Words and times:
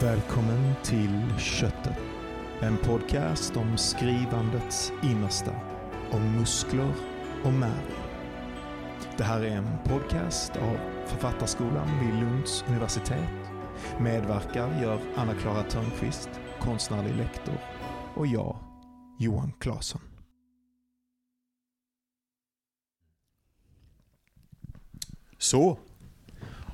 Välkommen 0.00 0.74
till 0.84 1.38
Köttet. 1.38 1.98
En 2.60 2.76
podcast 2.76 3.56
om 3.56 3.76
skrivandets 3.78 4.92
innersta. 5.02 5.50
Om 6.10 6.36
muskler 6.38 6.94
och 7.44 7.52
märg. 7.52 7.86
Det 9.16 9.24
här 9.24 9.40
är 9.40 9.56
en 9.56 9.78
podcast 9.84 10.56
av 10.56 10.76
Författarskolan 11.06 11.88
vid 12.00 12.20
Lunds 12.20 12.64
universitet. 12.68 13.50
Medverkar 14.00 14.82
gör 14.82 15.00
Anna-Klara 15.16 15.62
Törnqvist, 15.62 16.30
konstnärlig 16.60 17.16
lektor, 17.16 17.58
och 18.14 18.26
jag, 18.26 18.56
Johan 19.18 19.52
Claesson. 19.60 20.00
Så. 25.38 25.78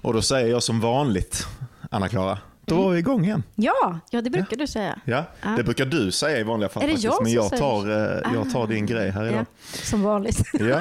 Och 0.02 0.12
då 0.12 0.22
säger 0.22 0.50
jag 0.50 0.62
som 0.62 0.80
vanligt, 0.80 1.46
Anna-Klara, 1.90 2.38
då 2.66 2.82
var 2.82 2.90
vi 2.90 2.98
igång 2.98 3.24
igen. 3.24 3.42
Ja, 3.54 3.98
ja 4.10 4.20
det 4.22 4.30
brukar 4.30 4.56
du 4.56 4.66
säga. 4.66 4.98
Ja, 5.04 5.24
Ja. 5.42 5.48
det 5.56 5.64
brukar 5.64 5.84
du 5.86 6.12
säga 6.12 6.38
i 6.38 6.42
vanliga 6.42 6.68
fall 6.68 6.82
Är 6.82 6.86
det 6.86 6.92
faktiskt, 6.92 7.04
jag 7.04 7.22
men 7.22 7.32
jag 7.32 7.56
tar, 7.56 7.90
eh, 7.90 8.32
jag 8.34 8.50
tar 8.52 8.62
Ah. 8.62 8.66
din 8.66 8.86
grej 8.86 9.10
här 9.10 9.24
Ja, 9.24 9.30
idag. 9.30 9.46
som 9.72 10.02
vanligt. 10.02 10.42
Ja. 10.52 10.80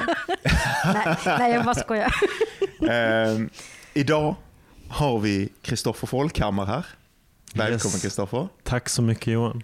nej, 0.94 1.16
nej, 1.26 1.52
jag 1.52 1.64
bara 1.64 1.74
skojar. 1.74 2.14
Ehm, 2.90 3.50
idag 3.94 4.34
har 4.88 5.18
vi 5.18 5.48
Kristoffer 5.62 6.06
Folkhammar 6.06 6.66
här. 6.66 6.86
Välkommen 7.54 7.94
Yes. 7.94 8.02
Kristoffer. 8.02 8.48
Tack 8.62 8.88
så 8.88 9.02
mycket 9.02 9.26
Johan. 9.26 9.62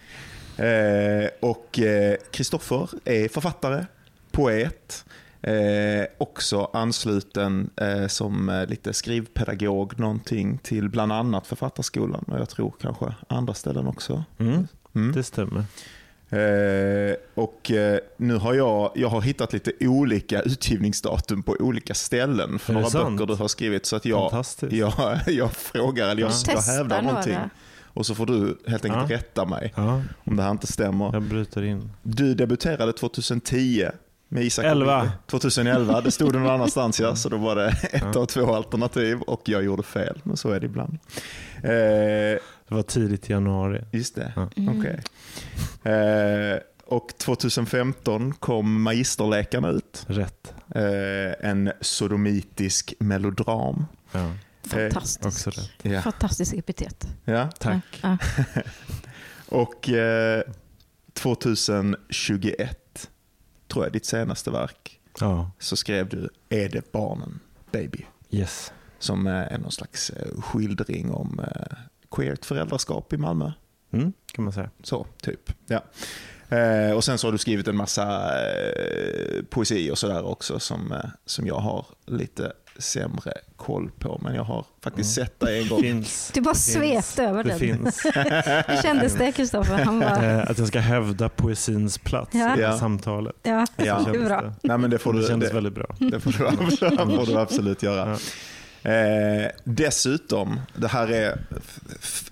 Eh, 0.56 1.28
och 1.40 1.78
eh, 1.78 2.16
Kristoffer 2.30 2.88
är 3.04 3.28
författare, 3.28 3.84
poet, 4.30 5.04
eh, 5.42 6.06
också 6.18 6.70
ansluten 6.72 7.70
eh, 7.76 8.06
som 8.06 8.48
eh, 8.48 8.66
lite 8.66 8.92
skrivpedagog 8.92 9.98
någonting 10.00 10.58
till 10.58 10.88
bland 10.88 11.12
annat 11.12 11.46
Författarskolan 11.46 12.24
och 12.28 12.38
jag 12.38 12.48
tror 12.48 12.74
kanske 12.80 13.14
andra 13.28 13.54
ställen 13.54 13.86
också. 13.86 14.24
Mm, 14.38 14.66
Mm. 14.94 15.12
det 15.12 15.22
stämmer. 15.22 15.64
Eh, 16.32 17.14
och 17.34 17.70
eh, 17.70 17.98
nu 18.16 18.34
har 18.36 18.54
jag, 18.54 18.92
jag 18.94 19.08
har 19.08 19.20
hittat 19.20 19.52
lite 19.52 19.72
olika 19.80 20.42
utgivningsdatum 20.42 21.42
på 21.42 21.56
olika 21.60 21.94
ställen 21.94 22.58
för 22.58 22.72
några 22.72 22.90
sant? 22.90 23.18
böcker 23.18 23.26
du 23.26 23.34
har 23.38 23.48
skrivit. 23.48 23.86
Så 23.86 23.96
att 23.96 24.04
jag, 24.04 24.30
Fantastiskt. 24.30 24.72
jag, 24.72 24.92
jag 25.26 25.52
frågar, 25.52 26.08
eller 26.08 26.22
jag, 26.22 26.30
Ja. 26.30 26.34
jag 26.46 26.56
Testa 26.56 26.72
hävdar 26.72 27.02
någonting. 27.02 27.32
några. 27.32 27.50
Och 27.84 28.06
så 28.06 28.14
får 28.14 28.26
du 28.26 28.58
helt 28.66 28.84
enkelt 28.84 29.10
Ja. 29.10 29.16
rätta 29.16 29.44
mig 29.46 29.72
Ja, 29.76 30.02
om 30.24 30.36
det 30.36 30.42
här 30.42 30.50
inte 30.50 30.66
stämmer. 30.66 31.10
jag 31.12 31.22
bryter 31.22 31.62
in. 31.62 31.90
Du 32.02 32.34
debuterade 32.34 32.92
2010 32.92 33.86
med 34.32 34.44
Isak 34.44 34.64
Elva. 34.64 34.96
Olivia. 35.00 35.12
2011, 35.26 36.00
det 36.00 36.10
stod 36.10 36.32
det 36.32 36.38
någon 36.38 36.50
annanstans 36.50 37.00
ja, 37.00 37.16
så 37.16 37.28
då 37.28 37.36
var 37.36 37.56
det 37.56 37.68
ett 37.68 38.02
Ja. 38.14 38.20
av 38.20 38.26
två 38.26 38.54
alternativ 38.54 39.20
och 39.20 39.42
jag 39.44 39.64
gjorde 39.64 39.82
fel, 39.82 40.20
men 40.24 40.36
så 40.36 40.50
är 40.50 40.60
det 40.60 40.66
ibland. 40.66 40.98
Eh, 41.56 41.70
Det 42.68 42.74
var 42.74 42.82
tidigt 42.82 43.30
i 43.30 43.32
januari. 43.32 43.84
just 43.92 44.14
det, 44.14 44.32
Ja. 44.36 44.48
Mm. 44.56 44.78
okej. 44.78 45.00
Eh, 45.94 46.58
och 46.86 47.08
2015 47.18 48.32
kom 48.32 48.82
Magisterläkarna 48.82 49.68
ut, 49.68 50.04
Rätt. 50.06 50.54
eh, 50.74 51.50
en 51.50 51.72
sodomitisk 51.80 52.94
melodram. 52.98 53.86
Ja, 54.12 54.32
Fantastiskt. 54.66 55.26
också 55.26 55.50
rätt. 55.50 55.70
Ja. 55.82 56.02
Fantastisk 56.02 56.54
epitet. 56.54 57.06
Ja. 57.24 57.48
Tack. 57.58 57.80
Ja. 58.02 58.16
Och 59.48 59.88
eh, 59.88 60.42
2021, 61.14 62.79
tror 63.72 63.84
jag, 63.84 63.92
ditt 63.92 64.06
senaste 64.06 64.50
verk, 64.50 65.00
Ja, 65.20 65.50
så 65.58 65.76
skrev 65.76 66.08
du 66.08 66.28
Är 66.48 66.68
det 66.68 66.92
barnen, 66.92 67.40
baby? 67.72 68.06
yes. 68.30 68.72
Som 68.98 69.26
eh, 69.26 69.32
är 69.52 69.58
någon 69.58 69.72
slags 69.72 70.10
eh, 70.10 70.40
skildring 70.40 71.10
om 71.10 71.40
eh, 71.40 71.76
queert 72.10 72.44
föräldraskap 72.44 73.12
i 73.12 73.16
Malmö. 73.16 73.52
Mm, 73.92 74.12
kan 74.32 74.44
man 74.44 74.52
säga. 74.52 74.70
Så, 74.82 75.06
typ. 75.22 75.52
Ja. 75.66 75.84
Eh, 76.56 76.92
och 76.92 77.04
sen 77.04 77.18
så 77.18 77.26
har 77.26 77.32
du 77.32 77.38
skrivit 77.38 77.68
en 77.68 77.76
massa 77.76 78.32
eh, 78.42 79.42
poesi 79.50 79.90
och 79.90 79.98
sådär 79.98 80.24
också 80.24 80.58
som, 80.58 80.92
eh, 80.92 81.04
som 81.26 81.46
jag 81.46 81.58
har 81.58 81.86
lite 82.06 82.52
sämre 82.80 83.32
koll 83.56 83.90
på. 83.98 84.20
Men 84.22 84.34
jag 84.34 84.44
har 84.44 84.64
faktiskt 84.82 85.18
Mm. 85.18 85.26
sett 85.26 85.40
det 85.40 85.58
en 85.58 85.68
gång. 85.68 85.80
Finns, 85.82 86.30
Du 86.34 86.40
bara 86.40 86.52
det 86.52 86.58
finns- 86.58 86.72
svepte 86.74 87.24
över 87.24 87.44
det 87.44 87.50
den. 87.50 87.58
Finns. 87.58 88.04
Hur 88.68 88.82
kändes 88.82 89.14
det 89.14 89.32
Kristoffer? 89.32 89.84
Han 89.84 90.00
bara, 90.00 90.24
Eh, 90.26 90.50
att 90.50 90.58
jag 90.58 90.68
ska 90.68 90.80
hävda 90.80 91.28
poesins 91.28 91.98
plats 91.98 92.30
Ja. 92.34 92.56
i 92.56 92.60
Ja. 92.60 92.78
samtalet. 92.78 93.34
ja, 93.42 93.66
Ja. 93.76 94.06
det 94.12 94.18
bra. 94.18 94.40
Det. 94.42 94.52
Nej, 94.62 94.78
men 94.78 94.90
det 94.90 94.98
får 94.98 95.12
det 95.12 95.20
du, 95.20 95.26
kändes 95.26 95.48
det, 95.48 95.54
väldigt 95.54 95.74
bra. 95.74 95.86
det 95.98 96.20
får 96.20 96.32
du, 96.32 96.46
absolut, 96.48 97.00
får 97.00 97.26
du 97.26 97.38
absolut 97.38 97.82
göra. 97.82 98.18
Eh, 98.82 99.50
dessutom, 99.64 100.60
det 100.76 100.88
här 100.88 101.08
är 101.12 101.38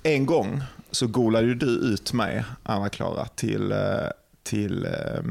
en 0.03 0.27
gång 0.27 0.63
så 0.91 1.07
golade 1.07 1.47
ju 1.47 1.55
du 1.55 1.67
ut 1.67 2.13
mig, 2.13 2.45
Anna-Klara, 2.63 3.25
till, 3.27 3.73
eh, 3.73 3.79
till 4.43 4.85
eh, 4.85 5.23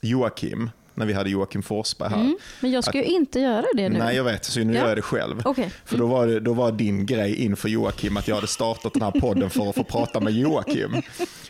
Joakim, 0.00 0.70
när 0.96 1.06
vi 1.06 1.12
hade 1.12 1.30
Joakim 1.30 1.62
Forsberg 1.62 2.08
här. 2.10 2.16
Mm. 2.20 2.36
Men 2.60 2.70
jag 2.70 2.84
ska 2.84 2.98
ju 2.98 3.04
inte 3.04 3.40
göra 3.40 3.64
det 3.74 3.88
nu. 3.88 3.98
Nej, 3.98 4.16
jag 4.16 4.24
vet, 4.24 4.44
så 4.44 4.60
nu 4.60 4.74
Ja. 4.74 4.80
gör 4.80 4.88
jag 4.88 4.98
det 4.98 5.02
själv. 5.02 5.42
Okej. 5.44 5.70
För 5.84 5.98
då 5.98 6.06
var, 6.06 6.26
det, 6.26 6.40
då 6.40 6.52
var 6.52 6.72
din 6.72 7.06
grej 7.06 7.34
inför 7.44 7.68
Joakim 7.68 8.16
att 8.16 8.28
jag 8.28 8.34
hade 8.34 8.46
startat 8.46 8.92
den 8.92 9.02
här 9.02 9.10
podden 9.20 9.50
för 9.50 9.68
att 9.70 9.74
få 9.76 9.84
prata 9.84 10.20
med 10.20 10.32
Joakim. 10.32 11.02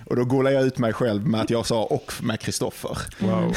Och 0.04 0.16
då 0.16 0.24
golade 0.24 0.54
jag 0.54 0.64
ut 0.64 0.78
mig 0.78 0.92
själv 0.92 1.26
med 1.26 1.40
att 1.40 1.50
jag 1.50 1.66
sa 1.66 1.82
och 1.84 2.12
med 2.22 2.40
Kristoffer. 2.40 2.98
Wow. 3.18 3.52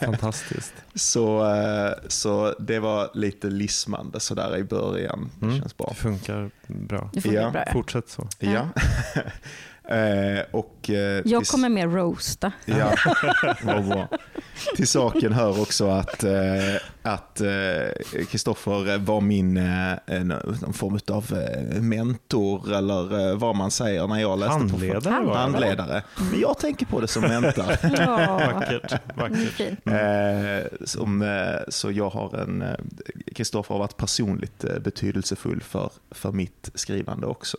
Fantastiskt. 0.00 0.74
Så, 0.94 1.54
eh, 1.54 1.92
så 2.08 2.54
det 2.58 2.78
var 2.78 3.10
lite 3.14 3.46
lismande 3.46 4.20
sådär 4.20 4.56
i 4.56 4.64
början. 4.64 5.30
Det 5.40 5.46
Mm. 5.46 5.58
känns 5.60 5.76
bra. 5.76 5.86
Det 5.88 5.94
funkar 5.94 6.50
bra. 6.66 7.10
Det 7.12 7.20
får 7.20 7.32
Ja. 7.34 7.50
bra. 7.50 7.62
ja. 7.66 7.72
Fortsätt 7.72 8.08
så. 8.08 8.28
Ja. 8.38 8.68
eh, 9.92 10.44
och, 10.50 10.90
eh, 10.90 11.22
Jag 11.24 11.46
kommer 11.46 11.68
mer 11.68 11.88
roasta. 11.88 12.52
Ja, 12.64 12.94
vad 13.62 13.84
bra. 13.88 14.08
Till 14.76 14.86
saken 14.88 15.32
hör 15.32 15.60
också 15.60 15.88
att 15.90 16.24
eh, 16.24 16.32
att 17.02 17.40
eh, 17.40 18.24
Kristoffer 18.30 18.98
var 18.98 19.20
min 19.20 19.56
eh, 19.56 20.24
någon 20.24 20.72
form 20.72 20.98
av 21.10 21.38
eh, 21.38 21.80
mentor 21.82 22.72
eller 22.74 23.30
eh, 23.30 23.36
vad 23.38 23.56
man 23.56 23.70
säger 23.70 24.06
när 24.06 24.20
jag 24.20 24.38
läste 24.38 24.52
Handledare 24.52 25.24
på. 25.24 25.34
Handledare. 25.34 26.02
Men 26.30 26.40
jag 26.40 26.58
tänker 26.58 26.86
på 26.86 27.00
det 27.00 27.08
som 27.08 27.22
mentor. 27.22 27.64
Ja, 27.96 28.40
Vackert. 29.14 29.86
Eh, 29.86 30.86
som, 30.86 31.22
eh, 31.22 31.60
så 31.68 31.90
jag 31.90 32.10
har 32.10 32.38
en, 32.38 32.62
eh, 32.62 32.74
Kristoffer 33.34 33.74
har 33.74 33.78
varit 33.78 33.96
personligt 33.96 34.64
eh, 34.64 34.78
betydelsefull 34.78 35.60
för, 35.60 35.90
för 36.10 36.32
mitt 36.32 36.70
skrivande 36.74 37.26
också. 37.26 37.56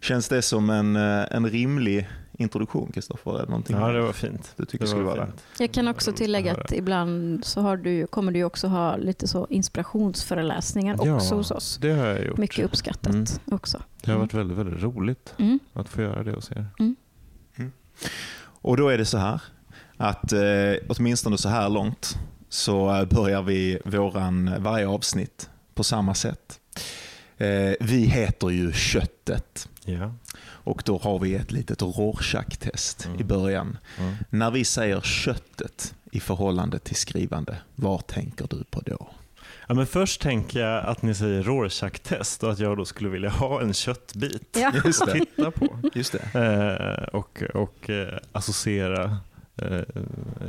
Känns 0.00 0.28
det 0.28 0.42
som 0.42 0.70
en, 0.70 0.96
eh, 0.96 1.24
en 1.30 1.50
rimlig 1.50 2.08
introduktion 2.38 2.92
Kristoffer? 2.92 3.62
Ja, 3.68 3.88
det 3.92 4.00
var 4.00 4.12
fint. 4.12 4.52
du 4.56 4.64
tycker 4.64 4.84
Det 4.84 4.88
skulle 4.90 5.04
var 5.04 5.16
vara 5.16 5.26
fint. 5.26 5.42
Jag 5.58 5.72
kan 5.72 5.88
också 5.88 6.12
tillägga 6.12 6.52
att 6.56 6.72
ibland 6.72 7.44
så 7.44 7.60
har 7.60 7.76
du, 7.76 8.06
kommer 8.06 8.32
du 8.32 8.44
också 8.44 8.66
ha 8.68 8.96
lite 8.96 9.28
så 9.28 9.46
inspirationsföreläsningar 9.50 11.14
också 11.14 11.34
hos 11.34 11.50
oss. 11.50 11.78
det 11.82 11.90
har 11.92 12.06
jag 12.06 12.24
gjort. 12.26 12.38
Mycket 12.38 12.64
uppskattat 12.64 13.14
Mm. 13.14 13.26
också. 13.50 13.82
Det 14.04 14.10
har 14.10 14.18
varit 14.18 14.34
väldigt, 14.34 14.58
väldigt 14.58 14.82
roligt 14.82 15.34
Mm. 15.38 15.58
att 15.72 15.88
få 15.88 16.02
göra 16.02 16.22
det 16.22 16.32
hos 16.32 16.50
er. 16.50 16.66
Och 18.60 18.76
då 18.76 18.88
är 18.88 18.98
det 18.98 19.04
så 19.04 19.18
här 19.18 19.40
att 19.96 20.32
eh, 20.32 20.40
åtminstone 20.88 21.38
så 21.38 21.48
här 21.48 21.68
långt 21.68 22.18
så 22.48 22.94
eh, 22.96 23.04
börjar 23.04 23.42
vi 23.42 23.78
våran 23.84 24.54
varje 24.58 24.88
avsnitt 24.88 25.50
på 25.74 25.84
samma 25.84 26.14
sätt. 26.14 26.60
Eh, 27.36 27.72
vi 27.80 28.04
heter 28.04 28.50
ju 28.50 28.72
Köttet 28.72 29.68
Ja. 29.92 30.12
och 30.40 30.82
då 30.86 30.98
har 30.98 31.18
vi 31.18 31.34
ett 31.34 31.52
litet 31.52 31.82
Rorschach-test 31.82 33.04
Mm. 33.06 33.20
i 33.20 33.24
början. 33.24 33.78
Mm. 33.98 34.14
När 34.30 34.50
vi 34.50 34.64
säger 34.64 35.00
köttet 35.00 35.94
i 36.12 36.20
förhållande 36.20 36.78
till 36.78 36.96
skrivande, 36.96 37.56
vad 37.74 38.06
tänker 38.06 38.46
du 38.50 38.64
på 38.64 38.80
då? 38.80 39.08
Ja, 39.68 39.74
men 39.74 39.86
först 39.86 40.20
tänker 40.20 40.60
jag 40.60 40.84
att 40.84 41.02
ni 41.02 41.14
säger 41.14 41.42
Rorschach-test 41.42 42.42
och 42.44 42.50
att 42.52 42.58
jag 42.58 42.76
då 42.76 42.84
skulle 42.84 43.08
vilja 43.08 43.30
ha 43.30 43.62
en 43.62 43.72
köttbit 43.74 44.56
Ja. 44.60 44.72
Just 44.84 45.02
att 45.08 45.12
titta 45.12 45.50
på 45.50 45.78
Just 45.94 46.12
det. 46.32 46.38
eh, 46.40 47.08
och, 47.14 47.42
och 47.54 47.90
eh, 47.90 48.18
associera 48.32 49.16
eh, 49.56 49.80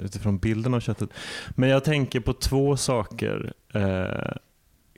utifrån 0.04 0.38
bilden 0.38 0.74
av 0.74 0.80
köttet. 0.80 1.10
Men 1.50 1.70
jag 1.70 1.84
tänker 1.84 2.20
på 2.20 2.34
två 2.34 2.78
saker 2.78 3.54
eh, 3.74 4.32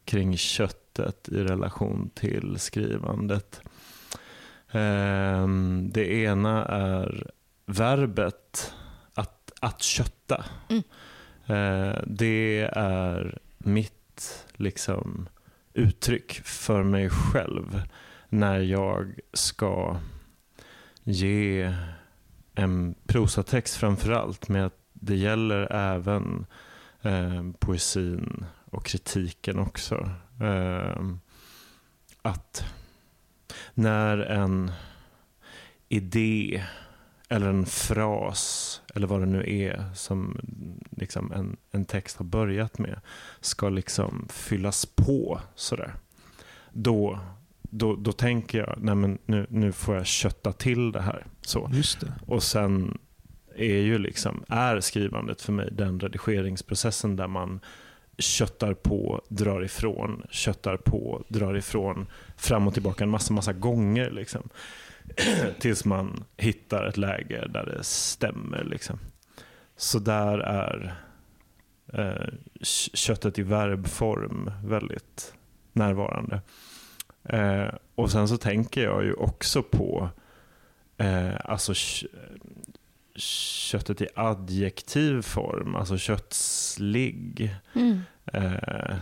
kring 0.05 0.37
köttet 0.37 1.29
i 1.29 1.35
relation 1.44 2.09
till 2.15 2.55
skrivandet. 2.59 3.61
Eh, 4.71 5.47
det 5.81 6.13
ena 6.13 6.65
är 6.65 7.31
verbet 7.65 8.73
att, 9.13 9.51
att 9.59 9.81
kötta. 9.81 10.45
Mm. 10.69 10.83
Eh, 11.45 12.01
det 12.07 12.69
är 12.73 13.39
mitt 13.57 14.45
liksom, 14.53 15.29
uttryck 15.73 16.33
för 16.44 16.83
mig 16.83 17.09
själv 17.09 17.83
när 18.29 18.59
jag 18.59 19.19
ska 19.33 19.97
ge 21.03 21.75
en 22.56 22.95
prosatext 23.07 23.75
framför 23.75 24.12
allt, 24.12 24.50
men 24.50 24.71
det 24.94 25.15
gäller 25.15 25.71
även 25.71 26.45
eh, 27.01 27.51
poesin 27.59 28.45
och 28.65 28.85
kritiken 28.85 29.59
också. 29.59 30.09
Eh, 30.41 31.06
att 32.21 32.65
när 33.73 34.18
en 34.18 34.71
idé 35.89 36.63
eller 37.29 37.50
en 37.50 37.65
fras 37.65 38.81
eller 38.95 39.07
vad 39.07 39.19
det 39.19 39.25
nu 39.25 39.44
är 39.47 39.85
som 39.95 40.39
liksom 40.91 41.31
en, 41.31 41.57
en 41.71 41.85
text 41.85 42.18
har 42.18 42.25
börjat 42.25 42.77
med 42.77 43.00
ska 43.41 43.69
liksom 43.69 44.27
fyllas 44.29 44.85
på 44.85 45.41
sådär. 45.56 45.94
Då, 46.73 47.19
då, 47.62 47.95
då 47.95 48.12
tänker 48.12 48.57
jag, 48.57 48.75
nej 48.77 48.95
men 48.95 49.18
nu, 49.25 49.45
nu 49.50 49.71
får 49.71 49.95
jag 49.95 50.06
kötta 50.06 50.53
till 50.53 50.91
det 50.91 51.01
här. 51.01 51.25
Så. 51.41 51.68
Det. 51.68 52.13
Och 52.27 52.44
sen 52.44 52.97
är 53.56 53.81
ju 53.81 53.97
liksom, 53.97 54.44
är 54.47 54.79
skrivandet 54.79 55.41
för 55.41 55.53
mig 55.53 55.69
den 55.71 56.00
redigeringsprocessen 56.00 57.15
där 57.15 57.27
man 57.27 57.59
köttar 58.17 58.73
på, 58.73 59.21
drar 59.27 59.63
ifrån, 59.63 60.23
köttar 60.29 60.77
på, 60.77 61.23
drar 61.27 61.57
ifrån, 61.57 62.07
fram 62.37 62.67
och 62.67 62.73
tillbaka 62.73 63.03
en 63.03 63.09
massa, 63.09 63.33
massa 63.33 63.53
gånger. 63.53 64.11
Liksom. 64.11 64.49
Tills 65.59 65.85
man 65.85 66.23
hittar 66.37 66.85
ett 66.85 66.97
läge 66.97 67.47
där 67.47 67.65
det 67.65 67.83
stämmer. 67.83 68.63
Liksom. 68.63 68.99
Så 69.75 69.99
där 69.99 70.37
är 70.37 70.95
eh, 71.93 72.33
köttet 72.93 73.39
i 73.39 73.43
verbform 73.43 74.51
väldigt 74.63 75.33
närvarande. 75.73 76.41
Eh, 77.23 77.73
och 77.95 78.11
sen 78.11 78.27
så 78.27 78.37
tänker 78.37 78.83
jag 78.83 79.03
ju 79.03 79.13
också 79.13 79.63
på 79.63 80.09
eh, 80.97 81.35
alltså 81.43 81.73
köttet 83.15 84.01
i 84.01 84.07
adjektiv 84.15 85.21
form, 85.21 85.75
alltså 85.75 85.97
köttslig. 85.97 87.55
Mm. 87.73 88.01
Eh, 88.25 88.95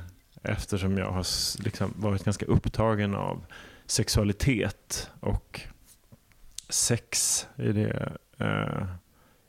eftersom 0.44 0.98
jag 0.98 1.12
har 1.12 1.26
liksom 1.64 1.94
varit 1.96 2.24
ganska 2.24 2.46
upptagen 2.46 3.16
av 3.16 3.46
sexualitet 3.86 5.12
och 5.20 5.62
sex 6.70 7.48
i, 7.56 7.72
det, 7.72 8.12
eh, 8.38 8.86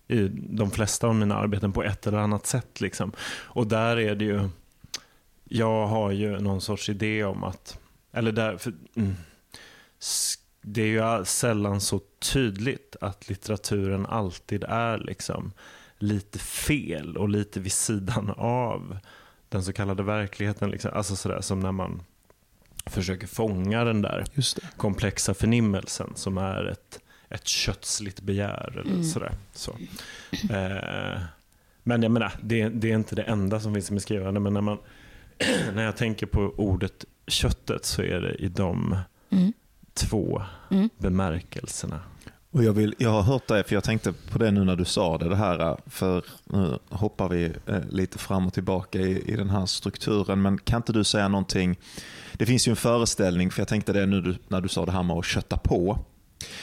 i 0.08 0.28
de 0.32 0.70
flesta 0.70 1.06
av 1.06 1.14
mina 1.14 1.34
arbeten 1.34 1.72
på 1.72 1.82
ett 1.82 2.06
eller 2.06 2.18
annat 2.18 2.46
sätt. 2.46 2.80
Liksom. 2.80 3.12
Och 3.44 3.66
där 3.66 3.96
är 3.96 4.14
det 4.14 4.24
ju, 4.24 4.48
jag 5.44 5.86
har 5.86 6.10
ju 6.10 6.40
någon 6.40 6.60
sorts 6.60 6.88
idé 6.88 7.24
om 7.24 7.44
att, 7.44 7.78
eller 8.12 8.32
där, 8.32 8.56
för, 8.56 8.72
mm, 8.96 9.14
det 10.62 10.82
är 10.82 11.18
ju 11.18 11.24
sällan 11.24 11.80
så 11.80 12.00
tydligt 12.18 12.96
att 13.00 13.28
litteraturen 13.28 14.06
alltid 14.06 14.64
är 14.64 14.98
liksom 14.98 15.52
lite 15.98 16.38
fel 16.38 17.16
och 17.16 17.28
lite 17.28 17.60
vid 17.60 17.72
sidan 17.72 18.34
av 18.36 18.98
den 19.48 19.64
så 19.64 19.72
kallade 19.72 20.02
verkligheten. 20.02 20.70
Liksom. 20.70 20.90
Alltså 20.94 21.16
sådär 21.16 21.40
som 21.40 21.60
när 21.60 21.72
man 21.72 22.02
försöker 22.86 23.26
fånga 23.26 23.84
den 23.84 24.02
där 24.02 24.24
komplexa 24.76 25.34
förnimmelsen 25.34 26.12
som 26.14 26.38
är 26.38 26.64
ett, 26.64 27.00
ett 27.28 27.48
kötsligt 27.48 28.20
begär. 28.20 28.70
Eller 28.72 28.92
mm. 28.92 29.04
sådär. 29.04 29.32
Så. 29.52 29.76
Eh, 30.50 31.20
men 31.82 32.02
jag 32.02 32.12
menar, 32.12 32.32
det, 32.42 32.68
det, 32.68 32.90
är 32.90 32.94
inte 32.94 33.14
det 33.14 33.22
enda 33.22 33.60
som 33.60 33.74
finns 33.74 33.90
i 33.90 34.00
skrivande. 34.00 34.40
Men 34.40 34.54
när, 34.54 34.60
man, 34.60 34.78
när 35.74 35.82
jag 35.82 35.96
tänker 35.96 36.26
på 36.26 36.54
ordet 36.56 37.04
köttet 37.26 37.84
så 37.84 38.02
är 38.02 38.20
det 38.20 38.34
i 38.34 38.48
de 38.48 38.96
mm 39.30 39.52
två 40.00 40.42
mm. 40.70 40.88
bemärkelserna. 40.98 42.00
Och 42.52 42.64
jag, 42.64 42.72
vill, 42.72 42.94
jag 42.98 43.10
har 43.10 43.22
hört 43.22 43.48
det, 43.48 43.64
för 43.64 43.74
jag 43.74 43.84
tänkte 43.84 44.12
på 44.12 44.38
det 44.38 44.50
nu 44.50 44.64
när 44.64 44.76
du 44.76 44.84
sa 44.84 45.18
det, 45.18 45.28
det 45.28 45.36
här, 45.36 45.76
för 45.86 46.24
nu 46.44 46.78
hoppar 46.88 47.28
vi 47.28 47.52
eh, 47.66 47.80
lite 47.90 48.18
fram 48.18 48.46
och 48.46 48.52
tillbaka 48.52 48.98
i, 48.98 49.32
i 49.32 49.36
den 49.36 49.50
här 49.50 49.66
strukturen, 49.66 50.42
men 50.42 50.58
kan 50.58 50.76
inte 50.76 50.92
du 50.92 51.04
säga 51.04 51.28
någonting? 51.28 51.78
Det 52.32 52.46
finns 52.46 52.68
ju 52.68 52.70
en 52.70 52.76
föreställning, 52.76 53.50
för 53.50 53.60
jag 53.60 53.68
tänkte 53.68 53.92
det 53.92 54.06
nu 54.06 54.38
när 54.48 54.60
du 54.60 54.68
sa 54.68 54.86
det 54.86 54.92
här 54.92 55.02
med 55.02 55.16
att 55.16 55.24
kötta 55.24 55.56
på. 55.56 55.98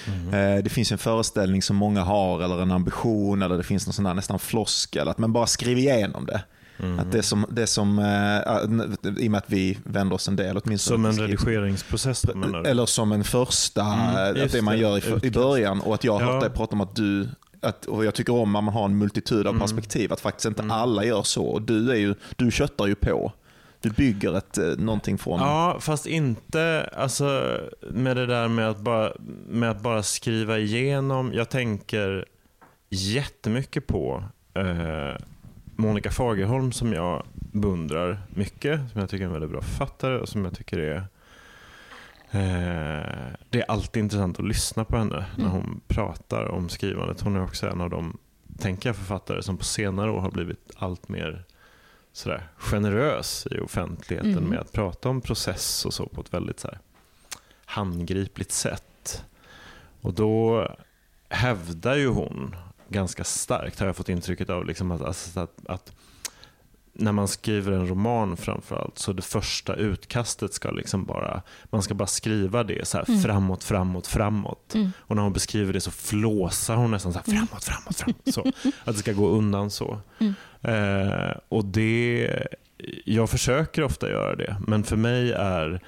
Mm. 0.08 0.64
Det 0.64 0.70
finns 0.70 0.92
en 0.92 0.98
föreställning 0.98 1.62
som 1.62 1.76
många 1.76 2.04
har, 2.04 2.42
eller 2.42 2.62
en 2.62 2.72
ambition, 2.72 3.42
eller 3.42 3.58
det 3.58 3.64
finns 3.64 3.88
någon 3.88 3.94
sån 3.94 4.06
där 4.06 4.14
nästan 4.14 4.40
floskel, 4.40 5.08
att 5.08 5.18
man 5.18 5.34
bara 5.34 5.48
skriver 5.48 5.82
igenom 5.82 6.26
det. 6.26 6.44
Mm. 6.80 7.00
Att 7.00 7.12
det 7.12 7.24
som, 7.24 7.46
det 7.50 7.68
som 7.68 8.00
äh, 8.00 9.24
I 9.24 9.28
och 9.28 9.32
med 9.32 9.38
att 9.38 9.50
vi 9.50 9.78
vänder 9.84 10.16
oss 10.16 10.28
en 10.28 10.36
del 10.36 10.58
åtminstone. 10.58 11.14
Som 11.14 11.24
en 11.24 11.30
redigeringsprocess 11.30 12.28
menar 12.28 12.64
du? 12.64 12.70
Eller 12.70 12.86
som 12.86 13.12
en 13.12 13.24
första, 13.24 13.84
mm, 13.84 14.46
att 14.46 14.52
det 14.52 14.62
man 14.62 14.78
gör 14.78 14.98
i, 14.98 15.28
i 15.28 15.32
början. 15.32 15.82
Och 15.82 15.94
att 15.94 16.04
jag 16.04 16.20
har 16.20 16.34
hört 16.34 16.42
dig 16.42 16.50
prata 16.50 16.76
om 16.76 16.82
att 16.82 16.96
du 16.96 17.28
att, 17.62 17.86
och 17.86 18.06
jag 18.06 18.14
tycker 18.14 18.34
om 18.34 18.56
att 18.56 18.64
man 18.64 18.74
har 18.74 18.86
en 18.86 18.98
multitud 18.98 19.48
av 19.48 19.56
mm. 19.56 19.60
perspektiv, 19.60 20.14
att 20.14 20.20
faktiskt 20.20 20.46
inte 20.46 20.62
mm. 20.62 20.72
alla 20.72 21.06
gör 21.06 21.24
så. 21.24 21.46
Och 21.46 21.62
du, 21.62 21.92
är 21.92 21.96
ju, 21.96 22.16
du 22.36 22.52
köttar 22.52 22.88
ju 22.88 22.96
på. 22.96 23.32
Du 23.80 23.90
bygger 23.90 24.38
ett, 24.38 24.58
eh, 24.58 24.66
någonting 24.78 25.18
från... 25.18 25.40
Ja, 25.40 25.78
fast 25.80 26.06
inte 26.06 26.90
alltså, 26.98 27.58
med 27.92 28.18
det 28.18 28.26
där 28.26 28.48
med 28.48 28.70
att, 28.70 28.80
bara, 28.80 29.12
med 29.48 29.72
att 29.72 29.82
bara 29.82 30.04
skriva 30.04 30.58
igenom. 30.58 31.34
Jag 31.34 31.50
tänker 31.50 32.26
jättemycket 32.90 33.88
på 33.88 34.24
eh, 34.54 35.16
Monica 35.80 36.12
Fagerholm 36.12 36.72
som 36.72 36.94
jag 36.94 37.26
beundrar 37.34 38.20
mycket, 38.30 38.92
som 38.92 39.02
jag 39.02 39.10
tycker 39.10 39.24
är 39.24 39.28
en 39.28 39.34
väldigt 39.34 39.52
bra 39.52 39.62
författare 39.62 40.18
och 40.18 40.30
som 40.30 40.46
jag 40.46 40.58
tycker 40.58 40.78
är 40.80 40.98
eh, 42.32 43.34
det 43.50 43.62
är 43.62 43.72
alltid 43.72 44.04
intressant 44.04 44.40
att 44.40 44.48
lyssna 44.48 44.86
på 44.86 44.98
henne 44.98 45.26
när 45.36 45.46
mm. 45.46 45.52
hon 45.52 45.82
pratar 45.88 46.46
om 46.46 46.70
skrivandet. 46.70 47.22
Hon 47.22 47.36
är 47.36 47.44
också 47.44 47.70
en 47.70 47.82
av 47.82 47.90
de, 47.90 48.18
tänker 48.60 48.90
jag, 48.90 48.96
författare 48.96 49.42
som 49.42 49.58
på 49.58 49.64
senare 49.64 50.12
år 50.12 50.20
har 50.20 50.32
blivit 50.32 50.72
allt 50.76 51.10
mer 51.10 51.44
sådär, 52.12 52.48
generös 52.58 53.48
i 53.52 53.60
offentligheten 53.60 54.32
mm. 54.32 54.50
med 54.50 54.60
att 54.60 54.72
prata 54.72 55.10
om 55.10 55.22
process 55.22 55.86
och 55.86 55.94
så 55.94 56.06
på 56.06 56.22
ett 56.22 56.34
väldigt 56.34 56.60
så 56.60 56.70
handgripligt 57.66 58.52
sätt. 58.52 59.24
Och 60.02 60.14
då 60.14 60.68
hävdar 61.30 61.96
ju 61.96 62.08
hon 62.08 62.56
ganska 62.90 63.24
starkt 63.24 63.80
har 63.80 63.88
jag 63.88 63.96
fått 63.96 64.10
intrycket 64.10 64.50
av. 64.50 64.66
Liksom 64.66 64.92
att, 64.92 65.02
alltså, 65.02 65.40
att, 65.40 65.66
att, 65.66 65.92
när 67.00 67.12
man 67.12 67.28
skriver 67.28 67.72
en 67.72 67.88
roman 67.88 68.38
framförallt 68.38 68.98
så 68.98 69.14
det 69.14 69.22
första 69.22 69.76
utkastet 69.76 70.54
ska 70.54 70.72
liksom 70.72 71.06
bara, 71.06 71.42
man 71.64 71.82
ska 71.82 71.94
bara 71.94 72.08
skriva 72.08 72.64
det 72.64 72.88
så 72.88 72.98
här, 72.98 73.10
mm. 73.10 73.22
framåt, 73.22 73.64
framåt, 73.64 74.08
framåt. 74.08 74.76
Mm. 74.76 74.92
Och 75.00 75.16
när 75.16 75.24
hon 75.24 75.34
beskriver 75.34 75.74
det 75.74 75.82
så 75.82 75.92
flåsar 75.92 76.76
hon 76.76 76.92
nästan 76.92 77.14
så 77.14 77.20
här, 77.20 77.34
mm. 77.34 77.48
framåt, 77.48 77.64
framåt, 77.64 77.96
framåt. 77.96 78.34
Så, 78.34 78.70
att 78.86 78.96
det 78.96 79.00
ska 79.00 79.14
gå 79.14 79.30
undan 79.30 79.70
så. 79.70 80.00
Mm. 80.20 80.34
Eh, 80.62 81.38
och 81.50 81.66
det, 81.66 82.48
jag 83.06 83.30
försöker 83.30 83.84
ofta 83.84 84.10
göra 84.10 84.36
det, 84.36 84.58
men 84.68 84.84
för 84.84 84.96
mig 84.96 85.32
är, 85.32 85.84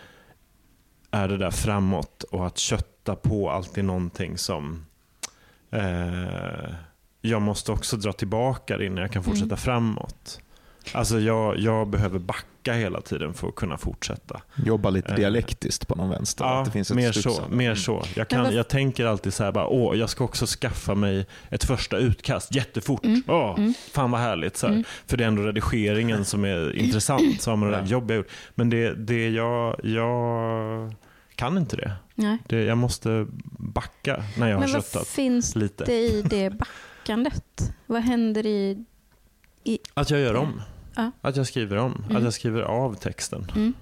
är 1.11 1.27
det 1.27 1.37
där 1.37 1.51
framåt 1.51 2.23
och 2.23 2.47
att 2.47 2.57
kötta 2.57 3.15
på 3.15 3.49
alltid 3.49 3.85
någonting 3.85 4.37
som 4.37 4.85
eh, 5.71 6.73
jag 7.21 7.41
måste 7.41 7.71
också 7.71 7.97
dra 7.97 8.13
tillbaka 8.13 8.77
det 8.77 8.85
innan 8.85 8.97
jag 8.97 9.11
kan 9.11 9.23
fortsätta 9.23 9.45
mm. 9.45 9.57
framåt. 9.57 10.39
Alltså 10.91 11.19
jag, 11.19 11.59
jag 11.59 11.87
behöver 11.87 12.19
backa 12.19 12.73
hela 12.73 13.01
tiden 13.01 13.33
för 13.33 13.47
att 13.47 13.55
kunna 13.55 13.77
fortsätta. 13.77 14.41
Jobba 14.65 14.89
lite 14.89 15.09
eh, 15.09 15.15
dialektiskt 15.15 15.87
på 15.87 15.95
någon 15.95 16.09
vänster. 16.09 16.45
Ja, 16.45 16.59
att 16.59 16.65
det 16.65 16.71
finns 16.71 16.91
ett 16.91 16.97
mer, 16.97 17.11
så, 17.11 17.43
mer 17.49 17.65
mm. 17.65 17.75
så. 17.75 18.03
Jag, 18.15 18.27
kan, 18.27 18.55
jag 18.55 18.67
tänker 18.67 19.05
alltid 19.05 19.33
så 19.33 19.43
här, 19.43 19.51
bara, 19.51 19.67
åh, 19.67 19.97
jag 19.97 20.09
ska 20.09 20.23
också 20.23 20.45
skaffa 20.45 20.95
mig 20.95 21.25
ett 21.49 21.63
första 21.63 21.97
utkast 21.97 22.55
jättefort. 22.55 23.05
Mm. 23.05 23.23
Åh, 23.27 23.55
mm. 23.57 23.73
Fan 23.91 24.11
vad 24.11 24.21
härligt. 24.21 24.57
Så 24.57 24.67
mm. 24.67 24.83
För 25.07 25.17
det 25.17 25.23
är 25.23 25.27
ändå 25.27 25.41
redigeringen 25.41 26.25
som 26.25 26.45
är 26.45 26.75
intressant. 26.75 27.41
Så 27.41 27.51
har 27.51 27.57
man 27.57 27.71
det 27.71 27.77
där 27.77 27.85
jobb 27.85 28.11
jag 28.11 28.17
gjort. 28.17 28.29
Men 28.55 28.69
det, 28.69 28.93
det 28.93 29.29
jag, 29.29 29.79
jag 29.83 30.93
kan 31.35 31.57
inte 31.57 31.75
det. 31.75 31.91
Nej. 32.15 32.37
det 32.47 32.63
jag 32.63 32.77
måste 32.77 33.27
backa 33.57 34.23
när 34.37 34.49
jag 34.49 34.59
Men 34.59 34.69
har 34.69 34.81
köttat. 34.81 34.95
vad 34.95 35.07
finns 35.07 35.55
lite. 35.55 35.85
det 35.85 35.99
i 35.99 36.21
det 36.21 36.49
backa? 36.49 36.71
Tänkandet? 36.99 37.73
Vad 37.85 38.01
händer 38.01 38.45
i... 38.45 38.85
i 39.63 39.79
att 39.93 40.09
jag 40.09 40.19
gör 40.19 40.35
om. 40.35 40.61
Ja. 40.95 41.11
Att 41.21 41.35
jag 41.35 41.47
skriver 41.47 41.77
om. 41.77 42.03
Mm. 42.05 42.17
Att 42.17 42.23
jag 42.23 42.33
skriver 42.33 42.61
av 42.61 42.93
texten. 42.93 43.51
Mm. 43.55 43.73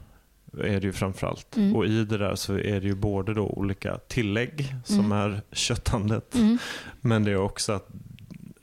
är 0.53 0.79
det 0.79 0.87
ju 0.87 0.93
framförallt. 0.93 1.57
Mm. 1.57 1.75
Och 1.75 1.85
i 1.85 2.03
det 2.03 2.17
där 2.17 2.35
så 2.35 2.53
är 2.53 2.81
det 2.81 2.87
ju 2.87 2.95
både 2.95 3.33
då 3.33 3.47
olika 3.47 3.97
tillägg 3.97 4.75
som 4.85 4.99
mm. 4.99 5.11
är 5.11 5.41
köttandet. 5.51 6.35
Mm. 6.35 6.57
Men 7.01 7.23
det 7.23 7.31
är 7.31 7.37
också 7.37 7.73
att 7.73 7.87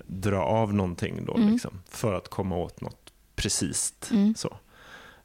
dra 0.06 0.42
av 0.42 0.74
någonting 0.74 1.24
då 1.26 1.34
mm. 1.34 1.52
liksom, 1.52 1.82
för 1.88 2.14
att 2.14 2.28
komma 2.28 2.56
åt 2.56 2.80
något 2.80 3.12
precis. 3.36 3.94
Så. 4.36 4.56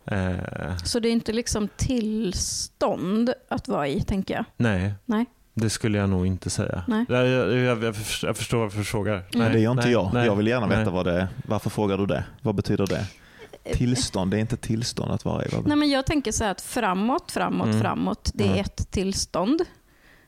Eh. 0.06 0.78
så 0.78 1.00
det 1.00 1.10
är 1.10 1.12
inte 1.12 1.34
liksom 1.34 1.70
tillstånd 1.78 3.34
att 3.48 3.68
vara 3.68 3.88
i, 3.88 4.02
tänker 4.02 4.34
jag? 4.34 4.46
Nej. 4.58 4.94
Nej. 5.06 5.26
Det 5.60 5.70
skulle 5.70 5.98
jag 5.98 6.10
nog 6.10 6.28
inte 6.28 6.50
säga. 6.50 6.84
Nej. 6.88 7.06
Jag, 7.10 7.28
jag, 7.28 7.84
jag, 7.84 7.96
jag 8.24 8.38
förstår 8.38 8.58
varför 8.58 8.78
du 8.78 8.84
frågar. 8.84 9.14
Nej, 9.14 9.26
nej, 9.34 9.52
det 9.52 9.60
gör 9.60 9.72
inte 9.72 9.84
nej, 9.84 9.92
jag. 9.92 10.14
Nej, 10.14 10.26
jag 10.26 10.36
vill 10.36 10.48
gärna 10.48 10.68
veta 10.68 10.92
vad 10.92 11.06
det 11.06 11.22
är. 11.22 11.28
Varför 11.48 11.70
frågar 11.70 11.98
du 11.98 12.06
det? 12.06 12.24
Vad 12.42 12.56
betyder 12.56 12.88
det? 12.88 13.08
Tillstånd, 13.74 14.32
det 14.32 14.38
är 14.38 14.42
inte 14.42 14.58
tillstånd 14.58 15.12
att 15.12 15.26
vara 15.26 15.46
i. 15.46 15.50
Nej, 15.66 15.78
men 15.78 15.90
jag 15.90 16.06
tänker 16.06 16.32
så 16.32 16.44
här 16.44 16.52
att 16.52 16.62
framåt, 16.62 17.32
framåt, 17.32 17.68
mm. 17.68 17.82
framåt, 17.82 18.32
det 18.34 18.44
är 18.44 18.48
mm. 18.48 18.62
ett 18.62 18.92
tillstånd. 18.92 19.62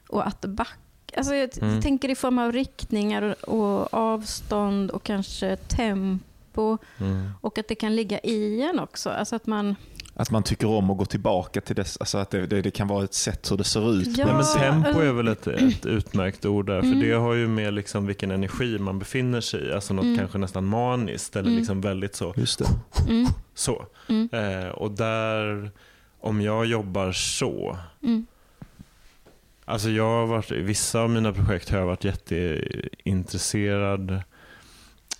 Och 0.07 0.27
att 0.27 0.45
backa, 0.45 1.17
alltså 1.17 1.35
jag 1.35 1.57
mm. 1.61 1.81
tänker 1.81 2.09
i 2.09 2.15
form 2.15 2.39
av 2.39 2.51
riktningar 2.51 3.35
och, 3.41 3.81
och 3.81 3.93
avstånd 3.93 4.91
och 4.91 5.03
kanske 5.03 5.55
tempo. 5.55 6.77
Mm. 6.97 7.31
Och 7.41 7.57
att 7.57 7.67
det 7.67 7.75
kan 7.75 7.95
ligga 7.95 8.19
i 8.19 8.61
en 8.61 8.79
också. 8.79 9.09
Alltså 9.09 9.35
att 9.35 9.47
man 9.47 9.75
Att 10.21 10.31
man 10.31 10.43
tycker 10.43 10.67
om 10.67 10.89
att 10.89 10.97
gå 10.97 11.05
tillbaka 11.05 11.61
till 11.61 11.75
det, 11.75 11.97
alltså 11.99 12.17
att 12.17 12.29
det, 12.29 12.47
det, 12.47 12.61
det 12.61 12.71
kan 12.71 12.87
vara 12.87 13.03
ett 13.03 13.13
sätt 13.13 13.51
hur 13.51 13.57
det 13.57 13.63
ser 13.63 13.93
ut. 13.93 14.17
Ja. 14.17 14.25
Men 14.25 14.43
tempo 14.45 14.99
är 14.99 15.03
mm. 15.03 15.15
väl 15.17 15.27
ett, 15.27 15.47
ett 15.47 15.85
utmärkt 15.85 16.45
ord 16.45 16.65
där, 16.65 16.81
för 16.81 16.87
Mm. 16.87 16.99
det 16.99 17.11
har 17.11 17.33
ju 17.33 17.47
med 17.47 17.73
liksom 17.73 18.07
vilken 18.07 18.31
energi 18.31 18.79
man 18.79 18.99
befinner 18.99 19.41
sig 19.41 19.67
i. 19.67 19.73
Alltså 19.73 19.93
något 19.93 20.05
Mm. 20.05 20.17
kanske 20.17 20.37
nästan 20.37 20.65
maniskt 20.65 21.35
eller 21.35 21.47
Mm. 21.49 21.59
liksom 21.59 21.81
väldigt 21.81 22.15
så. 22.15 22.33
Just 22.37 22.59
det. 22.59 22.65
Mm, 23.09 23.27
så. 23.53 23.85
mm, 24.09 24.29
Eh, 24.31 24.67
och 24.69 24.91
där, 24.91 25.71
om 26.19 26.41
jag 26.41 26.65
jobbar 26.65 27.11
så, 27.11 27.77
mm, 28.03 28.25
Alltså 29.65 29.89
jag 29.89 30.03
har 30.09 30.25
varit, 30.27 30.51
i 30.51 30.61
vissa 30.61 30.99
av 30.99 31.09
mina 31.09 31.33
projekt 31.33 31.69
har 31.69 31.77
jag 31.79 31.85
varit 31.85 32.03
jätteintresserad 32.03 34.21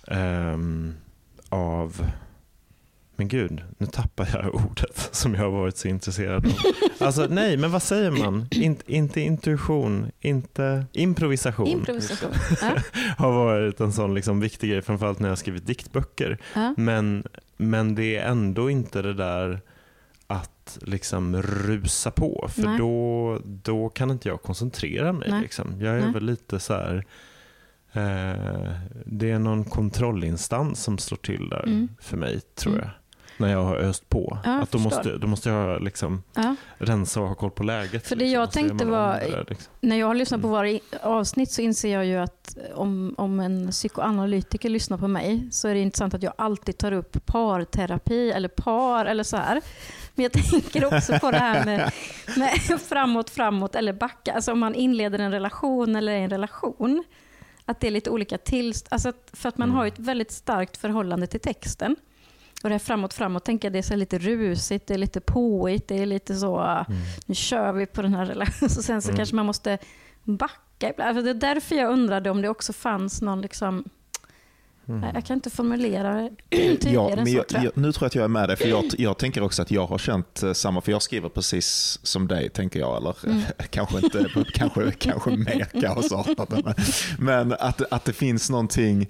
ehm, 0.06 0.94
av, 1.48 2.06
men 3.16 3.28
gud, 3.28 3.62
nu 3.78 3.86
tappar 3.86 4.28
jag 4.32 4.54
ordet 4.54 5.08
som 5.12 5.34
jag 5.34 5.40
har 5.42 5.50
varit 5.50 5.76
så 5.76 5.88
intresserad 5.88 6.46
av. 6.46 6.52
Alltså 6.98 7.26
nej, 7.30 7.56
men 7.56 7.70
vad 7.70 7.82
säger 7.82 8.10
man? 8.10 8.46
In, 8.50 8.76
inte 8.86 9.20
intuition, 9.20 10.10
inte 10.20 10.86
improvisation. 10.92 11.66
Improvisation. 11.66 12.30
Har 13.18 13.32
varit 13.32 13.80
en 13.80 13.92
sån 13.92 14.14
liksom 14.14 14.40
viktig 14.40 14.70
grej, 14.70 14.82
framförallt 14.82 15.18
när 15.18 15.28
jag 15.28 15.30
har 15.32 15.36
skrivit 15.36 15.66
diktböcker. 15.66 16.38
ja. 16.54 16.74
Men, 16.76 17.24
men 17.56 17.94
det 17.94 18.16
är 18.16 18.28
ändå 18.30 18.70
inte 18.70 19.02
det 19.02 19.14
där 19.14 19.60
att 20.26 20.78
liksom 20.82 21.42
rusa 21.42 22.10
på. 22.10 22.48
För 22.52 22.62
Nej. 22.62 22.78
då, 22.78 23.38
då 23.44 23.88
kan 23.88 24.10
inte 24.10 24.28
jag 24.28 24.42
koncentrera 24.42 25.12
mig. 25.12 25.40
Liksom. 25.42 25.74
Jag 25.80 25.96
är 25.96 26.00
Nej. 26.00 26.12
väl 26.12 26.24
lite 26.24 26.60
så 26.60 26.74
här... 26.74 27.04
Eh, 27.92 28.72
det 29.06 29.30
är 29.30 29.38
någon 29.38 29.64
kontrollinstans 29.64 30.82
som 30.82 30.98
slår 30.98 31.18
till 31.18 31.48
där 31.48 31.62
Mm. 31.66 31.88
för 32.00 32.16
mig, 32.16 32.40
tror 32.40 32.72
Mm. 32.72 32.84
jag. 32.84 32.92
När 33.42 33.52
jag 33.52 33.64
har 33.64 33.76
öst 33.76 34.08
på. 34.08 34.38
Ja, 34.44 34.50
att 34.62 34.70
då, 34.70 34.78
måste, 34.78 35.16
då 35.16 35.26
måste 35.26 35.48
jag 35.50 35.82
liksom 35.82 36.22
ja. 36.34 36.56
rensa 36.78 37.20
och 37.20 37.28
ha 37.28 37.34
koll 37.34 37.50
på 37.50 37.62
läget. 37.62 38.06
För 38.06 38.16
det 38.16 38.24
liksom, 38.24 38.40
jag 38.40 38.52
tänkte 38.52 38.84
var- 38.84 39.12
där, 39.18 39.46
liksom. 39.48 39.72
När 39.80 39.96
jag 39.96 40.06
har 40.06 40.14
lyssnat 40.14 40.40
på 40.42 40.46
Mm. 40.48 40.56
våra 40.58 40.68
i- 40.70 40.80
avsnitt 41.02 41.50
så 41.50 41.62
inser 41.62 41.92
jag 41.92 42.06
ju 42.06 42.16
att 42.16 42.56
om, 42.74 43.14
om 43.18 43.40
en 43.40 43.70
psykoanalytiker 43.70 44.68
lyssnar 44.68 44.98
på 44.98 45.08
mig 45.08 45.48
så 45.50 45.68
är 45.68 45.74
det 45.74 45.80
intressant 45.80 46.14
att 46.14 46.22
jag 46.22 46.32
alltid 46.38 46.78
tar 46.78 46.92
upp 46.92 47.26
parterapi 47.26 48.30
eller 48.30 48.48
par 48.48 49.06
eller 49.06 49.24
så 49.24 49.36
här. 49.36 49.60
Men 50.14 50.22
jag 50.22 50.32
tänker 50.32 50.84
också 50.96 51.18
på 51.18 51.30
det 51.30 51.38
här 51.38 51.64
med, 51.64 51.92
med 52.36 52.80
framåt, 52.80 53.30
framåt 53.30 53.74
eller 53.74 53.92
backa. 53.92 54.32
Alltså 54.32 54.52
om 54.52 54.58
man 54.58 54.74
inleder 54.74 55.18
en 55.18 55.30
relation 55.32 55.96
eller 55.96 56.12
är 56.12 56.16
i 56.18 56.22
en 56.22 56.30
relation. 56.30 57.04
Att 57.64 57.80
det 57.80 57.86
är 57.86 57.90
lite 57.90 58.10
olika 58.10 58.38
tillstånd. 58.38 58.88
Alltså 58.92 59.12
för 59.32 59.48
att 59.48 59.58
man 59.58 59.68
Mm. 59.68 59.78
har 59.78 59.86
ett 59.86 59.98
väldigt 59.98 60.32
starkt 60.32 60.76
förhållande 60.76 61.26
till 61.26 61.40
texten. 61.40 61.96
Och 62.62 62.68
det 62.68 62.74
här 62.74 62.78
framåt, 62.78 63.14
framåt 63.14 63.44
tänker 63.44 63.68
jag 63.68 63.72
det 63.72 63.78
är 63.78 63.82
så 63.82 63.96
lite 63.96 64.18
rusigt, 64.18 64.86
det 64.86 64.94
är 64.94 64.98
lite 64.98 65.20
påigt, 65.20 65.88
det 65.88 65.98
är 66.02 66.06
lite 66.06 66.34
så 66.36 66.58
Mm. 66.60 67.00
nu 67.26 67.34
kör 67.34 67.72
vi 67.72 67.86
på 67.86 68.02
den 68.02 68.14
här 68.14 68.26
relationen. 68.26 68.70
Sen 68.70 69.02
så 69.02 69.08
Mm. 69.08 69.16
kanske 69.16 69.34
man 69.36 69.46
måste 69.46 69.78
backa 70.24 70.90
ibland. 70.90 71.16
För 71.16 71.22
det 71.22 71.30
är 71.30 71.34
därför 71.34 71.74
jag 71.76 71.90
undrade 71.92 72.30
om 72.30 72.42
det 72.42 72.48
också 72.48 72.72
fanns 72.72 73.22
någon, 73.22 73.40
liksom, 73.40 73.84
Mm. 74.88 75.10
jag 75.14 75.24
kan 75.24 75.34
inte 75.34 75.50
formulera 75.50 76.30
tydligare 76.50 77.10
Ja, 77.10 77.16
men 77.16 77.26
så 77.26 77.32
jag, 77.32 77.48
tror 77.48 77.64
jag. 77.64 77.76
nu 77.76 77.92
tror 77.92 78.02
jag 78.04 78.06
att 78.06 78.14
jag 78.14 78.24
är 78.24 78.28
med 78.28 78.48
dig, 78.48 78.56
för 78.56 78.68
jag, 78.68 78.84
jag 78.98 79.18
tänker 79.18 79.42
också 79.42 79.62
att 79.62 79.70
jag 79.70 79.86
har 79.86 79.98
känt 79.98 80.42
eh, 80.42 80.52
samma, 80.52 80.80
för 80.80 80.92
jag 80.92 81.02
skriver 81.02 81.28
precis 81.28 81.98
som 82.02 82.28
dig, 82.28 82.48
tänker 82.50 82.80
jag. 82.80 82.96
Eller 82.96 83.16
Mm. 83.26 83.42
kanske 83.70 83.98
inte, 83.98 84.26
kanske, 84.54 84.90
kanske 84.98 85.30
mer 85.30 85.80
kaosartat. 85.80 86.78
Men 87.18 87.52
att, 87.52 87.92
att 87.92 88.04
det 88.04 88.12
finns 88.12 88.50
någonting, 88.50 89.08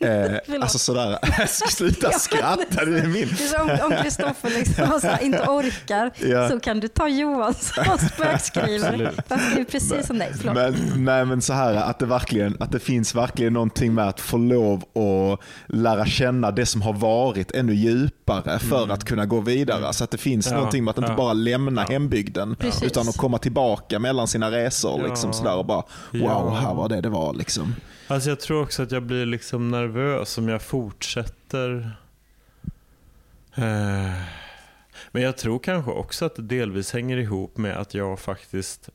eh, 0.00 0.62
alltså 0.62 0.78
sådär, 0.78 1.18
sluta 1.70 2.10
skratta, 2.12 2.84
det 2.84 2.98
är 2.98 3.06
min. 3.06 3.28
Det 3.38 3.44
är 3.44 3.78
som 3.78 3.86
om 3.92 4.02
Kristoffer 4.02 4.50
liksom 4.50 5.00
så 5.00 5.24
inte 5.24 5.38
orkar 5.42 6.10
Ja. 6.28 6.48
så 6.48 6.60
kan 6.60 6.80
du 6.80 6.88
ta 6.88 7.08
Johan 7.08 7.54
som 7.54 7.98
spökskrivare. 8.14 9.12
Det 9.28 9.34
är 9.60 9.64
precis 9.64 10.06
som 10.06 10.18
dig. 10.18 10.32
Förlåt. 10.38 10.54
Men, 10.54 11.04
nej, 11.04 11.24
men 11.24 11.42
så 11.42 11.52
här 11.52 11.74
att 11.74 11.98
det, 11.98 12.06
verkligen, 12.06 12.56
att 12.60 12.72
det 12.72 12.78
finns 12.80 13.14
verkligen 13.14 13.52
någonting 13.52 13.94
med 13.94 14.08
att 14.08 14.20
få 14.20 14.36
lov 14.36 14.78
att 14.84 15.40
lära 15.66 16.06
känna 16.06 16.50
det 16.50 16.66
som 16.66 16.82
har 16.82 16.92
varit 16.92 17.50
ännu 17.52 17.74
djupare 17.74 18.58
för 18.58 18.80
Mm. 18.80 18.90
att 18.90 19.04
kunna 19.04 19.26
gå 19.26 19.40
vidare. 19.40 19.92
Så 19.92 20.04
att 20.04 20.10
det 20.10 20.18
finns 20.18 20.46
Ja, 20.46 20.54
någonting 20.56 20.84
med 20.84 20.90
att 20.90 20.98
inte 20.98 21.10
ja. 21.10 21.16
bara 21.16 21.32
lämna 21.32 21.82
Ja. 21.82 21.92
hembygden 21.92 22.56
Precis. 22.56 22.82
utan 22.82 23.08
att 23.08 23.16
komma 23.16 23.38
tillbaka 23.38 23.98
mellan 23.98 24.28
sina 24.28 24.50
resor. 24.50 25.00
Ja. 25.00 25.06
Liksom, 25.06 25.32
sådär, 25.32 25.56
och 25.56 25.66
bara, 25.66 25.82
wow, 26.12 26.54
här 26.56 26.74
var 26.74 26.88
det 26.88 27.00
det 27.00 27.08
var. 27.08 27.34
Liksom. 27.34 27.74
Alltså 28.10 28.28
jag 28.28 28.40
tror 28.40 28.62
också 28.62 28.82
att 28.82 28.92
jag 28.92 29.02
blir 29.02 29.26
liksom 29.26 29.68
nervös 29.70 30.38
om 30.38 30.48
jag 30.48 30.62
fortsätter. 30.62 31.96
Eh, 33.54 34.22
Men 35.12 35.22
jag 35.22 35.36
tror 35.36 35.58
kanske 35.58 35.90
också 35.90 36.24
att 36.24 36.36
det 36.36 36.42
delvis 36.42 36.92
hänger 36.92 37.16
ihop 37.16 37.56
med 37.56 37.76
att 37.76 37.94
jag 37.94 38.18
faktiskt, 38.20 38.88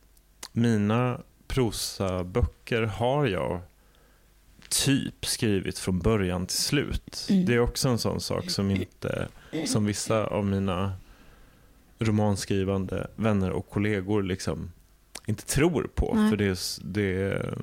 mina 0.51 1.21
prosaböcker 1.47 2.81
har 2.81 3.25
jag 3.27 3.61
typ 4.69 5.25
skrivit 5.25 5.79
från 5.79 5.99
början 5.99 6.45
till 6.45 6.57
slut. 6.57 7.27
Mm. 7.29 7.45
Det 7.45 7.53
är 7.53 7.59
också 7.59 7.89
en 7.89 7.97
sån 7.97 8.21
sak 8.21 8.49
som 8.49 8.71
inte, 8.71 9.27
som 9.65 9.85
vissa 9.85 10.25
av 10.27 10.45
mina 10.45 10.93
romanskrivande 11.99 13.07
vänner 13.15 13.51
och 13.51 13.69
kollegor 13.69 14.23
liksom 14.23 14.71
inte 15.25 15.45
tror 15.45 15.89
på. 15.95 16.13
Nej. 16.15 16.29
För 16.29 16.37
det, 16.37 16.45
är- 16.45 16.83
det 16.83 17.01
är, 17.21 17.45
eh, 17.47 17.53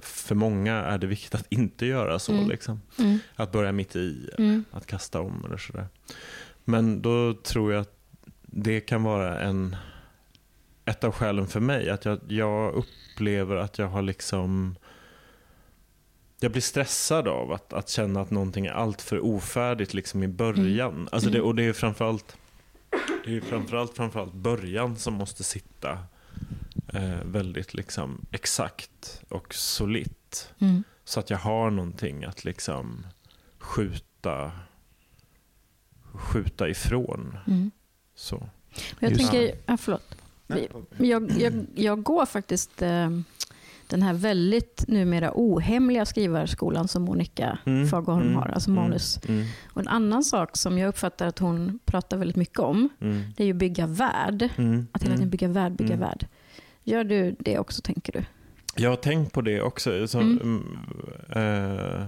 för 0.00 0.34
många 0.34 0.74
är 0.74 0.98
det 0.98 1.06
viktigt 1.06 1.34
att 1.34 1.46
inte 1.52 1.86
göra 1.86 2.18
så. 2.18 2.32
Mm. 2.32 2.48
Liksom. 2.48 2.80
Mm, 2.98 3.18
Att 3.36 3.52
börja 3.52 3.72
mitt 3.72 3.96
i, 3.96 4.30
mm, 4.38 4.64
att 4.70 4.86
kasta 4.86 5.20
om 5.20 5.44
eller 5.44 5.56
sådär. 5.56 5.86
Men 6.64 7.02
då 7.02 7.34
tror 7.34 7.72
jag 7.72 7.80
att 7.80 7.96
det 8.42 8.80
kan 8.80 9.02
vara 9.02 9.40
en, 9.40 9.76
ett 10.84 11.04
av 11.04 11.12
skälen 11.12 11.46
för 11.46 11.60
mig. 11.60 11.90
Att 11.90 12.04
jag, 12.04 12.20
jag 12.28 12.74
upplever 12.74 13.56
att 13.56 13.78
jag 13.78 13.88
har 13.88 14.02
liksom 14.02 14.76
jag 16.40 16.52
blir 16.52 16.62
stressad 16.62 17.28
av 17.28 17.52
att, 17.52 17.72
att 17.72 17.88
känna 17.88 18.20
att 18.20 18.30
någonting 18.30 18.66
är 18.66 18.72
alltför 18.72 19.24
ofärdigt 19.24 19.94
liksom 19.94 20.22
i 20.22 20.28
början. 20.28 21.08
Alltså 21.12 21.30
det, 21.30 21.38
Mm. 21.38 21.48
och 21.48 21.54
det 21.54 21.64
är 21.64 21.72
framförallt, 21.72 22.36
det 23.24 23.36
är 23.36 23.40
framförallt, 23.40 23.96
framförallt 23.96 24.34
början 24.34 24.96
som 24.96 25.14
måste 25.14 25.44
sitta 25.44 25.98
eh, 26.92 27.18
väldigt 27.24 27.74
liksom 27.74 28.26
exakt 28.30 29.22
och 29.28 29.54
solitt. 29.54 30.52
mm. 30.58 30.84
Så 31.04 31.20
att 31.20 31.30
jag 31.30 31.38
har 31.38 31.70
någonting 31.70 32.24
att 32.24 32.44
liksom 32.44 33.06
skjuta, 33.58 34.52
skjuta 36.12 36.68
ifrån. 36.68 37.38
Mm. 37.46 37.70
Så. 38.14 38.48
Jag 39.00 39.10
Just 39.12 39.30
tänker, 39.30 39.54
ja, 39.66 39.76
förlåt. 39.76 40.14
Jag, 40.96 41.30
jag, 41.40 41.66
jag 41.74 42.02
går 42.02 42.26
faktiskt 42.26 42.82
eh, 42.82 43.10
den 43.86 44.02
här 44.02 44.14
väldigt 44.14 44.84
numera 44.88 45.30
ohemliga 45.34 46.06
skrivarskolan 46.06 46.88
som 46.88 47.02
Monica 47.02 47.58
Mm, 47.66 47.88
Fagerholm 47.88 48.22
mm, 48.26 48.36
har, 48.36 48.48
alltså 48.48 48.70
mm, 48.70 48.82
manus. 48.82 49.20
Mm, 49.28 49.46
Och 49.72 49.80
en 49.80 49.88
annan 49.88 50.24
sak 50.24 50.56
som 50.56 50.78
jag 50.78 50.88
uppfattar 50.88 51.26
att 51.26 51.38
hon 51.38 51.78
pratar 51.84 52.16
väldigt 52.16 52.36
mycket 52.36 52.58
om, 52.58 52.88
mm, 53.00 53.22
det 53.36 53.42
är 53.42 53.46
ju 53.46 53.52
bygga 53.52 53.86
värld. 53.86 54.48
mm, 54.56 54.86
Att 54.92 55.02
hela 55.02 55.14
tiden 55.14 55.30
bygga 55.30 55.48
värld, 55.48 55.72
bygga 55.72 55.94
Mm. 55.94 56.00
värld. 56.08 56.26
Gör 56.84 57.04
du 57.04 57.36
det 57.38 57.58
också, 57.58 57.82
tänker 57.82 58.12
du? 58.12 58.24
Jag 58.76 58.90
har 58.90 58.96
tänkt 58.96 59.32
på 59.32 59.40
det 59.40 59.60
också. 59.60 60.08
Så, 60.08 60.18
Mm. 60.20 60.40
mm, 60.40 60.78
eh, 61.30 62.04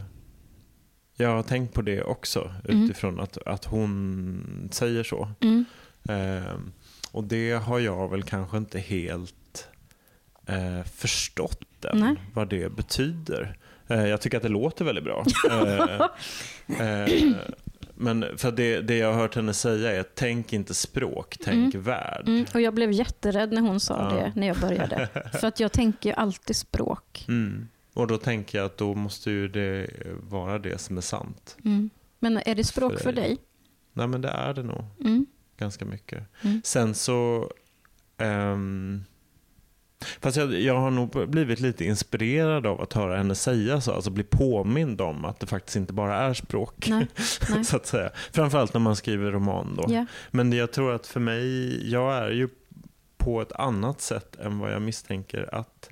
jag 1.17 1.29
har 1.29 1.43
tänkt 1.43 1.75
på 1.75 1.83
det 1.83 2.03
också 2.03 2.51
Mm. 2.69 2.85
utifrån 2.85 3.21
att, 3.21 3.39
att 3.47 3.65
hon 3.65 4.69
säger 4.73 5.05
så. 5.05 5.29
Mm. 5.41 5.65
Eh, 6.09 6.53
och 7.13 7.25
det 7.25 7.53
har 7.53 7.79
jag 7.79 8.11
väl 8.11 8.23
kanske 8.23 8.57
inte 8.57 8.79
helt 8.79 9.69
eh, 10.47 10.83
förstått 10.85 11.85
än, 11.85 11.99
Nej. 12.01 12.15
vad 12.35 12.49
det 12.49 12.73
betyder. 12.77 13.59
Jag 13.89 14.21
tycker 14.21 14.37
att 14.37 14.43
det 14.43 14.49
låter 14.49 14.85
väldigt 14.85 15.05
bra. 15.05 15.25
men 17.97 18.39
för 18.39 18.53
det, 18.53 18.81
det 18.81 18.97
jag 18.97 19.13
har 19.13 19.21
hört 19.21 19.35
henne 19.35 19.53
säga 19.55 19.93
är 19.93 20.05
tänk 20.15 20.53
inte 20.53 20.75
språk, 20.75 21.37
tänk 21.45 21.75
värld. 21.75 22.29
Mm. 22.29 22.47
Och 22.55 22.61
jag 22.61 22.75
blev 22.75 22.93
jätterädd 22.93 23.53
när 23.53 23.61
hon 23.61 23.81
sa 23.81 23.97
Ja. 24.11 24.17
det, 24.17 24.33
när 24.41 24.47
jag 24.47 24.57
började. 24.61 25.09
För 25.41 25.47
att 25.47 25.61
jag 25.61 25.73
tänker 25.73 26.11
ju 26.11 26.15
alltid 26.17 26.57
språk. 26.57 27.25
Mm. 27.29 27.69
Och 27.95 28.07
då 28.07 28.19
tänker 28.19 28.59
jag 28.59 28.65
att 28.67 28.77
då 28.77 28.95
måste 28.95 29.31
ju 29.31 29.49
det 29.49 29.87
vara 30.21 30.59
det 30.59 30.79
som 30.79 30.97
är 30.97 31.01
sant. 31.01 31.57
Mm. 31.65 31.91
Men 32.19 32.37
är 32.47 32.55
det 32.55 32.65
språk 32.65 32.93
För 32.93 32.99
för 33.01 33.13
dig. 33.13 33.25
dig? 33.29 33.39
Nej 33.93 34.07
men 34.07 34.21
det 34.21 34.29
är 34.29 34.55
det 34.55 34.63
nog 34.63 34.85
Mm. 35.01 35.27
ganska 35.59 35.85
mycket. 35.85 36.23
Mm. 36.43 36.61
Sen 36.65 36.95
så... 36.95 37.51
ehm, 38.19 39.05
fast 40.21 40.37
jag, 40.37 40.61
jag 40.61 40.81
har 40.81 40.91
nog 40.91 41.29
blivit 41.31 41.61
lite 41.61 41.85
inspirerad 41.85 42.67
av 42.67 42.81
att 42.81 42.93
höra 42.93 43.17
henne 43.17 43.35
säga 43.35 43.81
så. 43.81 43.93
Alltså 43.93 44.11
bli 44.11 44.25
påmind 44.25 45.01
om 45.01 45.25
att 45.25 45.41
det 45.41 45.47
faktiskt 45.47 45.77
inte 45.77 45.93
bara 45.93 46.17
är 46.17 46.35
språk. 46.35 46.89
Nej. 46.89 47.07
Nej. 47.51 47.65
så 47.65 47.77
att 47.77 47.87
säga. 47.87 48.11
Framförallt 48.33 48.75
när 48.75 48.81
man 48.81 48.97
skriver 48.97 49.33
roman 49.33 49.77
då. 49.77 49.85
Ja. 49.89 50.07
Men 50.31 50.53
jag 50.53 50.73
tror 50.73 50.95
att 50.95 51.07
för 51.07 51.21
mig, 51.21 51.91
jag 51.91 52.15
är 52.15 52.31
ju 52.31 52.49
på 53.17 53.41
ett 53.41 53.53
annat 53.53 54.01
sätt 54.01 54.37
än 54.37 54.59
vad 54.59 54.73
jag 54.73 54.83
misstänker 54.83 55.55
att 55.55 55.91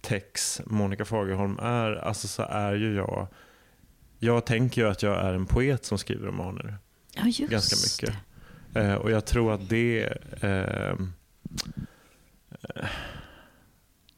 Tex, 0.00 0.60
Monica 0.66 1.04
Fagerholm 1.04 1.58
är. 1.62 1.92
Alltså 1.94 2.28
så 2.28 2.42
är 2.42 2.74
ju 2.74 2.94
jag, 2.94 3.26
jag 4.18 4.46
tänker 4.46 4.82
ju 4.82 4.88
att 4.88 5.02
jag 5.02 5.24
är 5.24 5.34
en 5.34 5.46
poet 5.46 5.84
som 5.84 5.98
skriver 5.98 6.26
romaner. 6.26 6.78
ja, 7.14 7.22
just 7.24 7.50
ganska 7.50 7.76
mycket. 8.06 8.18
Eh, 8.74 8.94
och 8.94 9.10
jag 9.10 9.24
tror 9.24 9.52
att 9.54 9.68
det 9.68 10.02
eh, 10.40 10.94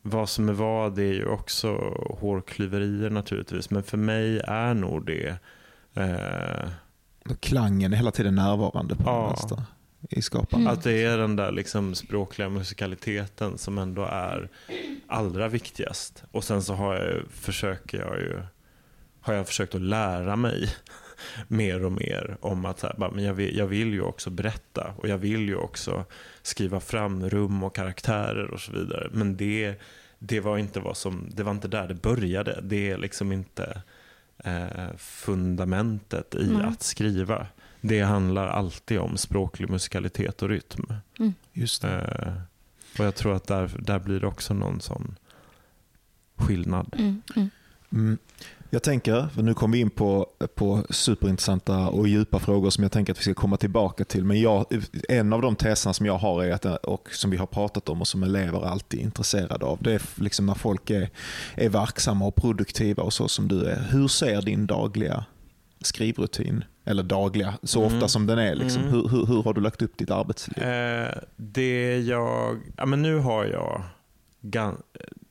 vad 0.03 0.29
som 0.29 0.49
är 0.49 0.53
vad 0.53 0.95
det 0.95 1.03
är 1.03 1.13
ju 1.13 1.27
också 1.27 1.69
hårklyverier 2.21 3.11
naturligtvis. 3.11 3.71
Men 3.71 3.83
för 3.83 3.97
mig 3.97 4.41
är 4.45 4.75
nog 4.75 5.07
det 5.07 5.37
eh, 5.95 6.69
Klangen 7.41 7.93
är 7.93 7.97
hela 7.97 8.11
tiden 8.11 8.35
närvarande 8.35 8.97
på 8.97 9.03
Ja. 9.07 9.37
i 10.11 10.23
skapandet. 10.23 10.55
Mm. 10.55 10.67
Att 10.73 10.83
det 10.83 11.05
är 11.05 11.19
den 11.19 11.37
där 11.37 11.53
liksom 11.53 11.95
språkliga 11.95 12.49
musikaliteten 12.49 13.59
som 13.59 13.79
ändå 13.79 14.05
är 14.05 14.49
allra 15.07 15.49
viktigast. 15.49 16.25
Och 16.31 16.45
sen 16.45 16.63
så 16.63 16.75
har 16.75 16.95
jag, 16.95 17.23
försöker 17.31 17.99
jag 17.99 18.19
ju, 18.19 18.43
har 19.21 19.35
jag 19.35 19.47
försökt 19.47 19.75
att 19.75 19.81
lära 19.81 20.37
mig 20.37 20.69
mer 21.49 21.85
och 21.85 21.93
mer 21.93 22.37
om 22.41 22.65
att 22.65 22.79
så 22.79 22.87
här, 22.87 22.95
bara, 22.99 23.11
men 23.11 23.25
jag, 23.25 23.35
vill, 23.35 23.57
jag 23.57 23.67
vill 23.67 23.93
ju 23.93 24.03
också 24.03 24.31
berätta 24.31 24.95
och 24.97 25.09
jag 25.09 25.19
vill 25.19 25.49
ju 25.49 25.57
också 25.57 26.05
skriva 26.43 26.81
fram 26.81 27.31
rum 27.31 27.63
och 27.63 27.75
karaktärer 27.75 28.51
och 28.51 28.61
så 28.61 28.73
vidare. 28.73 29.09
Men 29.13 29.37
det, 29.37 29.75
det, 30.19 30.41
var, 30.41 30.59
inte 30.59 30.81
vad 30.81 30.97
som, 30.97 31.31
det 31.35 31.43
var 31.43 31.53
inte 31.53 31.69
där 31.69 31.89
det 31.89 31.95
började. 31.95 32.61
Det 32.63 32.91
är 32.91 32.99
liksom 32.99 33.33
inte 33.33 33.83
eh, 34.45 34.97
fundamentet 34.99 36.35
i 36.35 36.51
Nej. 36.53 36.67
att 36.67 36.83
skriva. 36.83 37.47
Det 37.81 38.01
handlar 38.01 38.49
alltid 38.49 38.99
om 38.99 39.17
språklig 39.17 39.71
musikalitet 39.71 40.43
och 40.43 40.49
rytm. 40.49 40.95
Just 41.53 41.83
det. 41.83 41.99
Eh, 41.99 42.33
och 42.99 43.05
jag 43.05 43.15
tror 43.15 43.35
att 43.35 43.47
där, 43.47 43.71
där 43.79 43.99
blir 43.99 44.21
det 44.21 44.27
också 44.27 44.55
någon 44.55 44.81
sån 44.81 45.17
skillnad. 46.37 46.95
Mm, 46.99 47.23
mm. 47.93 48.19
Jag 48.75 48.83
tänker, 48.83 49.29
för 49.35 49.43
nu 49.43 49.55
kommer 49.55 49.77
vi 49.77 49.81
in 49.81 49.91
på, 49.91 50.27
på 50.55 50.83
superintressanta 50.91 51.89
och 51.89 52.09
djupa 52.09 52.39
frågor 52.39 52.71
som 52.71 52.83
jag 52.85 52.93
tänker 52.93 53.13
att 53.13 53.19
vi 53.19 53.23
ska 53.23 53.35
komma 53.35 53.57
tillbaka 53.57 54.05
till. 54.05 54.25
Men 54.25 54.41
jag, 54.41 54.67
en 55.09 55.33
av 55.33 55.43
de 55.43 55.57
teserna 55.57 55.93
som 55.93 56.07
jag 56.07 56.19
har 56.19 56.45
är 56.45 56.53
att, 56.53 56.65
och 56.65 57.09
som 57.13 57.31
vi 57.31 57.37
har 57.37 57.47
pratat 57.47 57.89
om 57.89 58.01
och 58.01 58.09
som 58.09 58.23
elever 58.23 58.65
alltid 58.67 59.01
är 59.01 59.05
intresserade 59.05 59.65
av. 59.67 59.79
Det 59.83 59.93
är 59.93 60.03
liksom 60.15 60.47
när 60.47 60.55
folk 60.55 60.91
är, 60.91 61.11
är 61.55 61.69
verksamma 61.69 62.27
och 62.27 62.35
produktiva 62.35 63.03
och 63.03 63.13
så 63.13 63.29
som 63.29 63.49
du 63.49 63.65
är. 63.65 63.81
Hur 63.91 64.09
ser 64.09 64.43
din 64.43 64.67
dagliga 64.67 65.25
skrivrutin, 65.81 66.65
eller 66.85 67.03
dagliga, 67.03 67.55
så 67.63 67.85
ofta 67.85 67.97
Mm. 67.97 68.09
som 68.09 68.27
den 68.27 68.39
är, 68.39 68.55
liksom. 68.55 68.83
Mm. 68.83 68.95
hur, 68.95 69.09
hur, 69.09 69.27
hur 69.27 69.43
har 69.43 69.55
du 69.55 69.61
lagt 69.61 69.83
upp 69.83 69.99
ditt 69.99 70.11
arbetsliv? 70.11 70.65
Eh, 70.65 71.09
det 71.37 71.99
jag, 71.99 72.59
ja 72.77 72.87
men 72.87 73.03
nu 73.03 73.19
har 73.19 73.45
jag 73.45 73.83
gan, 74.41 74.83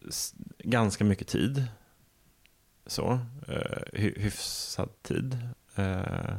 s- 0.10 0.34
ganska 0.64 1.04
mycket 1.04 1.28
tid. 1.28 1.64
Så, 2.92 3.20
eh, 3.48 3.82
hy, 3.94 4.14
hyfsad 4.18 4.90
tid. 5.02 5.38
Eh, 5.76 6.36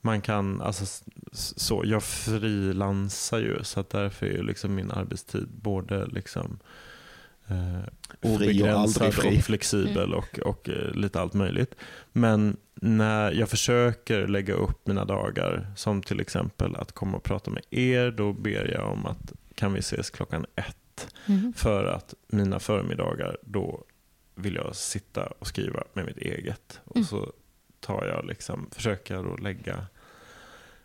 man 0.00 0.20
kan, 0.20 0.60
alltså 0.60 1.04
så, 1.32 1.82
jag 1.86 2.02
frilansar 2.02 3.38
ju 3.38 3.64
så 3.64 3.80
att 3.80 3.90
därför 3.90 4.26
är 4.26 4.30
ju 4.30 4.42
liksom 4.42 4.74
min 4.74 4.90
arbetstid 4.90 5.48
både 5.48 6.06
liksom 6.06 6.58
eh, 7.46 7.80
Fri 8.22 8.30
och 8.30 8.30
obegränsad 8.30 9.14
fri. 9.14 9.38
och 9.38 9.44
flexibel 9.44 10.14
och, 10.14 10.38
och 10.38 10.68
eh, 10.68 10.94
lite 10.94 11.20
allt 11.20 11.34
möjligt. 11.34 11.74
Men 12.12 12.56
när 12.74 13.32
jag 13.32 13.48
försöker 13.48 14.26
lägga 14.26 14.54
upp 14.54 14.86
mina 14.86 15.04
dagar, 15.04 15.72
som 15.76 16.02
till 16.02 16.20
exempel 16.20 16.76
att 16.76 16.92
komma 16.92 17.16
och 17.16 17.24
prata 17.24 17.50
med 17.50 17.62
er, 17.70 18.10
då 18.10 18.32
ber 18.32 18.72
jag 18.72 18.92
om 18.92 19.06
att 19.06 19.32
kan 19.54 19.72
vi 19.72 19.78
ses 19.78 20.10
klockan 20.10 20.46
ett? 20.54 21.08
Mm. 21.26 21.52
För 21.56 21.84
att 21.84 22.14
mina 22.28 22.60
förmiddagar, 22.60 23.36
då 23.42 23.84
vill 24.38 24.54
jag 24.54 24.76
sitta 24.76 25.26
och 25.26 25.46
skriva 25.46 25.84
med 25.92 26.06
mitt 26.06 26.18
eget. 26.18 26.80
Och 26.84 26.96
Mm. 26.96 27.06
så 27.06 27.32
tar 27.80 28.06
jag 28.06 28.26
liksom, 28.26 28.70
försöker 28.72 29.22
då 29.22 29.36
lägga 29.36 29.86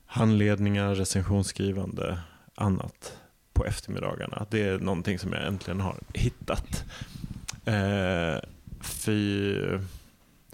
handledningar, 0.05 0.95
recensionsskrivande, 0.95 2.19
annat 2.55 3.17
på 3.53 3.65
eftermiddagarna. 3.65 4.45
Det 4.51 4.61
är 4.63 4.79
någonting 4.79 5.19
som 5.19 5.33
jag 5.33 5.47
äntligen 5.47 5.81
har 5.81 5.97
hittat. 6.13 6.83
Eh, 7.65 8.37
fy... 8.81 9.55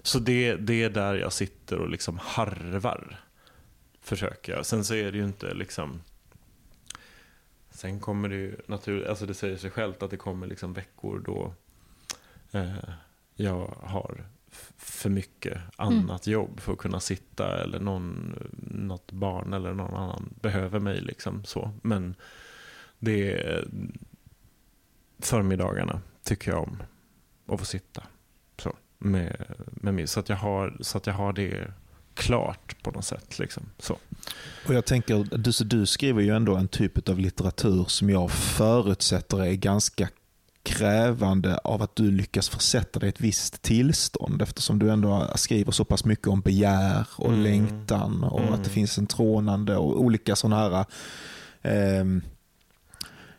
Så 0.02 0.18
det, 0.18 0.56
det 0.56 0.82
är 0.82 0.90
där 0.90 1.14
jag 1.14 1.32
sitter 1.32 1.78
och 1.78 1.88
liksom 1.88 2.18
harvar. 2.22 3.20
Försöker 4.00 4.52
jag. 4.52 4.66
Sen 4.66 4.84
så 4.84 4.94
är 4.94 5.12
det 5.12 5.18
ju 5.18 5.24
inte 5.24 5.54
liksom... 5.54 6.02
Sen 7.70 8.00
kommer 8.00 8.28
det 8.28 8.34
ju 8.34 8.56
naturligt, 8.66 9.08
alltså 9.08 9.26
det 9.26 9.34
säger 9.34 9.56
sig 9.56 9.70
självt 9.70 10.02
att 10.02 10.10
det 10.10 10.16
kommer 10.16 10.46
liksom 10.46 10.72
veckor 10.72 11.22
då 11.26 11.54
jag 13.34 13.74
har 13.82 14.24
för 14.76 15.10
mycket 15.10 15.58
annat 15.76 16.26
jobb 16.26 16.60
för 16.60 16.72
att 16.72 16.78
kunna 16.78 17.00
sitta 17.00 17.62
eller 17.62 17.80
någon, 17.80 18.34
något 18.70 19.12
barn 19.12 19.52
eller 19.52 19.74
någon 19.74 19.94
annan 19.94 20.34
behöver 20.40 20.78
mig. 20.78 21.00
Liksom 21.00 21.44
så. 21.44 21.70
Men 21.82 22.14
det 22.98 23.32
är 23.32 23.68
förmiddagarna 25.18 26.00
tycker 26.22 26.50
jag 26.50 26.62
om 26.62 26.82
att 27.46 27.58
få 27.58 27.66
sitta 27.66 28.02
så, 28.58 28.76
med, 28.98 29.54
med 29.70 29.94
mig. 29.94 30.06
Så 30.06 30.20
att, 30.20 30.28
jag 30.28 30.36
har, 30.36 30.76
så 30.80 30.98
att 30.98 31.06
jag 31.06 31.14
har 31.14 31.32
det 31.32 31.72
klart 32.14 32.82
på 32.82 32.90
något 32.90 33.04
sätt. 33.04 33.38
Liksom. 33.38 33.62
Så. 33.78 33.98
Och 34.66 34.74
jag 34.74 34.84
tänker, 34.84 35.38
du, 35.38 35.52
så 35.52 35.64
du 35.64 35.86
skriver 35.86 36.22
ju 36.22 36.36
ändå 36.36 36.56
en 36.56 36.68
typ 36.68 37.08
av 37.08 37.18
litteratur 37.18 37.84
som 37.84 38.10
jag 38.10 38.30
förutsätter 38.30 39.44
är 39.44 39.54
ganska 39.54 40.08
krävande 40.68 41.58
av 41.58 41.82
att 41.82 41.96
du 41.96 42.10
lyckas 42.10 42.48
försätta 42.48 42.98
dig 42.98 43.06
i 43.06 43.10
ett 43.10 43.20
visst 43.20 43.62
tillstånd 43.62 44.42
eftersom 44.42 44.78
du 44.78 44.90
ändå 44.90 45.30
skriver 45.34 45.72
så 45.72 45.84
pass 45.84 46.04
mycket 46.04 46.26
om 46.26 46.40
begär 46.40 47.06
och 47.16 47.28
Mm. 47.28 47.42
längtan 47.42 48.24
och 48.24 48.40
Mm. 48.40 48.52
att 48.54 48.64
det 48.64 48.70
finns 48.70 48.98
en 48.98 49.06
trånande 49.06 49.76
och 49.76 50.00
olika 50.00 50.36
sådana 50.36 50.56
här 50.56 50.84
ehm, 51.62 52.22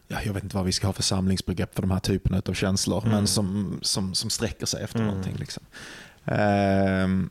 ja, 0.08 0.18
jag 0.26 0.34
vet 0.34 0.44
inte 0.44 0.56
vad 0.56 0.66
vi 0.66 0.72
ska 0.72 0.88
ha 0.88 0.94
för 0.94 1.04
samlingsbegrepp 1.04 1.76
för 1.76 1.82
de 1.82 1.92
här 1.92 2.00
typerna 2.00 2.42
av 2.46 2.54
känslor, 2.54 3.02
Mm. 3.04 3.16
men 3.16 3.28
som, 3.28 3.80
som, 3.82 4.14
som 4.14 4.30
sträcker 4.30 4.66
sig 4.66 4.84
efter 4.84 5.00
Mm. 5.00 5.08
någonting. 5.08 5.36
Liksom. 5.40 5.64
Ehm, 6.26 7.30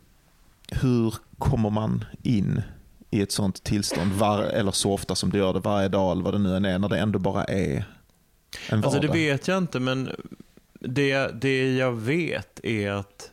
hur 0.70 1.14
kommer 1.38 1.70
man 1.70 2.04
in 2.22 2.62
i 3.10 3.22
ett 3.22 3.32
sånt 3.32 3.64
tillstånd, 3.64 4.12
var, 4.12 4.42
eller 4.42 4.72
så 4.72 4.92
ofta 4.92 5.14
som 5.14 5.30
du 5.30 5.38
gör 5.38 5.52
det 5.54 5.60
varje 5.60 5.88
dag 5.88 6.12
eller 6.12 6.22
vad 6.22 6.34
det 6.34 6.38
nu 6.38 6.56
än 6.56 6.64
är, 6.64 6.78
när 6.78 6.88
det 6.88 6.98
ändå 6.98 7.18
bara 7.18 7.44
är 7.44 7.84
en 8.68 8.84
Alltså 8.84 9.00
det 9.00 9.08
vet 9.08 9.48
jag 9.48 9.58
inte, 9.58 9.80
men 9.80 10.12
det, 10.80 11.40
det 11.40 11.76
jag 11.76 11.92
vet 11.92 12.60
är 12.64 12.90
att 12.90 13.30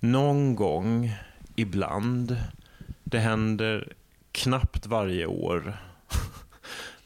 någon 0.00 0.54
gång, 0.54 1.12
ibland, 1.56 2.36
det 3.04 3.18
händer 3.18 3.92
knappt 4.32 4.86
varje 4.86 5.26
år, 5.26 5.76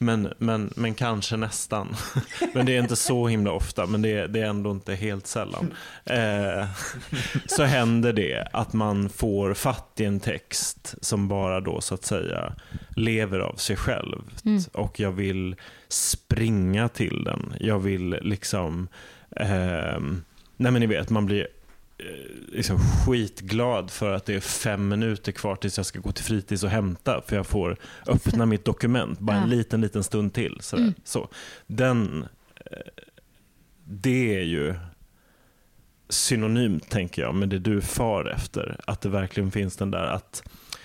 men, 0.01 0.33
men, 0.37 0.73
men 0.75 0.93
kanske 0.93 1.37
nästan. 1.37 1.95
Men 2.53 2.65
det 2.65 2.75
är 2.77 2.79
inte 2.79 2.95
så 2.95 3.27
himla 3.27 3.51
ofta, 3.51 3.85
men 3.85 4.01
det 4.01 4.09
är, 4.09 4.27
det 4.27 4.39
är 4.39 4.45
ändå 4.45 4.71
inte 4.71 4.95
helt 4.95 5.27
sällan. 5.27 5.73
Eh, 6.05 6.67
så 7.45 7.63
händer 7.63 8.13
det 8.13 8.47
att 8.53 8.73
man 8.73 9.09
får 9.09 9.53
fatt 9.53 9.93
i 9.97 10.05
en 10.05 10.19
text 10.19 10.95
som 11.01 11.27
bara 11.27 11.59
då 11.59 11.81
så 11.81 11.95
att 11.95 12.05
säga 12.05 12.53
lever 12.95 13.39
av 13.39 13.55
sig 13.55 13.75
själv. 13.75 14.21
Mm. 14.45 14.61
Och 14.73 14.99
jag 14.99 15.11
vill 15.11 15.55
springa 15.87 16.89
till 16.89 17.23
den. 17.23 17.53
Jag 17.59 17.79
vill 17.79 18.09
liksom, 18.21 18.87
ehm, 19.35 20.23
nej 20.57 20.71
men 20.71 20.79
ni 20.79 20.87
vet, 20.87 21.09
man 21.09 21.25
blir 21.25 21.41
eh, 21.41 21.47
liksom 22.47 22.79
skitglad 22.79 23.91
för 23.91 24.11
att 24.11 24.25
det 24.25 24.35
är 24.35 24.39
fem 24.39 24.87
minuter 24.87 25.31
kvar 25.31 25.55
tills 25.55 25.77
jag 25.77 25.85
ska 25.85 25.99
gå 25.99 26.11
till 26.11 26.23
fritids 26.25 26.63
och 26.63 26.69
hämta 26.69 27.21
för 27.27 27.35
jag 27.35 27.47
får 27.47 27.77
öppna 28.07 28.45
mitt 28.45 28.65
dokument 28.65 29.19
bara 29.19 29.35
en 29.37 29.41
Ja. 29.49 29.55
liten, 29.55 29.81
liten 29.81 30.03
stund 30.03 30.33
till. 30.33 30.57
Sådär. 30.61 30.83
Mm. 30.83 30.93
Så. 31.03 31.29
Den, 31.67 32.25
eh, 32.65 32.77
det 33.85 34.35
är 34.39 34.43
ju 34.43 34.75
synonymt, 36.09 36.89
tänker 36.89 37.21
jag, 37.21 37.35
med 37.35 37.49
det 37.49 37.59
du 37.59 37.81
far 37.81 38.25
efter. 38.35 38.79
Att 38.87 39.01
det 39.01 39.09
verkligen 39.09 39.51
finns 39.51 39.77
den 39.77 39.91
där 39.91 40.03
att 40.05 40.43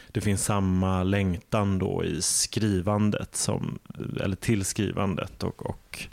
det 0.08 0.20
finns 0.20 0.44
samma 0.44 1.02
längtan 1.02 1.78
då 1.78 2.04
i 2.04 2.22
skrivandet, 2.22 3.36
som, 3.36 3.78
eller 4.20 4.36
till 4.36 4.64
skrivandet 4.64 5.42
och, 5.42 5.66
och 5.66 6.06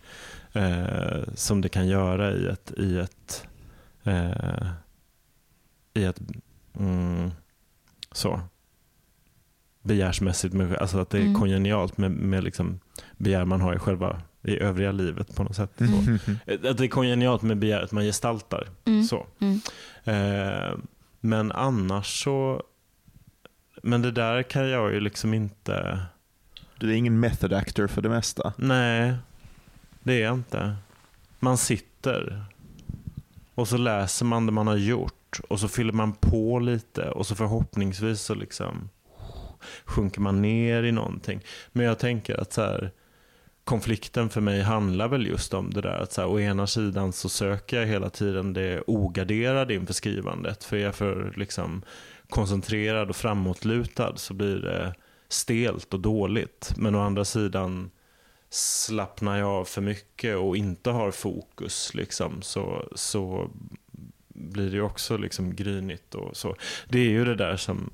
eh, 0.53 1.23
som 1.35 1.61
det 1.61 1.69
kan 1.69 1.87
göra 1.87 2.33
i 2.33 2.47
ett, 2.47 2.71
i 2.77 2.97
ett, 2.99 3.47
eh, 4.03 4.67
i 5.93 6.03
ett 6.03 6.21
mm, 6.79 7.31
så 8.11 8.39
begärsmässigt, 9.81 10.55
alltså 10.79 10.99
att 10.99 11.09
det 11.09 11.17
är 11.17 11.21
Mm. 11.21 11.39
kongenialt 11.39 11.97
med, 11.97 12.11
med 12.11 12.43
liksom 12.43 12.79
begär 13.17 13.45
man 13.45 13.61
har 13.61 13.75
i 13.75 13.79
själva 13.79 14.21
i 14.41 14.59
övriga 14.59 14.91
livet 14.91 15.35
på 15.35 15.43
något 15.43 15.55
sätt. 15.55 15.71
Så. 15.77 15.83
Mhm. 15.83 16.19
Att 16.69 16.77
det 16.77 16.83
är 16.85 16.87
kongenialt 16.87 17.41
med 17.41 17.57
begäret 17.57 17.91
man 17.91 18.03
gestaltar. 18.03 18.67
Mm. 18.85 19.03
Så. 19.03 19.27
Mm. 19.39 19.59
Eh, 20.03 20.73
men 21.19 21.51
annars 21.51 22.23
så, 22.23 22.63
men 23.83 24.01
det 24.01 24.11
där 24.11 24.43
kan 24.43 24.69
jag 24.69 24.93
ju 24.93 24.99
liksom 24.99 25.33
inte, 25.33 25.99
Du 26.79 26.89
är 26.91 26.95
ingen 26.95 27.19
method 27.19 27.53
actor 27.53 27.87
för 27.87 28.01
det 28.01 28.09
mesta. 28.09 28.53
nej, 28.57 29.13
det 30.03 30.13
är 30.13 30.23
jag 30.25 30.33
inte. 30.33 30.75
Man 31.39 31.57
sitter 31.57 32.45
och 33.55 33.67
så 33.67 33.77
läser 33.77 34.25
man 34.25 34.45
det 34.45 34.51
man 34.51 34.67
har 34.67 34.75
gjort 34.75 35.13
och 35.39 35.59
så 35.59 35.67
fyller 35.67 35.93
man 35.93 36.13
på 36.13 36.59
lite 36.59 37.09
och 37.09 37.27
så 37.27 37.35
förhoppningsvis 37.35 38.21
så 38.21 38.35
liksom 38.35 38.89
sjunker 39.85 40.21
man 40.21 40.41
ner 40.41 40.83
i 40.83 40.91
någonting. 40.91 41.41
Men 41.71 41.85
jag 41.85 41.99
tänker 41.99 42.41
att 42.41 42.53
så 42.53 42.61
här, 42.61 42.91
konflikten 43.63 44.29
för 44.29 44.41
mig 44.41 44.61
handlar 44.61 45.07
väl 45.07 45.27
just 45.27 45.53
om 45.53 45.69
det 45.73 45.81
där 45.81 45.97
att 45.97 46.11
så 46.11 46.21
här, 46.21 46.27
å 46.27 46.39
ena 46.39 46.67
sidan 46.67 47.13
så 47.13 47.29
söker 47.29 47.79
jag 47.79 47.87
hela 47.87 48.09
tiden 48.09 48.53
det 48.53 48.81
ogarderade 48.87 49.73
inför 49.73 49.93
skrivandet. 49.93 50.63
För 50.63 50.77
är 50.77 50.81
jag 50.81 50.95
för 50.95 51.33
liksom, 51.35 51.81
koncentrerad 52.29 53.09
och 53.09 53.15
framåtlutad 53.15 54.17
så 54.17 54.33
blir 54.33 54.55
det 54.55 54.93
stelt 55.29 55.93
och 55.93 55.99
dåligt. 55.99 56.73
Men 56.77 56.95
å 56.95 57.01
andra 57.01 57.25
sidan 57.25 57.91
slappnar 58.49 59.37
jag 59.39 59.49
av 59.49 59.65
för 59.65 59.81
mycket 59.81 60.37
och 60.37 60.57
inte 60.57 60.89
har 60.89 61.11
fokus 61.11 61.93
liksom, 61.93 62.41
så, 62.41 62.89
så 62.95 63.49
blir 64.33 64.71
det 64.71 64.81
också 64.81 65.17
liksom 65.17 65.55
grynigt. 65.55 66.15
Och 66.15 66.37
så. 66.37 66.55
Det 66.89 66.99
är 66.99 67.09
ju 67.09 67.25
det 67.25 67.35
där 67.35 67.57
som 67.57 67.93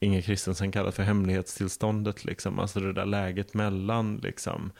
Inger 0.00 0.22
Kristensen 0.22 0.72
kallar 0.72 0.90
för 0.90 1.02
hemlighetstillståndet. 1.02 2.24
Liksom. 2.24 2.58
Alltså 2.58 2.80
det 2.80 2.92
där 2.92 3.06
läget 3.06 3.54
mellan 3.54 4.16
liksom, 4.16 4.72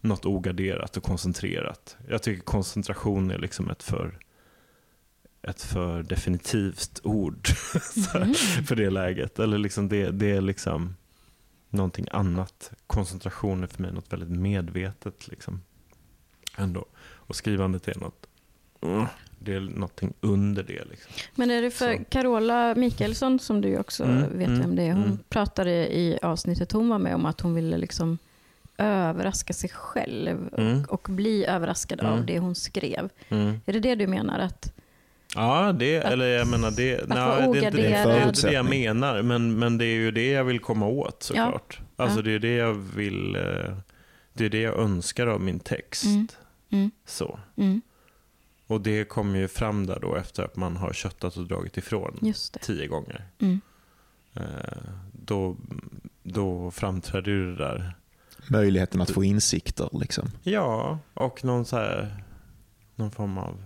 något 0.00 0.24
ogarderat 0.24 0.96
och 0.96 1.02
koncentrerat. 1.02 1.96
Jag 2.08 2.22
tycker 2.22 2.42
koncentration 2.42 3.30
är 3.30 3.38
liksom 3.38 3.70
ett 3.70 3.82
för, 3.82 4.18
ett 5.42 5.62
för 5.62 6.02
definitivt 6.02 7.00
ord 7.02 7.48
mm. 8.14 8.34
för 8.66 8.76
det 8.76 8.90
läget. 8.90 9.38
Eller 9.38 9.58
liksom 9.58 9.88
det, 9.88 10.10
det 10.10 10.30
är 10.30 10.40
liksom 10.40 10.96
någonting 11.70 12.06
annat. 12.10 12.72
Koncentration 12.86 13.62
är 13.62 13.66
för 13.66 13.82
mig 13.82 13.92
något 13.92 14.12
väldigt 14.12 14.30
medvetet. 14.30 15.28
Liksom. 15.28 15.62
Ändå. 16.56 16.86
Och 17.00 17.36
skrivandet 17.36 17.88
är 17.88 18.00
något 18.00 18.26
mm, 18.80 19.06
det 19.38 19.54
är 19.54 19.60
någonting 19.60 20.14
under 20.20 20.62
det. 20.62 20.84
Liksom. 20.90 21.12
Men 21.34 21.50
är 21.50 21.62
det 21.62 21.70
för 21.70 21.96
så. 21.96 22.04
Carola 22.08 22.74
Mikaelsson, 22.74 23.38
som 23.38 23.60
du 23.60 23.78
också 23.78 24.04
mm, 24.04 24.38
vet 24.38 24.48
mm, 24.48 24.60
vem 24.60 24.76
det 24.76 24.82
är, 24.82 24.92
hon 24.92 25.04
mm. 25.04 25.18
pratade 25.28 25.70
i 25.96 26.18
avsnittet 26.22 26.72
hon 26.72 26.88
var 26.88 26.98
med 26.98 27.14
om 27.14 27.26
att 27.26 27.40
hon 27.40 27.54
ville 27.54 27.78
liksom 27.78 28.18
överraska 28.78 29.52
sig 29.52 29.70
själv 29.70 30.48
och, 30.52 30.58
mm. 30.58 30.84
och 30.88 31.06
bli 31.10 31.44
överraskad 31.46 32.00
av 32.00 32.12
mm. 32.12 32.26
det 32.26 32.38
hon 32.38 32.54
skrev. 32.54 33.08
Mm. 33.28 33.60
Är 33.66 33.72
det 33.72 33.80
det 33.80 33.94
du 33.94 34.06
menar? 34.06 34.38
att 34.38 34.72
Ja, 35.34 35.72
det, 35.72 35.98
att, 35.98 36.12
eller 36.12 36.26
jag 36.26 36.46
menar 36.46 36.70
det, 36.70 37.08
nej, 37.08 37.16
det, 37.16 37.20
är 37.20 37.46
inte 37.46 37.70
det, 37.70 37.82
det 37.82 37.94
är 37.94 38.28
inte 38.28 38.46
det 38.46 38.52
jag 38.52 38.64
menar, 38.64 39.22
men, 39.22 39.58
men 39.58 39.78
det 39.78 39.84
är 39.84 39.94
ju 39.94 40.10
det 40.10 40.30
jag 40.30 40.44
vill 40.44 40.60
komma 40.60 40.86
åt 40.86 41.22
såklart. 41.22 41.80
Ja. 41.80 42.04
Alltså 42.04 42.18
ja. 42.18 42.22
det 42.22 42.32
är 42.32 42.38
det 42.38 42.54
jag 42.54 42.72
vill, 42.72 43.36
eh, 43.36 43.42
det 44.32 44.44
är 44.44 44.48
det 44.48 44.60
jag 44.60 44.78
önskar 44.78 45.26
av 45.26 45.40
min 45.40 45.60
text. 45.60 46.06
Så. 47.06 47.38
Och 48.68 48.80
det 48.80 49.04
kommer 49.04 49.38
ju 49.38 49.48
fram 49.48 49.86
där 49.86 49.98
då 50.00 50.16
efter 50.16 50.42
att 50.42 50.56
man 50.56 50.76
har 50.76 50.92
köttat 50.92 51.36
och 51.36 51.46
dragit 51.46 51.76
ifrån 51.76 52.34
tio 52.60 52.86
gånger. 52.86 53.26
Mm. 53.38 53.60
Eh, 54.34 54.42
då, 55.12 55.56
då 56.22 56.70
framträder 56.70 57.30
ju 57.30 57.46
det 57.46 57.64
där. 57.64 57.96
Möjligheten 58.50 59.00
att 59.00 59.10
få 59.10 59.24
insikter 59.24 59.88
liksom. 59.92 60.30
Ja, 60.42 60.98
och 61.14 61.44
någon, 61.44 61.64
så 61.64 61.76
här, 61.76 62.24
någon 62.94 63.10
form 63.10 63.38
av 63.38 63.64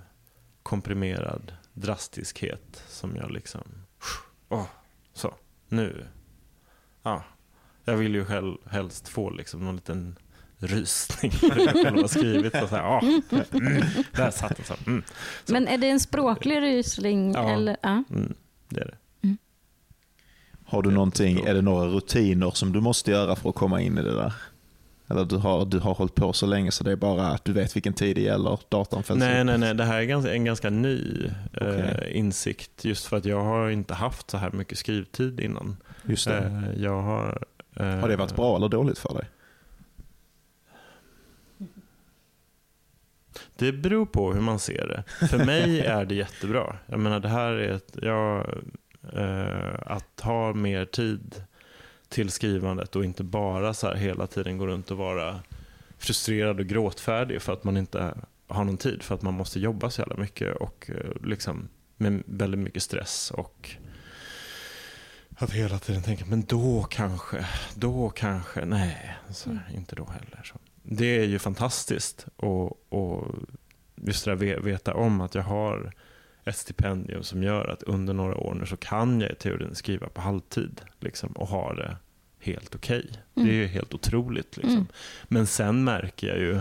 komprimerad 0.62 1.52
drastiskhet 1.72 2.84
som 2.88 3.16
jag 3.16 3.30
liksom, 3.30 3.62
oh, 4.48 4.66
så, 5.12 5.34
nu. 5.68 6.06
Ja, 7.02 7.24
jag 7.84 7.96
vill 7.96 8.14
ju 8.14 8.24
själv 8.24 8.56
helst 8.70 9.08
få 9.08 9.30
liksom 9.30 9.64
någon 9.64 9.76
liten 9.76 10.16
rysning 10.62 11.32
när 11.42 11.58
jag 11.58 11.72
själv 11.72 12.00
har 12.00 12.08
skrivit. 12.08 12.62
Och 12.62 12.68
så 12.68 12.76
här, 12.76 12.82
ah, 12.82 13.00
mm, 13.52 13.82
där 14.12 14.30
satt 14.30 14.56
det. 14.56 14.64
Så, 14.64 14.74
mm. 14.86 15.02
så. 15.44 15.52
Men 15.52 15.68
är 15.68 15.78
det 15.78 15.90
en 15.90 16.00
språklig 16.00 16.62
rysning? 16.62 17.32
Ja, 17.32 17.50
eller? 17.50 17.76
ja. 17.82 18.04
Mm, 18.10 18.34
det 18.68 18.80
är 18.80 18.84
det. 18.84 18.96
Mm. 19.22 19.38
Har 20.64 20.82
du 20.82 20.90
någonting, 20.90 21.44
är 21.44 21.54
det 21.54 21.62
några 21.62 21.86
rutiner 21.86 22.50
som 22.50 22.72
du 22.72 22.80
måste 22.80 23.10
göra 23.10 23.36
för 23.36 23.48
att 23.48 23.54
komma 23.54 23.80
in 23.80 23.98
i 23.98 24.02
det 24.02 24.14
där? 24.14 24.32
Eller 25.12 25.24
du 25.24 25.36
har, 25.36 25.64
du 25.64 25.78
har 25.78 25.94
hållit 25.94 26.14
på 26.14 26.32
så 26.32 26.46
länge 26.46 26.70
så 26.70 26.84
det 26.84 26.92
är 26.92 26.96
bara 26.96 27.26
att 27.26 27.44
du 27.44 27.52
vet 27.52 27.76
vilken 27.76 27.92
tid 27.92 28.16
det 28.16 28.22
gäller, 28.22 28.58
datorn 28.68 29.02
fälls 29.02 29.18
Nej, 29.18 29.40
upp. 29.40 29.46
nej, 29.46 29.58
nej. 29.58 29.74
Det 29.74 29.84
här 29.84 30.00
är 30.00 30.04
ganska, 30.04 30.34
en 30.34 30.44
ganska 30.44 30.70
ny 30.70 31.30
okay. 31.52 31.80
eh, 31.80 32.16
insikt. 32.18 32.84
Just 32.84 33.06
för 33.06 33.16
att 33.16 33.24
jag 33.24 33.44
har 33.44 33.70
inte 33.70 33.94
haft 33.94 34.30
så 34.30 34.36
här 34.36 34.50
mycket 34.50 34.78
skrivtid 34.78 35.40
innan. 35.40 35.76
Just 36.04 36.26
det. 36.26 36.38
Eh, 36.38 36.82
jag 36.82 37.02
har, 37.02 37.44
eh, 37.76 37.86
har 37.86 38.08
det 38.08 38.16
varit 38.16 38.36
bra 38.36 38.56
eller 38.56 38.68
dåligt 38.68 38.98
för 38.98 39.14
dig? 39.14 39.24
Det 43.62 43.72
beror 43.72 44.06
på 44.06 44.32
hur 44.32 44.40
man 44.40 44.58
ser 44.58 44.86
det. 44.86 45.26
För 45.28 45.44
mig 45.44 45.80
är 45.86 46.04
det 46.04 46.14
jättebra. 46.14 46.76
Jag 46.86 47.00
menar, 47.00 47.20
det 47.20 47.28
här 47.28 47.52
är 47.52 47.72
ett, 47.72 47.96
jag, 48.02 48.54
eh, 49.12 49.78
att 49.86 50.20
ha 50.20 50.52
mer 50.52 50.84
tid 50.84 51.44
till 52.08 52.30
skrivandet 52.30 52.96
och 52.96 53.04
inte 53.04 53.24
bara 53.24 53.74
så 53.74 53.86
här 53.86 53.94
hela 53.94 54.26
tiden 54.26 54.58
gå 54.58 54.66
runt 54.66 54.90
och 54.90 54.96
vara 54.96 55.40
frustrerad 55.98 56.60
och 56.60 56.66
gråtfärdig 56.66 57.42
för 57.42 57.52
att 57.52 57.64
man 57.64 57.76
inte 57.76 58.14
har 58.46 58.64
någon 58.64 58.76
tid 58.76 59.02
för 59.02 59.14
att 59.14 59.22
man 59.22 59.34
måste 59.34 59.60
jobba 59.60 59.90
så 59.90 60.00
jävla 60.00 60.16
mycket 60.16 60.56
och 60.56 60.90
eh, 60.90 61.26
liksom 61.26 61.68
med 61.96 62.22
väldigt 62.26 62.60
mycket 62.60 62.82
stress 62.82 63.30
och 63.30 63.70
att 65.36 65.50
hela 65.50 65.78
tiden 65.78 66.02
tänka, 66.02 66.24
men 66.26 66.44
då 66.44 66.86
kanske, 66.90 67.46
då 67.74 68.10
kanske, 68.10 68.64
nej, 68.64 69.16
så, 69.30 69.50
mm. 69.50 69.62
inte 69.74 69.96
då 69.96 70.04
heller. 70.04 70.40
Så 70.44 70.58
det 70.82 71.18
är 71.18 71.24
ju 71.24 71.38
fantastiskt 71.38 72.26
och, 72.36 72.92
och 72.92 73.34
just 73.94 74.24
det 74.24 74.34
där 74.34 74.60
veta 74.60 74.94
om 74.94 75.20
att 75.20 75.34
jag 75.34 75.42
har 75.42 75.92
ett 76.44 76.56
stipendium 76.56 77.22
som 77.22 77.42
gör 77.42 77.68
att 77.68 77.82
under 77.82 78.14
några 78.14 78.36
år 78.36 78.54
nu 78.54 78.66
så 78.66 78.76
kan 78.76 79.20
jag 79.20 79.30
i 79.30 79.34
teorin 79.34 79.74
skriva 79.74 80.08
på 80.08 80.20
halvtid 80.20 80.80
liksom, 81.00 81.32
och 81.32 81.48
ha 81.48 81.74
det 81.74 81.96
helt 82.38 82.74
okej. 82.74 82.98
Okay. 82.98 83.16
Mm. 83.34 83.48
Det 83.48 83.54
är 83.54 83.56
ju 83.56 83.66
helt 83.66 83.94
otroligt. 83.94 84.56
Liksom. 84.56 84.72
Mm. 84.72 84.86
Men 85.28 85.46
sen 85.46 85.84
märker 85.84 86.26
jag 86.26 86.38
ju, 86.38 86.60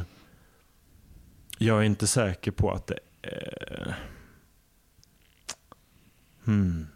jag 1.57 1.79
är 1.79 1.83
inte 1.83 2.07
säker 2.07 2.51
på 2.51 2.71
att 2.71 2.87
det 2.87 2.99
eh, 3.21 3.93
hmm. 6.45 6.87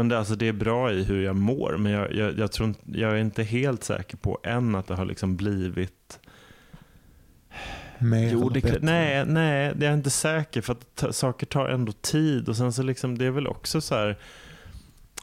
Men 0.00 0.08
det, 0.08 0.18
alltså, 0.18 0.34
det 0.34 0.48
är 0.48 0.52
bra 0.52 0.92
i 0.92 1.04
hur 1.04 1.22
jag 1.22 1.36
mår. 1.36 1.76
Men 1.76 1.92
jag, 1.92 2.14
jag, 2.14 2.38
jag, 2.38 2.52
tror 2.52 2.68
inte, 2.68 2.80
jag 2.84 3.12
är 3.12 3.16
inte 3.16 3.42
helt 3.42 3.84
säker 3.84 4.16
på 4.16 4.38
än 4.42 4.74
att 4.74 4.86
det 4.86 4.94
har 4.94 5.04
liksom 5.04 5.36
blivit... 5.36 6.20
Mer 7.98 8.30
jo, 8.32 8.48
det, 8.48 8.82
nej, 8.82 9.24
nej, 9.26 9.66
jag 9.66 9.82
är 9.82 9.94
inte 9.94 10.10
säker 10.10 10.60
för 10.60 10.72
att 10.72 11.14
saker 11.14 11.46
tar 11.46 11.68
ändå 11.68 11.92
tid. 11.92 12.48
Och 12.48 12.56
sen 12.56 12.72
så 12.72 12.82
liksom, 12.82 13.18
det 13.18 13.24
är 13.24 13.30
väl 13.30 13.46
också 13.46 13.80
så 13.80 13.94
här... 13.94 14.16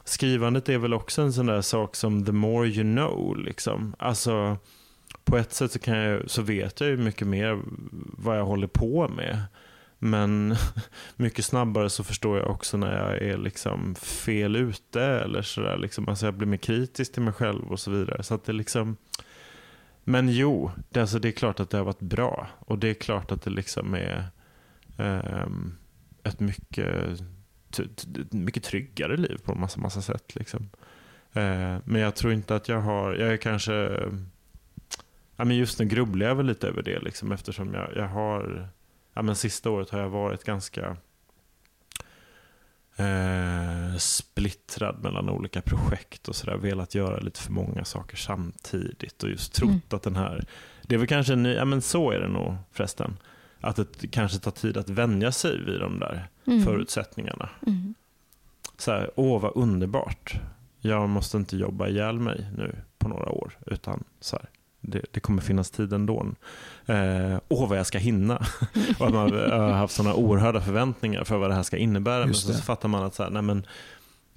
Skrivandet 0.03 0.69
är 0.69 0.77
väl 0.77 0.93
också 0.93 1.21
en 1.21 1.33
sån 1.33 1.45
där 1.45 1.61
sak 1.61 1.95
som 1.95 2.25
the 2.25 2.31
more 2.31 2.67
you 2.67 2.83
know. 2.83 3.37
Liksom. 3.37 3.95
Alltså, 3.99 4.57
på 5.23 5.37
ett 5.37 5.53
sätt 5.53 5.71
så, 5.71 5.79
kan 5.79 5.97
jag, 5.97 6.29
så 6.29 6.41
vet 6.41 6.81
jag 6.81 6.89
ju 6.89 6.97
mycket 6.97 7.27
mer 7.27 7.59
vad 8.17 8.37
jag 8.37 8.45
håller 8.45 8.67
på 8.67 9.07
med. 9.07 9.41
Men 9.99 10.55
mycket 11.15 11.45
snabbare 11.45 11.89
så 11.89 12.03
förstår 12.03 12.37
jag 12.37 12.49
också 12.49 12.77
när 12.77 12.97
jag 12.97 13.21
är 13.21 13.37
liksom 13.37 13.95
fel 13.95 14.55
ute 14.55 15.01
eller 15.01 15.41
sådär. 15.41 15.77
Liksom. 15.77 16.09
Alltså 16.09 16.25
jag 16.25 16.33
blir 16.33 16.47
mer 16.47 16.57
kritisk 16.57 17.13
till 17.13 17.21
mig 17.21 17.33
själv 17.33 17.71
och 17.71 17.79
så 17.79 17.91
vidare. 17.91 18.23
Så 18.23 18.33
att 18.33 18.45
det 18.45 18.53
liksom... 18.53 18.97
Men 20.03 20.29
jo, 20.29 20.71
det, 20.89 21.01
alltså 21.01 21.19
det 21.19 21.27
är 21.27 21.31
klart 21.31 21.59
att 21.59 21.69
det 21.69 21.77
har 21.77 21.85
varit 21.85 21.99
bra. 21.99 22.47
Och 22.59 22.79
det 22.79 22.89
är 22.89 22.93
klart 22.93 23.31
att 23.31 23.41
det 23.41 23.49
liksom 23.49 23.93
är 23.93 24.25
eh, 24.97 25.47
ett 26.23 26.39
mycket, 26.39 27.21
mycket 28.31 28.63
tryggare 28.63 29.17
liv 29.17 29.37
på 29.43 29.51
en 29.51 29.59
massa, 29.59 29.79
massa 29.79 30.01
sätt. 30.01 30.35
Liksom. 30.35 30.69
Eh, 31.33 31.77
men 31.83 32.01
jag 32.01 32.15
tror 32.15 32.33
inte 32.33 32.55
att 32.55 32.67
jag 32.67 32.81
har, 32.81 33.13
jag 33.13 33.33
är 33.33 33.37
kanske, 33.37 33.71
ja, 35.35 35.45
men 35.45 35.57
just 35.57 35.79
nu 35.79 35.85
grubblar 35.85 36.27
jag 36.27 36.35
väl 36.35 36.45
lite 36.45 36.67
över 36.67 36.83
det 36.83 36.99
liksom, 36.99 37.31
eftersom 37.31 37.73
jag, 37.73 37.95
jag 37.95 38.07
har 38.07 38.69
ja, 39.17 39.21
men 39.21 39.35
sista 39.35 39.69
året 39.69 39.89
har 39.89 39.99
jag 39.99 40.09
varit 40.09 40.43
ganska 40.43 40.97
eh, 42.95 43.97
splittrad 43.97 45.03
mellan 45.03 45.29
olika 45.29 45.61
projekt 45.61 46.27
och 46.27 46.35
sådär. 46.35 46.57
Velat 46.57 46.95
göra 46.95 47.19
lite 47.19 47.41
för 47.41 47.51
många 47.51 47.85
saker 47.85 48.17
samtidigt 48.17 49.23
och 49.23 49.29
just 49.29 49.53
trott 49.53 49.69
mm. 49.69 49.81
att 49.89 50.03
den 50.03 50.15
här, 50.15 50.45
det 50.81 50.95
är 50.95 50.99
väl 50.99 51.07
kanske 51.07 51.33
en 51.33 51.43
ny, 51.43 51.53
ja 51.53 51.65
men 51.65 51.81
så 51.81 52.11
är 52.11 52.19
det 52.19 52.27
nog 52.27 52.55
förresten. 52.71 53.17
Att 53.61 53.75
det 53.75 54.07
kanske 54.07 54.39
tar 54.39 54.51
tid 54.51 54.77
att 54.77 54.89
vänja 54.89 55.31
sig 55.31 55.63
vid 55.65 55.79
de 55.79 55.99
där 55.99 56.27
mm. 56.47 56.65
förutsättningarna. 56.65 57.49
Mm. 57.67 57.93
Så 58.77 58.91
här, 58.91 59.11
åh 59.15 59.41
vad 59.41 59.51
underbart. 59.55 60.33
Jag 60.79 61.09
måste 61.09 61.37
inte 61.37 61.57
jobba 61.57 61.87
ihjäl 61.87 62.19
mig 62.19 62.47
nu 62.57 62.75
på 62.97 63.09
några 63.09 63.29
år. 63.29 63.57
Utan 63.65 64.03
så 64.19 64.35
här, 64.35 64.49
det, 64.81 65.01
det, 65.11 65.19
kommer 65.19 65.41
finnas 65.41 65.71
tid 65.71 65.93
ändå. 65.93 66.25
Eh, 66.85 67.39
åh, 67.47 67.69
vad 67.69 67.79
jag 67.79 67.85
ska 67.85 67.97
hinna. 67.97 68.35
och 68.99 69.07
att 69.07 69.13
man 69.13 69.31
har 69.33 69.71
haft 69.71 69.95
sådana 69.95 70.15
oerhörda 70.15 70.61
förväntningar 70.61 71.23
för 71.23 71.37
vad 71.37 71.49
det 71.49 71.55
här 71.55 71.63
ska 71.63 71.77
innebära. 71.77 72.25
Men 72.25 72.33
så, 72.33 72.53
så, 72.53 72.61
fattar 72.61 72.89
man 72.89 73.03
att 73.03 73.15
så 73.15 73.23
här, 73.23 73.29
nej, 73.29 73.41
men, 73.41 73.65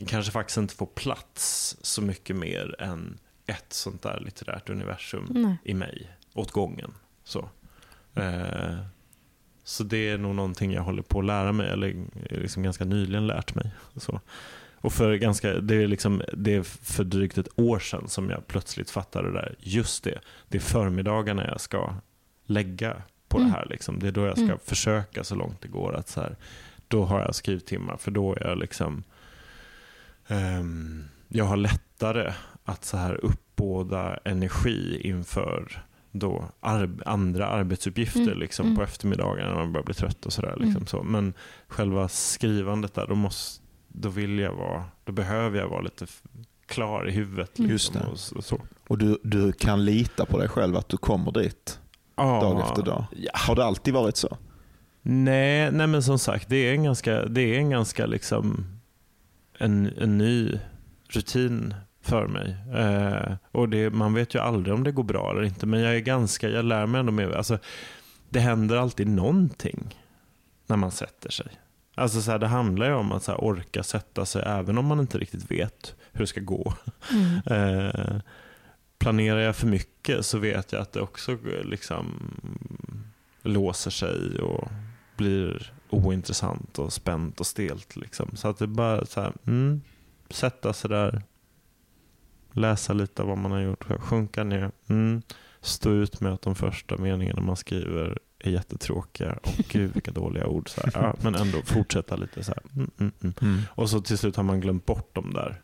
kanske 0.06 0.32
faktiskt 0.32 0.56
inte 0.56 0.74
får 0.74 0.86
plats 0.86 1.76
så 1.80 2.02
mycket 2.02 2.36
mer 2.36 2.76
än 2.78 3.18
ett 3.46 3.72
sånt 3.72 4.02
där 4.02 4.20
litterärt 4.20 4.70
universum 4.70 5.26
nej. 5.30 5.56
i 5.64 5.74
mig 5.74 6.10
åt 6.34 6.50
gången. 6.50 6.92
Så. 7.24 7.48
Eh, 8.14 8.76
så 9.64 9.84
det 9.84 10.08
är 10.08 10.18
nog 10.18 10.34
någonting 10.34 10.72
jag 10.72 10.82
håller 10.82 11.02
på 11.02 11.18
att 11.18 11.24
lära 11.24 11.52
mig, 11.52 11.70
eller 11.70 12.04
liksom 12.30 12.62
ganska 12.62 12.84
nyligen 12.84 13.26
lärt 13.26 13.54
mig. 13.54 13.70
Så. 13.96 14.20
Och 14.82 14.92
för 14.92 15.14
ganska, 15.14 15.54
det, 15.54 15.74
är 15.74 15.86
liksom, 15.86 16.22
det 16.32 16.54
är 16.54 16.62
för 16.62 17.04
drygt 17.04 17.38
ett 17.38 17.58
år 17.58 17.78
sedan 17.78 18.08
som 18.08 18.30
jag 18.30 18.46
plötsligt 18.46 18.90
fattade 18.90 19.28
det 19.28 19.34
där. 19.34 19.54
Just 19.58 20.04
det, 20.04 20.18
det 20.48 20.58
är 20.58 20.62
förmiddagarna 20.62 21.46
jag 21.46 21.60
ska 21.60 21.94
lägga 22.46 23.02
på 23.28 23.36
Mm. 23.38 23.50
det 23.50 23.56
här. 23.56 23.66
Liksom. 23.70 23.98
Det 23.98 24.08
är 24.08 24.12
då 24.12 24.26
jag 24.26 24.36
ska 24.36 24.44
Mm. 24.44 24.58
försöka 24.64 25.24
så 25.24 25.34
långt 25.34 25.60
det 25.60 25.68
går. 25.68 25.94
att 25.94 26.08
så 26.08 26.20
här, 26.20 26.36
Då 26.88 27.04
har 27.04 27.20
jag 27.20 27.34
skrivtimmar, 27.34 27.96
för 27.96 28.10
då 28.10 28.34
är 28.34 28.46
jag 28.46 28.58
liksom 28.58 29.02
ehm, 30.28 31.04
jag 31.28 31.44
har 31.44 31.56
lättare 31.56 32.32
att 32.64 32.84
så 32.84 32.96
här 32.96 33.24
uppbåda 33.24 34.18
energi 34.24 35.00
inför 35.04 35.84
då 36.12 36.44
arb- 36.60 37.02
andra 37.06 37.46
arbetsuppgifter 37.46 38.20
Mm, 38.22 38.38
liksom, 38.38 38.66
mm. 38.66 38.76
på 38.76 38.82
eftermiddagen 38.82 39.46
när 39.48 39.54
man 39.54 39.72
börjar 39.72 39.84
bli 39.84 39.94
trött 39.94 40.26
och 40.26 40.32
sådär. 40.32 40.54
Liksom 40.56 40.70
Mm. 40.76 40.86
så. 40.86 41.02
Men 41.02 41.32
själva 41.68 42.08
skrivandet 42.08 42.94
där, 42.94 43.06
då, 43.06 43.14
måste, 43.14 43.64
då 43.92 44.08
vill 44.08 44.38
jag 44.38 44.52
vara, 44.52 44.84
då 45.04 45.12
behöver 45.12 45.58
jag 45.58 45.68
vara 45.68 45.80
lite 45.80 46.06
klar 46.66 47.08
i 47.08 47.12
huvudet. 47.12 47.58
Mm. 47.58 47.70
Liksom, 47.70 47.96
och, 48.00 48.36
och 48.36 48.44
så. 48.44 48.60
Och 48.88 48.98
du, 48.98 49.18
du 49.22 49.52
kan 49.52 49.84
lita 49.84 50.26
på 50.26 50.38
dig 50.38 50.48
själv 50.48 50.76
att 50.76 50.88
du 50.88 50.96
kommer 50.96 51.32
dit 51.32 51.80
dag 52.16 52.60
efter 52.60 52.82
dag. 52.82 53.04
Ja. 53.16 53.30
Har 53.34 53.56
det 53.56 53.64
alltid 53.64 53.94
varit 53.94 54.16
så? 54.16 54.38
Nej, 55.02 55.72
nej 55.72 55.86
men 55.86 56.02
som 56.02 56.18
sagt, 56.18 56.48
det 56.48 56.56
är 56.56 56.72
en 56.72 56.84
ganska, 56.84 57.26
det 57.26 57.40
är 57.40 57.58
en 57.58 57.70
ganska 57.70 58.06
liksom 58.06 58.66
en, 59.58 59.92
en 59.98 60.18
ny 60.18 60.58
rutin 61.08 61.74
för 62.02 62.26
mig. 62.26 62.56
Eh, 62.74 63.32
och 63.52 63.68
det, 63.68 63.90
man 63.90 64.14
vet 64.14 64.34
ju 64.34 64.38
aldrig 64.38 64.74
om 64.74 64.84
det 64.84 64.92
går 64.92 65.02
bra 65.02 65.30
eller 65.30 65.42
inte, 65.42 65.66
men 65.66 65.80
jag 65.80 65.96
är 65.96 66.00
ganska, 66.00 66.48
jag 66.48 66.64
lär 66.64 66.86
mig 66.86 66.98
ändå 66.98 67.12
med, 67.12 67.32
alltså 67.32 67.58
det 68.28 68.40
händer 68.40 68.76
alltid 68.76 69.08
någonting 69.08 69.96
när 70.66 70.76
man 70.76 70.90
sätter 70.90 71.30
sig. 71.30 71.46
Alltså 71.94 72.22
så 72.22 72.30
här, 72.30 72.38
det 72.38 72.46
handlar 72.46 72.86
ju 72.86 72.92
om 72.92 73.12
att 73.12 73.22
så 73.22 73.32
här, 73.32 73.44
orka 73.44 73.82
sätta 73.82 74.26
sig 74.26 74.42
även 74.46 74.78
om 74.78 74.86
man 74.86 75.00
inte 75.00 75.18
riktigt 75.18 75.50
vet 75.50 75.94
hur 76.12 76.20
det 76.20 76.26
ska 76.26 76.40
gå. 76.40 76.74
Mm. 77.12 77.40
Eh, 77.46 78.20
planerar 78.98 79.40
jag 79.40 79.56
för 79.56 79.66
mycket 79.66 80.26
så 80.26 80.38
vet 80.38 80.72
jag 80.72 80.82
att 80.82 80.92
det 80.92 81.00
också 81.00 81.32
eh, 81.32 81.64
liksom 81.64 82.30
låser 83.42 83.90
sig 83.90 84.40
och 84.40 84.68
blir 85.16 85.72
ointressant 85.90 86.78
och 86.78 86.92
spänt 86.92 87.40
och 87.40 87.46
stelt. 87.46 87.96
Liksom. 87.96 88.36
Så 88.36 88.48
att 88.48 88.58
det 88.58 88.64
är 88.64 88.66
bara 88.66 89.06
så 89.06 89.20
här, 89.20 89.32
mm, 89.46 89.80
sätta 90.30 90.72
sig 90.72 90.90
där, 90.90 91.22
läsa 92.52 92.92
lite 92.92 93.22
av 93.22 93.28
vad 93.28 93.38
man 93.38 93.52
har 93.52 93.60
gjort, 93.60 93.84
sjunka 94.00 94.44
ner, 94.44 94.70
mm, 94.88 95.22
stå 95.60 95.90
ut 95.90 96.20
med 96.20 96.32
att 96.32 96.42
de 96.42 96.54
första 96.54 96.96
meningarna 96.96 97.40
man 97.40 97.56
skriver 97.56 98.18
är 98.40 98.50
jättetråkiga 98.50 99.32
och 99.42 99.64
gud 99.68 99.92
vilka 99.94 100.10
dåliga 100.10 100.46
ord. 100.46 100.68
Så 100.68 100.80
här, 100.80 100.90
ja, 100.94 101.14
men 101.22 101.34
ändå 101.34 101.58
fortsätta 101.64 102.16
lite 102.16 102.44
så 102.44 102.52
här. 102.52 102.62
Mm, 102.76 102.90
mm, 103.00 103.12
mm. 103.42 103.60
Och 103.70 103.90
så 103.90 104.00
till 104.00 104.18
slut 104.18 104.36
har 104.36 104.42
man 104.42 104.60
glömt 104.60 104.86
bort 104.86 105.14
dem 105.14 105.32
där. 105.34 105.60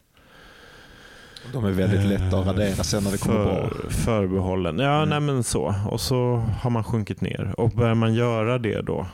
De 1.53 1.65
är 1.65 1.71
väldigt 1.71 2.05
lätta 2.07 2.39
att 2.39 2.47
radera 2.47 2.85
sen 2.85 3.05
när 3.05 3.11
det 3.11 3.19
kommer 3.19 3.45
bra. 3.45 3.69
För, 3.71 3.91
förbehållen. 3.91 4.79
Ja, 4.79 4.97
Mm. 4.97 5.09
nej 5.09 5.21
men 5.21 5.45
så. 5.45 5.75
Och 5.91 6.01
så 6.01 6.37
har 6.61 6.71
man 6.71 6.85
sjunkit 6.85 7.21
ner. 7.21 7.55
Och 7.61 7.71
börjar 7.71 7.95
man 7.95 8.15
göra 8.15 8.59
det 8.59 8.81
då 8.83 9.07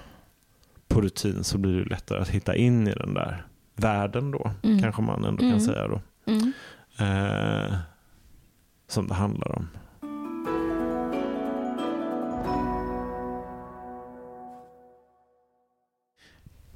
på 0.88 1.01
rutin 1.01 1.44
så 1.44 1.59
blir 1.59 1.72
det 1.81 1.85
lättare 1.90 2.20
att 2.20 2.29
hitta 2.29 2.57
in 2.57 2.88
i 2.88 2.92
den 2.94 3.14
där 3.14 3.46
världen 3.77 4.31
då. 4.31 4.51
Mm. 4.62 4.81
Kanske 4.83 5.03
man 5.03 5.25
ändå 5.25 5.42
Mm. 5.42 5.53
kan 5.53 5.61
säga 5.61 5.88
då. 5.88 6.01
Mm. 6.27 6.53
Eh, 6.98 7.75
som 8.88 9.09
det 9.09 9.14
handlar 9.14 9.57
om. 9.57 9.68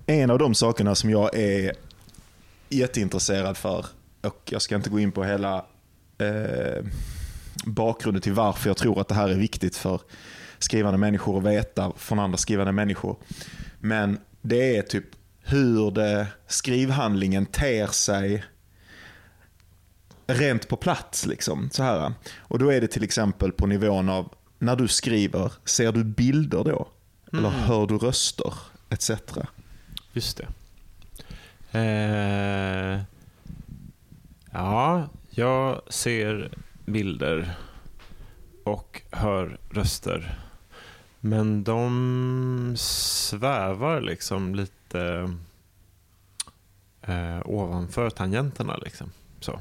En 0.07 0.31
av 0.31 0.39
de 0.39 0.55
sakerna 0.55 0.95
som 0.95 1.11
jag 1.11 1.35
är 1.35 1.73
jätteintresserad 2.69 3.57
för, 3.57 3.87
och 4.23 4.43
jag 4.51 4.63
ska 4.63 4.75
inte 4.77 4.91
gå 4.91 5.01
in 5.01 5.13
på 5.13 5.25
hela 5.25 5.65
eh, 6.19 6.85
bakgrunden 7.65 8.23
till 8.23 8.33
varför 8.33 8.71
jag 8.71 8.77
tror 8.77 9.01
att 9.01 9.09
det 9.09 9.15
här 9.15 9.29
är 9.29 9.35
viktigt 9.35 9.77
för 9.77 10.01
skrivande 10.59 10.99
människor 10.99 11.39
att 11.39 11.45
veta 11.45 11.93
från 11.97 12.19
andra 12.19 12.39
skrivande 12.39 12.73
människor. 12.73 13.17
Men 13.79 14.19
det 14.43 14.77
är 14.77 14.83
typ 14.83 15.05
hur 15.41 15.91
det, 15.91 16.27
skrivhandlingen 16.47 17.47
ter 17.47 17.87
sig 17.87 18.45
rent 20.27 20.69
på 20.69 20.77
plats. 20.77 21.27
Liksom, 21.27 21.71
så 21.73 21.83
här. 21.83 22.13
Och 22.39 22.59
då 22.59 22.73
är 22.73 22.81
det 22.81 22.89
till 22.89 23.05
exempel 23.05 23.53
på 23.53 23.67
nivån 23.67 24.09
av 24.09 24.35
när 24.59 24.77
du 24.77 24.89
skriver, 24.89 25.53
ser 25.65 25.93
du 25.93 26.05
bilder 26.05 26.65
då? 26.65 26.89
Eller 27.33 27.49
Mm. 27.49 27.61
hör 27.61 27.87
du 27.87 27.99
röster? 27.99 28.55
Etc. 28.91 29.11
Just 30.17 30.37
det. 30.37 30.49
Eh, 31.79 33.01
ja, 34.51 35.09
jag 35.31 35.81
ser 35.89 36.51
bilder 36.85 37.55
och 38.65 39.03
hör 39.11 39.59
röster. 39.71 40.39
Men 41.21 41.65
de 41.65 42.75
svävar 42.79 44.01
liksom 44.01 44.55
lite 44.55 45.35
eh, 47.03 47.41
ovanför 47.45 48.11
tangenterna. 48.11 48.77
Liksom. 48.77 49.11
Så. 49.41 49.61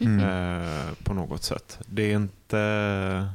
Mm. 0.00 0.20
Eh, 0.20 0.92
på 1.04 1.14
något 1.14 1.42
sätt. 1.42 1.78
Det 1.86 2.12
är 2.12 2.16
inte... 2.16 3.28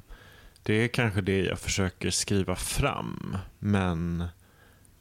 Det 0.63 0.73
är 0.73 0.87
kanske 0.87 1.21
det 1.21 1.43
jag 1.43 1.59
försöker 1.59 2.09
skriva 2.09 2.55
fram, 2.55 3.37
men 3.59 4.27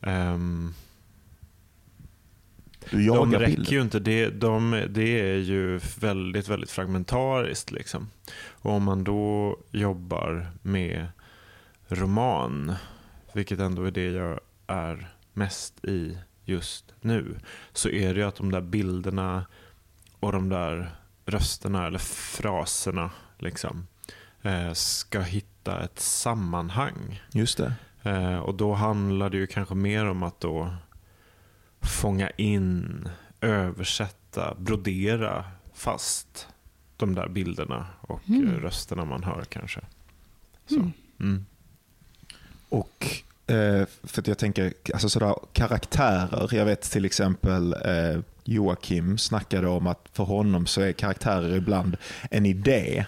ehm, 0.01 0.75
Du 2.91 2.97
de 2.97 3.03
jagar 3.05 3.39
räcker 3.39 3.57
bilder. 3.57 3.73
ju 3.73 3.81
inte. 3.81 3.99
Det, 3.99 4.29
de, 4.31 4.85
det 4.91 5.21
är 5.21 5.37
ju 5.37 5.81
väldigt, 6.01 6.49
väldigt 6.49 6.71
fragmentariskt. 6.71 7.71
Liksom. 7.71 8.11
Och 8.49 8.73
om 8.73 8.83
man 8.83 9.05
då 9.05 9.59
jobbar 9.71 10.51
med 10.63 11.07
roman, 11.89 12.75
vilket 13.33 13.59
ändå 13.59 13.85
är 13.85 13.91
det 13.91 14.11
jag 14.11 14.41
är 14.67 15.09
mest 15.33 15.85
i 15.85 16.19
just 16.45 16.95
nu, 17.01 17.39
så 17.73 17.89
är 17.89 18.15
det 18.15 18.21
ju 18.21 18.27
att 18.27 18.37
de 18.37 18.53
där 18.53 18.61
bilderna 18.61 19.47
och 20.21 20.33
de 20.33 20.49
där 20.49 20.91
rösterna 21.27 21.87
eller 21.87 21.99
fraserna 21.99 23.11
liksom, 23.39 23.87
eh, 24.43 24.73
ska 24.73 25.21
hitta 25.21 25.85
ett 25.85 26.01
sammanhang. 26.01 27.23
Just 27.33 27.59
det. 27.59 27.73
Eh, 28.03 28.39
och 28.39 28.55
då 28.55 28.75
handlar 28.75 29.31
det 29.31 29.37
ju 29.37 29.47
kanske 29.47 29.75
mer 29.75 30.07
om 30.07 30.23
att 30.23 30.41
då 30.41 30.75
fånga 31.83 32.31
in, 32.31 33.09
översätta, 33.41 34.55
brodera 34.59 35.45
fast 35.75 36.49
de 36.97 37.15
där 37.15 37.29
bilderna 37.29 37.87
och 38.01 38.21
Mm. 38.29 38.49
eh, 38.49 38.55
rösterna 38.55 39.05
man 39.05 39.23
hör 39.25 39.45
kanske. 39.49 39.81
Så. 40.67 40.75
Mm. 40.75 40.93
Mm. 41.21 41.47
Och 42.69 43.07
eh, 43.47 43.87
för 44.03 44.21
att 44.21 44.27
jag 44.27 44.39
tänker, 44.39 44.73
alltså 44.93 45.09
sådär 45.09 45.35
karaktärer. 45.53 46.55
Jag 46.55 46.65
vet 46.65 46.83
till 46.83 47.05
exempel 47.05 47.73
eh, 47.85 48.21
Joakim 48.45 49.19
snackade 49.19 49.69
om 49.69 49.87
att 49.87 50.09
för 50.13 50.25
honom 50.25 50.67
så 50.67 50.81
är 50.81 50.93
karaktärer 50.93 51.57
ibland 51.57 51.97
en 52.31 52.47
idé 52.47 53.07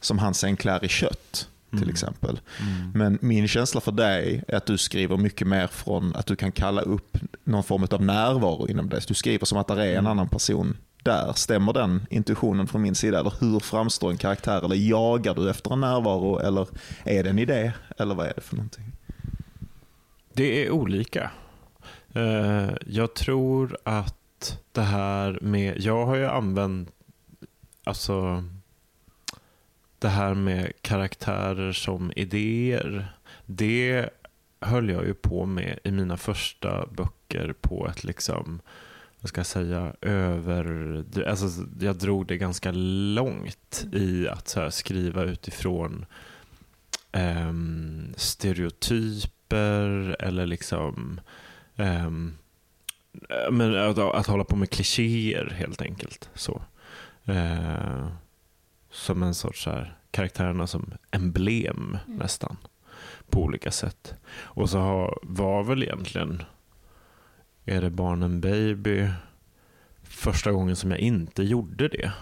som 0.00 0.18
han 0.18 0.34
sen 0.34 0.56
klär 0.56 0.84
i 0.84 0.88
kött. 0.88 1.48
Till 1.74 1.82
Mm. 1.82 1.90
exempel. 1.92 2.40
Mm. 2.60 2.90
Men 2.94 3.18
min 3.22 3.48
känsla 3.48 3.80
för 3.80 3.92
dig 3.92 4.44
är 4.48 4.56
att 4.56 4.66
du 4.66 4.78
skriver 4.78 5.16
mycket 5.16 5.46
mer 5.46 5.66
från 5.66 6.14
att 6.16 6.26
du 6.26 6.36
kan 6.36 6.52
kalla 6.52 6.82
upp 6.82 7.18
någon 7.44 7.64
form 7.64 7.86
av 7.90 8.02
närvaro 8.04 8.68
inom 8.68 8.88
det. 8.88 9.08
Du 9.08 9.14
skriver 9.14 9.46
som 9.46 9.58
att 9.58 9.68
det 9.68 9.74
är 9.74 9.86
en 9.92 9.92
Mm. 9.98 10.06
annan 10.06 10.28
person 10.28 10.76
där. 11.02 11.32
Stämmer 11.32 11.72
den 11.72 12.06
intuitionen 12.10 12.66
från 12.66 12.82
min 12.82 12.94
sida? 12.94 13.20
Eller 13.20 13.32
hur 13.40 13.60
framstår 13.60 14.10
en 14.10 14.16
karaktär? 14.16 14.64
Eller 14.64 14.76
jagar 14.76 15.34
du 15.34 15.50
efter 15.50 15.72
en 15.72 15.80
närvaro? 15.80 16.38
Eller 16.38 16.66
är 17.04 17.22
det 17.24 17.30
en 17.30 17.38
idé? 17.38 17.72
Eller 17.98 18.14
vad 18.14 18.26
är 18.26 18.32
det 18.36 18.40
för 18.40 18.56
någonting? 18.56 18.92
Det 20.32 20.66
är 20.66 20.70
olika. 20.70 21.30
Eh, 22.14 22.70
jag 22.86 23.14
tror 23.14 23.76
att 23.84 24.58
det 24.72 24.80
här 24.82 25.38
med, 25.42 25.80
jag 25.80 26.06
har 26.06 26.16
ju 26.16 26.26
använt, 26.26 26.88
alltså 27.84 28.44
det 30.04 30.10
här 30.10 30.34
med 30.34 30.72
karaktärer 30.82 31.72
som 31.72 32.12
idéer. 32.16 33.16
Det 33.46 34.10
höll 34.60 34.90
jag 34.90 35.06
ju 35.06 35.14
på 35.14 35.46
med 35.46 35.78
i 35.84 35.90
mina 35.90 36.16
första 36.16 36.86
böcker 36.86 37.54
på 37.60 37.88
ett 37.88 38.04
liksom, 38.04 38.60
vad 39.20 39.28
ska 39.28 39.38
jag 39.38 39.46
säga, 39.46 39.94
över, 40.00 41.04
alltså 41.26 41.46
jag 41.80 41.96
drog 41.96 42.26
det 42.26 42.36
ganska 42.36 42.72
långt 43.14 43.86
i 43.92 44.28
att 44.28 44.48
så 44.48 44.60
här, 44.60 44.70
skriva 44.70 45.22
utifrån 45.22 46.06
ehm, 47.12 48.14
stereotyper 48.16 50.16
eller 50.18 50.46
liksom 50.46 51.20
eh, 51.76 52.10
men 53.50 53.76
att, 53.76 53.98
att 53.98 54.26
hålla 54.26 54.44
på 54.44 54.56
med 54.56 54.70
klichéer 54.70 55.54
helt 55.56 55.82
enkelt. 55.82 56.30
Så. 56.34 56.62
Eh, 57.24 58.08
som 58.94 59.22
en 59.22 59.34
sorts 59.34 59.62
så 59.62 59.70
här, 59.70 59.98
karaktärerna 60.10 60.66
som 60.66 60.92
emblem 61.10 61.98
Mm. 62.06 62.18
nästan. 62.18 62.56
På 63.30 63.42
olika 63.42 63.70
sätt. 63.70 64.14
Och 64.34 64.70
så 64.70 64.78
har, 64.78 65.18
var 65.22 65.64
väl 65.64 65.82
egentligen 65.82 66.42
Är 67.64 67.80
det 67.80 67.90
barnen 67.90 68.40
baby 68.40 69.08
första 70.02 70.52
gången 70.52 70.76
som 70.76 70.90
jag 70.90 71.00
inte 71.00 71.42
gjorde 71.42 71.88
det. 71.88 72.12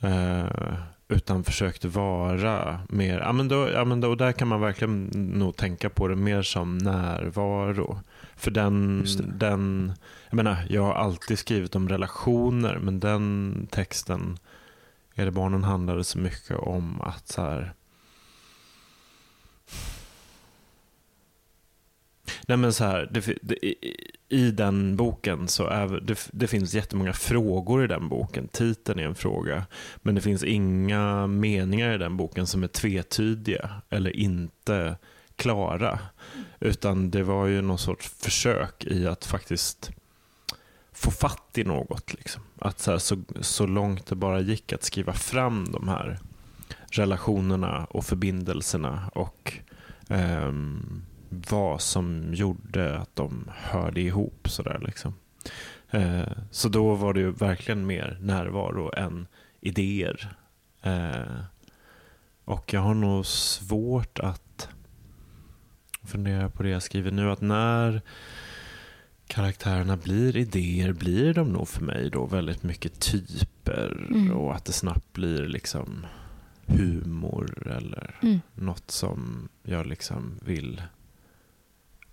Eh, 0.00 0.78
utan 1.08 1.44
försökte 1.44 1.88
vara 1.88 2.80
mer, 2.88 3.18
ja 3.18 3.32
men, 3.32 3.48
då, 3.48 3.68
ja 3.70 3.84
men 3.84 4.00
då, 4.00 4.08
och 4.08 4.16
där 4.16 4.32
kan 4.32 4.48
man 4.48 4.60
verkligen 4.60 5.04
nog 5.14 5.56
tänka 5.56 5.90
på 5.90 6.08
det 6.08 6.16
mer 6.16 6.42
som 6.42 6.78
närvaro. 6.78 8.00
För 8.36 8.50
den, 8.50 9.06
den, 9.18 9.92
jag 10.30 10.36
menar, 10.36 10.56
jag 10.68 10.82
har 10.82 10.94
alltid 10.94 11.38
skrivit 11.38 11.76
om 11.76 11.88
relationer, 11.88 12.78
men 12.82 13.00
den 13.00 13.66
texten, 13.70 14.38
är 15.18 15.24
det 15.24 15.30
barnen 15.30 15.64
handlade 15.64 16.04
så 16.04 16.18
mycket 16.18 16.56
om 16.56 17.00
att 17.00 17.28
så 17.28 17.42
här, 17.42 17.74
Nej 22.46 22.56
men 22.56 22.72
så 22.72 22.84
här, 22.84 23.08
det, 23.10 23.38
det, 23.42 23.66
i, 23.66 23.76
i 24.28 24.50
den 24.50 24.96
boken 24.96 25.48
så 25.48 25.66
är 25.66 25.86
det, 25.86 26.28
det 26.32 26.46
finns 26.46 26.74
jättemånga 26.74 27.12
frågor 27.12 27.84
i 27.84 27.86
den 27.86 28.08
boken. 28.08 28.48
Titeln 28.48 28.98
är 28.98 29.04
en 29.04 29.14
fråga. 29.14 29.66
Men 29.96 30.14
det 30.14 30.20
finns 30.20 30.44
inga 30.44 31.26
meningar 31.26 31.94
i 31.94 31.98
den 31.98 32.16
boken 32.16 32.46
som 32.46 32.62
är 32.62 32.68
tvetydiga 32.68 33.70
eller 33.90 34.16
inte 34.16 34.96
klara. 35.36 35.98
Utan 36.60 37.10
det 37.10 37.22
var 37.22 37.46
ju 37.46 37.62
någon 37.62 37.78
sorts 37.78 38.08
försök 38.08 38.84
i 38.84 39.06
att 39.06 39.24
faktiskt 39.24 39.90
få 40.98 41.10
fatt 41.10 41.58
i 41.58 41.64
något. 41.64 42.14
Liksom. 42.14 42.42
Att 42.58 42.78
så, 42.78 42.90
här, 42.90 42.98
så, 42.98 43.16
så 43.40 43.66
långt 43.66 44.06
det 44.06 44.16
bara 44.16 44.40
gick 44.40 44.72
att 44.72 44.82
skriva 44.82 45.12
fram 45.12 45.64
de 45.72 45.88
här 45.88 46.18
relationerna 46.90 47.84
och 47.84 48.04
förbindelserna 48.04 49.10
och 49.14 49.52
ehm, 50.08 51.02
vad 51.28 51.80
som 51.80 52.34
gjorde 52.34 52.98
att 52.98 53.16
de 53.16 53.50
hörde 53.56 54.00
ihop. 54.00 54.48
Sådär, 54.50 54.82
liksom. 54.86 55.14
eh, 55.90 56.32
så 56.50 56.68
då 56.68 56.94
var 56.94 57.14
det 57.14 57.20
ju 57.20 57.30
verkligen 57.30 57.86
mer 57.86 58.18
närvaro 58.20 58.92
än 58.96 59.26
idéer. 59.60 60.36
Eh, 60.82 61.40
och 62.44 62.72
jag 62.72 62.80
har 62.80 62.94
nog 62.94 63.26
svårt 63.26 64.18
att 64.18 64.68
fundera 66.04 66.50
på 66.50 66.62
det 66.62 66.68
jag 66.68 66.82
skriver 66.82 67.10
nu. 67.10 67.30
Att 67.30 67.40
när 67.40 68.02
karaktärerna 69.28 69.96
blir 69.96 70.36
idéer 70.36 70.92
blir 70.92 71.34
de 71.34 71.52
nog 71.52 71.68
för 71.68 71.82
mig 71.84 72.10
då 72.10 72.26
väldigt 72.26 72.62
mycket 72.62 73.00
typer 73.00 74.06
Mm. 74.10 74.30
och 74.30 74.54
att 74.54 74.64
det 74.64 74.72
snabbt 74.72 75.12
blir 75.12 75.46
liksom 75.46 76.06
humor 76.66 77.68
eller 77.76 78.18
Mm. 78.22 78.40
något 78.54 78.90
som 78.90 79.48
jag 79.62 79.86
liksom 79.86 80.38
vill 80.44 80.82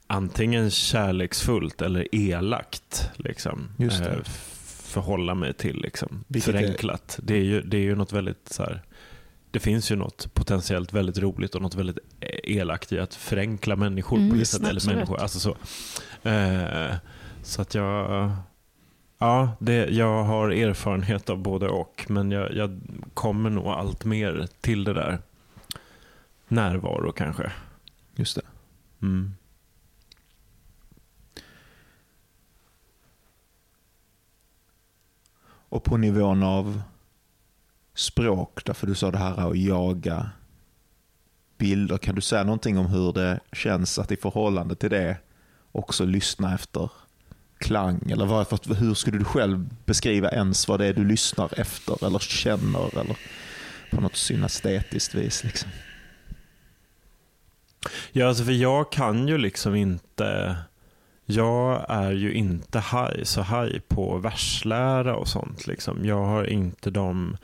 antingen 0.07 0.71
kärleksfullt 0.71 1.81
eller 1.81 2.07
elakt 2.15 3.09
liksom, 3.15 3.67
Just 3.77 4.03
det. 4.03 4.09
eh, 4.09 4.23
förhålla 4.65 5.35
mig 5.35 5.53
till. 5.53 5.81
Liksom, 5.81 6.23
Vilket 6.27 6.55
är- 6.55 6.59
förenklat. 6.59 7.19
Det, 7.23 7.33
är 7.35 7.43
ju, 7.43 7.61
det 7.61 7.77
är 7.77 7.81
ju 7.81 7.95
något 7.95 8.13
väldigt 8.13 8.49
så 8.49 8.63
här, 8.63 8.81
det 9.51 9.59
finns 9.59 9.91
ju 9.91 9.95
något 9.95 10.33
potentiellt 10.33 10.93
väldigt 10.93 11.17
roligt 11.17 11.55
och 11.55 11.61
något 11.61 11.75
väldigt 11.75 11.97
elakt 12.43 12.91
i 12.91 12.99
att 12.99 13.15
förenkla 13.15 13.75
människor 13.75 14.17
Mm, 14.17 14.29
på 14.29 14.35
det 14.35 14.45
sättet. 14.45 14.67
Eller 14.67 14.93
människor, 14.93 15.19
alltså 15.19 15.39
så. 15.39 15.57
Eh, 16.25 16.95
så 17.41 17.61
att 17.61 17.75
jag, 17.75 18.31
ja, 19.17 19.51
det, 19.59 19.85
jag 19.85 20.23
har 20.23 20.49
erfarenhet 20.49 21.29
av 21.29 21.37
både 21.37 21.67
och. 21.67 22.05
Men 22.09 22.31
jag, 22.31 22.53
jag 22.53 22.79
kommer 23.13 23.49
nog 23.49 23.67
allt 23.67 24.05
mer 24.05 24.47
till 24.61 24.83
det 24.83 24.93
där. 24.93 25.19
Närvaro 26.47 27.11
kanske. 27.11 27.51
Just 28.15 28.35
det. 28.35 28.41
Mm. 29.01 29.33
Och 35.69 35.83
på 35.83 35.97
nivån 35.97 36.43
av 36.43 36.81
språk, 37.93 38.65
därför 38.65 38.87
du 38.87 38.95
sa 38.95 39.11
det 39.11 39.17
här 39.17 39.49
att 39.49 39.57
jaga 39.57 40.29
bilder. 41.57 41.97
Kan 41.97 42.15
du 42.15 42.21
säga 42.21 42.43
någonting 42.43 42.77
om 42.77 42.85
hur 42.85 43.13
det 43.13 43.39
känns 43.51 43.99
att 43.99 44.11
i 44.11 44.17
förhållande 44.17 44.75
till 44.75 44.89
det 44.89 45.17
också 45.75 46.05
lyssna 46.05 46.55
efter 46.55 46.89
klang? 47.57 48.11
Eller 48.11 48.25
varför, 48.25 48.75
hur 48.75 48.93
skulle 48.93 49.17
du 49.17 49.25
själv 49.25 49.69
beskriva 49.85 50.29
ens 50.31 50.67
vad 50.67 50.79
det 50.79 50.85
är 50.85 50.93
du 50.93 51.05
lyssnar 51.05 51.59
efter 51.59 52.05
eller 52.05 52.19
känner? 52.19 52.99
Eller 52.99 53.17
på 53.91 54.01
något 54.01 54.15
synestetiskt 54.15 55.15
vis. 55.15 55.43
Liksom. 55.43 55.69
Ja, 58.11 58.27
alltså 58.27 58.43
för 58.43 58.51
jag 58.51 58.91
kan 58.91 59.27
ju 59.27 59.37
liksom 59.37 59.75
inte... 59.75 60.57
Jag 61.27 61.85
är 61.89 62.11
ju 62.11 62.33
inte 62.33 62.79
high 62.79 63.23
så 63.23 63.41
high 63.41 63.79
på 63.87 64.17
verslära 64.17 65.15
och 65.15 65.27
sånt. 65.27 65.67
Liksom. 65.67 66.05
Jag 66.05 66.25
har 66.25 66.43
inte 66.43 66.89
de, 66.89 67.37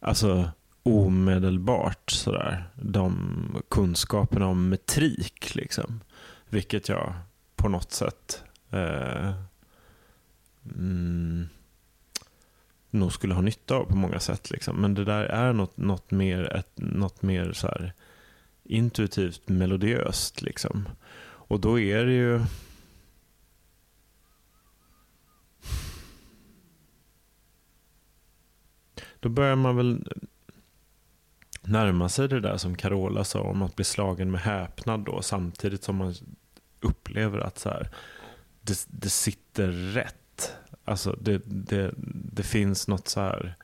alltså 0.00 0.50
omedelbart 0.82 2.10
sådär, 2.10 2.64
de 2.74 3.62
kunskaperna 3.70 4.46
om 4.46 4.68
metrik. 4.68 5.54
Liksom. 5.54 6.00
Vilket 6.48 6.88
jag 6.88 7.14
på 7.64 7.68
något 7.68 7.92
sätt 7.92 8.42
eh, 8.70 9.32
mm, 10.76 11.48
nog 12.90 13.12
skulle 13.12 13.34
ha 13.34 13.40
nytta 13.40 13.74
av 13.74 13.84
på 13.84 13.96
många 13.96 14.20
sätt. 14.20 14.50
Liksom. 14.50 14.80
Men 14.80 14.94
det 14.94 15.04
där 15.04 15.24
är 15.24 15.52
något, 15.52 15.76
något 15.76 16.10
mer, 16.10 16.56
ett, 16.56 16.72
något 16.74 17.22
mer 17.22 17.52
så 17.52 17.66
här, 17.66 17.92
intuitivt 18.64 19.48
melodiöst. 19.48 20.42
Liksom. 20.42 20.88
Och 21.24 21.60
då 21.60 21.80
är 21.80 22.04
det 22.04 22.12
ju... 22.12 22.40
Då 29.20 29.28
börjar 29.28 29.56
man 29.56 29.76
väl 29.76 30.08
närma 31.62 32.08
sig 32.08 32.28
det 32.28 32.40
där 32.40 32.56
som 32.56 32.76
Carola 32.76 33.24
sa 33.24 33.40
om 33.40 33.62
att 33.62 33.76
bli 33.76 33.84
slagen 33.84 34.30
med 34.30 34.40
häpnad 34.40 35.00
då, 35.00 35.22
samtidigt 35.22 35.84
som 35.84 35.96
man 35.96 36.14
upplever 36.84 37.38
att 37.38 37.58
så 37.58 37.68
här, 37.68 37.88
det, 38.62 38.86
det 38.90 39.10
sitter 39.10 39.68
rätt. 39.68 40.52
Alltså 40.84 41.16
det, 41.20 41.42
det, 41.44 41.94
det 42.32 42.42
finns 42.42 42.88
något 42.88 43.08
så 43.08 43.20
här... 43.20 43.54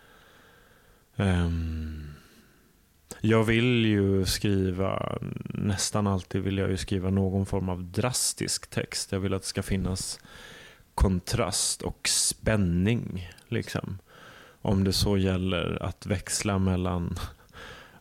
Um, 1.17 2.07
jag 3.21 3.45
vill 3.45 3.87
ju 3.87 4.27
skriva, 4.27 5.19
nästan 5.45 6.07
alltid 6.07 6.43
vill 6.43 6.59
jag 6.59 6.71
ju 6.71 6.77
skriva 6.77 7.11
någon 7.11 7.47
form 7.47 7.69
av 7.69 7.85
drastisk 7.85 8.71
text. 8.71 9.13
Jag 9.13 9.21
vill 9.21 9.35
att 9.35 9.43
det 9.43 9.49
ska 9.49 9.63
finnas 9.63 10.21
kontrast 10.95 11.83
och 11.83 12.09
spänning. 12.09 13.31
Liksom. 13.49 13.99
Om 14.63 14.85
det 14.85 14.93
så 14.93 15.17
gäller 15.17 15.83
att 15.83 16.07
växla 16.07 16.59
mellan 16.59 17.19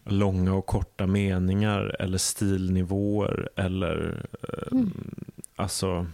långa 0.06 0.54
och 0.54 0.66
korta 0.66 1.08
meningar 1.08 1.96
eller 2.00 2.18
stilnivåer 2.18 3.50
eller 3.56 4.26
eh, 4.44 4.72
Mm. 4.72 5.16
alltså 5.56 6.08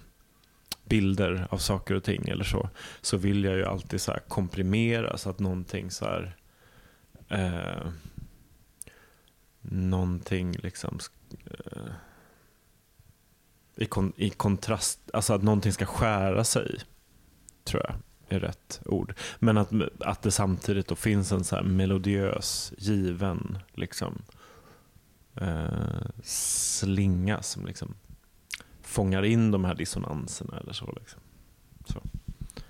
bilder 0.86 1.48
av 1.50 1.58
saker 1.58 1.96
och 1.96 2.04
ting 2.04 2.28
eller 2.28 2.44
så. 2.44 2.70
Så 3.02 3.18
vill 3.18 3.44
jag 3.44 3.56
ju 3.58 3.66
alltid 3.66 4.02
så 4.02 4.12
här 4.12 4.20
komprimera 4.20 5.18
så 5.18 5.30
att 5.30 5.40
någonting 5.40 5.92
så 5.92 6.06
här 6.06 6.36
eh, 7.30 7.88
någonting 9.62 10.52
liksom 10.52 11.00
eh, 11.46 11.92
i, 13.76 13.86
kon, 13.86 14.14
i 14.18 14.30
kontrast, 14.30 15.00
alltså 15.14 15.34
att 15.34 15.44
någonting 15.44 15.72
ska 15.74 15.86
skära 15.86 16.44
sig 16.44 16.80
tror 17.64 17.84
jag 17.84 17.96
är 18.30 18.40
rätt 18.40 18.82
ord. 18.86 19.14
Men 19.40 19.58
att, 19.58 19.72
att 20.00 20.22
det 20.22 20.32
samtidigt 20.32 20.88
då 20.88 20.96
finns 20.96 21.32
en 21.32 21.44
så 21.44 21.56
här 21.56 21.64
melodiös, 21.64 22.74
given 22.78 23.58
liksom 23.74 24.22
eh, 25.36 26.08
slinga 26.24 27.42
som 27.42 27.66
liksom 27.66 27.96
fångar 28.82 29.26
in 29.26 29.52
de 29.52 29.66
här 29.66 29.76
dissonanserna 29.76 30.58
eller 30.58 30.74
så. 30.74 30.94
Liksom. 31.00 31.22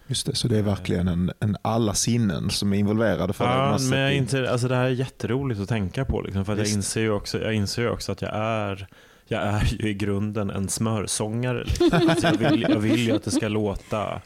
Just 0.08 0.26
det, 0.26 0.36
så 0.36 0.48
det 0.48 0.58
är 0.58 0.62
verkligen 0.62 1.08
en, 1.08 1.32
en 1.40 1.58
alla 1.62 1.94
sinnen 1.94 2.50
som 2.50 2.74
är 2.74 2.78
involverade 2.78 3.34
för. 3.34 3.46
Ja, 3.46 3.72
Man 3.72 3.90
men 3.90 4.00
jag 4.00 4.16
inte, 4.16 4.52
alltså 4.52 4.68
det 4.68 4.76
här 4.76 4.86
är 4.86 4.90
jätteroligt 4.90 5.62
att 5.62 5.70
tänka 5.70 6.06
på. 6.06 6.22
Liksom, 6.22 6.46
för 6.46 6.54
att 6.54 6.60
jag, 6.60 6.68
inser 6.68 7.02
ju 7.02 7.12
också, 7.12 7.42
jag 7.42 7.54
inser 7.54 7.82
ju 7.82 7.90
också 7.90 8.12
att 8.12 8.22
jag 8.22 8.32
är, 8.34 8.88
jag 9.28 9.42
är 9.42 9.74
ju 9.80 9.90
i 9.90 9.94
grunden 9.94 10.50
en 10.50 10.70
smörsångare. 10.70 11.64
Liksom. 11.64 11.90
Alltså 12.10 12.28
jag, 12.28 12.52
vill, 12.52 12.62
jag 12.70 12.80
vill 12.80 13.00
ju 13.00 13.12
att 13.16 13.24
det 13.24 13.32
ska 13.32 13.48
låta 13.48 14.22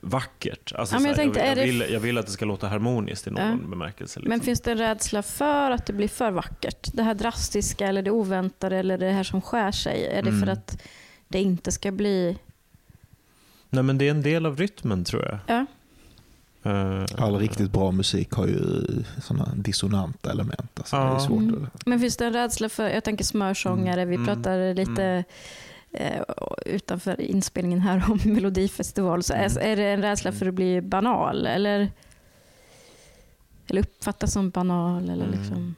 vackert. 0.00 0.72
Alltså, 0.72 0.94
Ja, 0.94 0.98
men 1.00 1.08
jag 1.10 1.16
här, 1.16 1.22
tänkte, 1.24 1.40
jag, 1.40 1.56
det 1.56 1.64
vill, 1.64 1.84
jag 1.90 2.00
vill 2.00 2.18
att 2.18 2.26
det 2.26 2.32
ska 2.32 2.44
låta 2.44 2.68
harmoniskt 2.68 3.26
i 3.26 3.30
någon 3.30 3.60
Ja. 3.62 3.68
bemärkelse. 3.70 4.20
Liksom. 4.20 4.28
Men 4.30 4.40
finns 4.40 4.60
det 4.60 4.70
en 4.72 4.78
rädsla 4.78 5.22
för 5.22 5.70
att 5.70 5.86
det 5.86 5.92
blir 5.92 6.08
för 6.08 6.30
vackert? 6.30 6.88
Det 6.92 7.02
här 7.02 7.14
drastiska 7.14 7.86
eller 7.86 8.02
det 8.02 8.10
oväntade 8.10 8.76
eller 8.76 8.98
det 8.98 9.10
här 9.10 9.22
som 9.24 9.42
skär 9.42 9.72
sig? 9.72 10.06
Är 10.06 10.22
det 10.22 10.28
Mm. 10.28 10.40
för 10.40 10.52
att 10.52 10.82
det 11.28 11.40
inte 11.42 11.72
ska 11.72 11.90
bli... 11.92 12.22
Mm. 12.28 12.36
Nej, 13.70 13.82
men 13.82 13.98
det 13.98 14.06
är 14.06 14.10
en 14.10 14.22
del 14.22 14.46
av 14.46 14.56
rytmen 14.56 15.04
tror 15.04 15.24
jag. 15.24 15.38
Ja. 15.46 15.66
Eh, 16.62 17.04
All 17.24 17.38
riktigt 17.38 17.70
bra 17.72 17.90
musik 17.90 18.30
har 18.32 18.46
ju 18.46 18.60
sådana 19.22 19.52
dissonanta 19.56 20.30
element. 20.30 20.70
Alltså, 20.78 20.96
det 20.96 21.02
är 21.02 21.06
Ja. 21.06 21.20
svårt 21.20 21.42
Mm. 21.42 21.68
att... 21.74 21.86
Men 21.86 22.00
finns 22.00 22.16
det 22.16 22.26
en 22.26 22.32
rädsla 22.32 22.68
för, 22.68 22.88
jag 22.88 23.04
tänker 23.04 23.24
smörsångare, 23.24 24.04
vi 24.04 24.14
Mm. 24.14 24.26
pratade 24.26 24.74
lite 24.74 25.24
eh, 25.96 26.22
utanför 26.66 27.20
inspelningen 27.20 27.80
här 27.80 28.04
om 28.10 28.18
Melodifestival, 28.32 29.22
så 29.22 29.32
är, 29.32 29.50
Mm. 29.58 29.72
är 29.72 29.76
det 29.76 29.84
en 29.84 30.02
rädsla 30.02 30.32
för 30.32 30.46
att 30.46 30.54
bli 30.54 30.80
banal? 30.82 31.46
Eller, 31.46 31.90
eller 33.66 33.80
uppfattas 33.80 34.32
som 34.32 34.50
banal? 34.50 35.02
Eller 35.10 35.24
Mm. 35.26 35.38
liksom. 35.40 35.74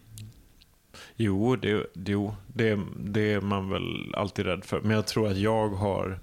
Jo, 1.16 1.56
det, 1.56 1.86
jo 1.94 2.34
det, 2.46 2.78
det 2.98 3.32
är 3.32 3.40
man 3.40 3.70
väl 3.70 4.14
alltid 4.14 4.46
rädd 4.46 4.64
för. 4.64 4.80
Men 4.80 4.90
jag 4.90 5.06
tror 5.06 5.28
att 5.28 5.36
jag 5.36 5.68
har, 5.68 6.20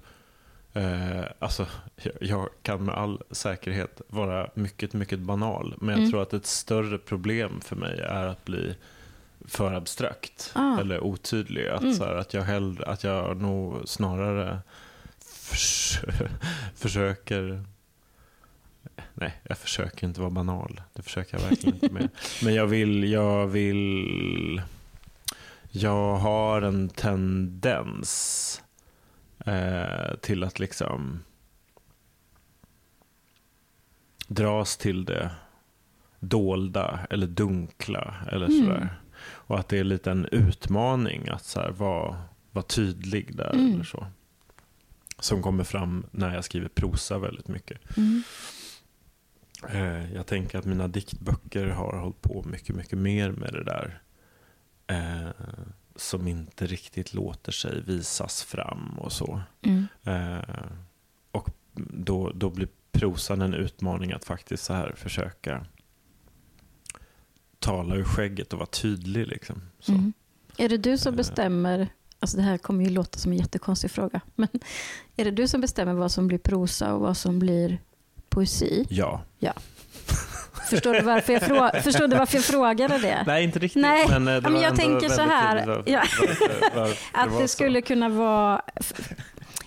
eh, 0.72 1.24
alltså 1.38 1.66
jag, 2.02 2.12
jag 2.20 2.48
kan 2.62 2.84
med 2.84 2.94
all 2.94 3.22
säkerhet 3.30 4.00
vara 4.08 4.50
mycket, 4.54 4.92
mycket 4.92 5.18
banal. 5.18 5.74
Men 5.80 5.88
jag 5.88 5.98
Mm. 5.98 6.10
tror 6.10 6.22
att 6.22 6.32
ett 6.32 6.46
större 6.46 6.98
problem 6.98 7.60
för 7.60 7.76
mig 7.76 8.00
är 8.00 8.26
att 8.26 8.44
bli 8.44 8.74
för 9.48 9.72
abstrakt 9.74 10.52
Ah. 10.54 10.80
eller 10.80 11.00
otydlig. 11.04 11.68
Att, 11.68 11.82
Mm. 11.82 11.94
så 11.94 12.04
här, 12.04 12.14
att, 12.14 12.34
jag 12.34 12.42
hellre, 12.42 12.84
att 12.86 13.04
jag 13.04 13.40
nog 13.40 13.88
snarare 13.88 14.58
förs 15.20 15.98
försöker 16.74 17.64
Nej, 19.14 19.40
jag 19.42 19.58
försöker 19.58 20.06
inte 20.06 20.20
vara 20.20 20.30
banal. 20.30 20.80
Det 20.92 21.02
försöker 21.02 21.38
jag 21.38 21.48
verkligen 21.48 21.74
inte 21.74 21.92
med. 21.94 22.08
Men 22.44 22.54
jag 22.54 22.66
vill, 22.66 23.10
jag 23.10 23.46
vill... 23.46 24.62
Jag 25.70 26.16
har 26.16 26.62
en 26.62 26.88
tendens 26.88 28.62
eh, 29.46 30.14
till 30.22 30.44
att 30.44 30.58
liksom 30.58 31.22
dras 34.28 34.76
till 34.76 35.04
det 35.04 35.30
dolda 36.20 37.00
eller 37.10 37.26
dunkla 37.26 38.14
eller 38.32 38.46
Mm. 38.46 38.86
Och 39.46 39.58
att 39.58 39.68
det 39.68 39.78
är 39.78 39.84
lite 39.84 40.10
en 40.10 40.26
utmaning 40.32 41.28
att 41.28 41.44
så 41.44 41.72
vara, 41.72 42.22
vara 42.50 42.64
tydlig 42.64 43.36
där 43.36 43.54
Mm. 43.54 43.74
eller 43.74 43.84
så. 43.84 44.06
Som 45.18 45.42
kommer 45.42 45.64
fram 45.64 46.06
när 46.10 46.34
jag 46.34 46.44
skriver 46.44 46.68
prosa 46.68 47.18
väldigt 47.18 47.48
mycket. 47.48 47.96
Mm. 47.96 48.22
Eh, 49.68 50.14
jag 50.14 50.26
tänker 50.26 50.58
att 50.58 50.64
mina 50.64 50.88
diktböcker 50.88 51.66
har 51.66 51.98
hållit 51.98 52.22
på 52.22 52.42
mycket, 52.46 52.76
mycket 52.76 52.98
mer 52.98 53.30
med 53.30 53.52
det 53.52 53.64
där. 53.64 54.02
Eh, 54.86 55.30
som 55.96 56.28
inte 56.28 56.66
riktigt 56.66 57.14
låter 57.14 57.52
sig 57.52 57.80
visas 57.82 58.42
fram 58.42 58.98
och 58.98 59.12
så. 59.12 59.40
Mm. 59.62 59.86
Eh, 60.04 60.66
och 61.30 61.50
då, 61.92 62.32
då 62.34 62.50
blir 62.50 62.68
prosan 62.92 63.42
en 63.42 63.54
utmaning 63.54 64.12
att 64.12 64.24
faktiskt 64.24 64.64
så 64.64 64.72
här 64.72 64.92
försöka 64.96 65.66
tala 67.66 67.94
ur 67.94 68.04
skägget 68.04 68.52
och 68.52 68.58
vara 68.58 68.66
tydlig. 68.66 69.26
Liksom. 69.26 69.62
Så. 69.80 69.92
Mm. 69.92 70.12
Är 70.56 70.68
det 70.68 70.76
du 70.76 70.98
som 70.98 71.12
Eh. 71.12 71.16
bestämmer, 71.16 71.88
alltså 72.20 72.36
det 72.36 72.42
här 72.42 72.58
kommer 72.58 72.84
ju 72.84 72.90
låta 72.90 73.18
som 73.18 73.32
en 73.32 73.38
jättekonstig 73.38 73.90
fråga, 73.90 74.20
men 74.34 74.48
är 75.16 75.24
det 75.24 75.30
du 75.30 75.48
som 75.48 75.60
bestämmer 75.60 75.92
vad 75.94 76.12
som 76.12 76.26
blir 76.28 76.38
prosa 76.38 76.94
och 76.94 77.00
vad 77.00 77.16
som 77.16 77.38
blir 77.38 77.78
poesi? 78.28 78.86
Ja. 78.88 79.22
Förstår 80.70 80.92
du 80.94 81.00
varför 81.00 81.32
jag, 81.32 81.42
frå- 81.42 81.80
förstår 81.80 82.08
du 82.08 82.16
varför 82.16 82.36
jag 82.36 82.44
frågade 82.44 82.98
det? 82.98 83.22
Nej, 83.26 83.44
inte 83.44 83.58
riktigt. 83.58 83.82
Nej, 83.82 84.06
men, 84.08 84.28
eh, 84.28 84.34
det 84.34 84.40
ja, 84.44 84.50
men 84.50 84.62
jag 84.62 84.76
tänker 84.76 85.08
så 85.08 85.20
här, 85.22 85.66
varför- 85.66 85.82
ja. 85.86 86.02
varför- 86.74 86.98
Att 87.12 87.30
det 87.38 87.40
så. 87.40 87.48
skulle 87.48 87.82
kunna 87.82 88.08
vara... 88.08 88.62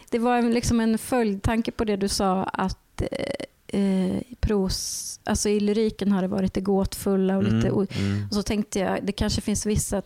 Det 0.09 0.19
var 0.19 0.41
liksom 0.41 0.79
en 0.79 0.97
följdtanke 0.97 1.71
på 1.71 1.83
det 1.85 1.95
du 1.95 2.07
sa 2.07 2.43
att 2.43 3.01
eh, 3.73 4.21
pros, 4.39 5.19
alltså 5.23 5.49
i 5.49 5.59
lyriken 5.59 6.11
har 6.11 6.21
det 6.21 6.27
varit 6.27 6.53
det 6.53 6.61
gåtfulla 6.61 7.37
och 7.37 7.43
lite... 7.43 7.67
Mm, 7.67 7.87
mm. 7.97 8.27
Och 8.27 8.33
så 8.35 8.43
tänkte 8.43 8.79
jag, 8.79 8.99
det 9.05 9.11
kanske 9.11 9.41
finns 9.41 9.65
vissa... 9.65 10.01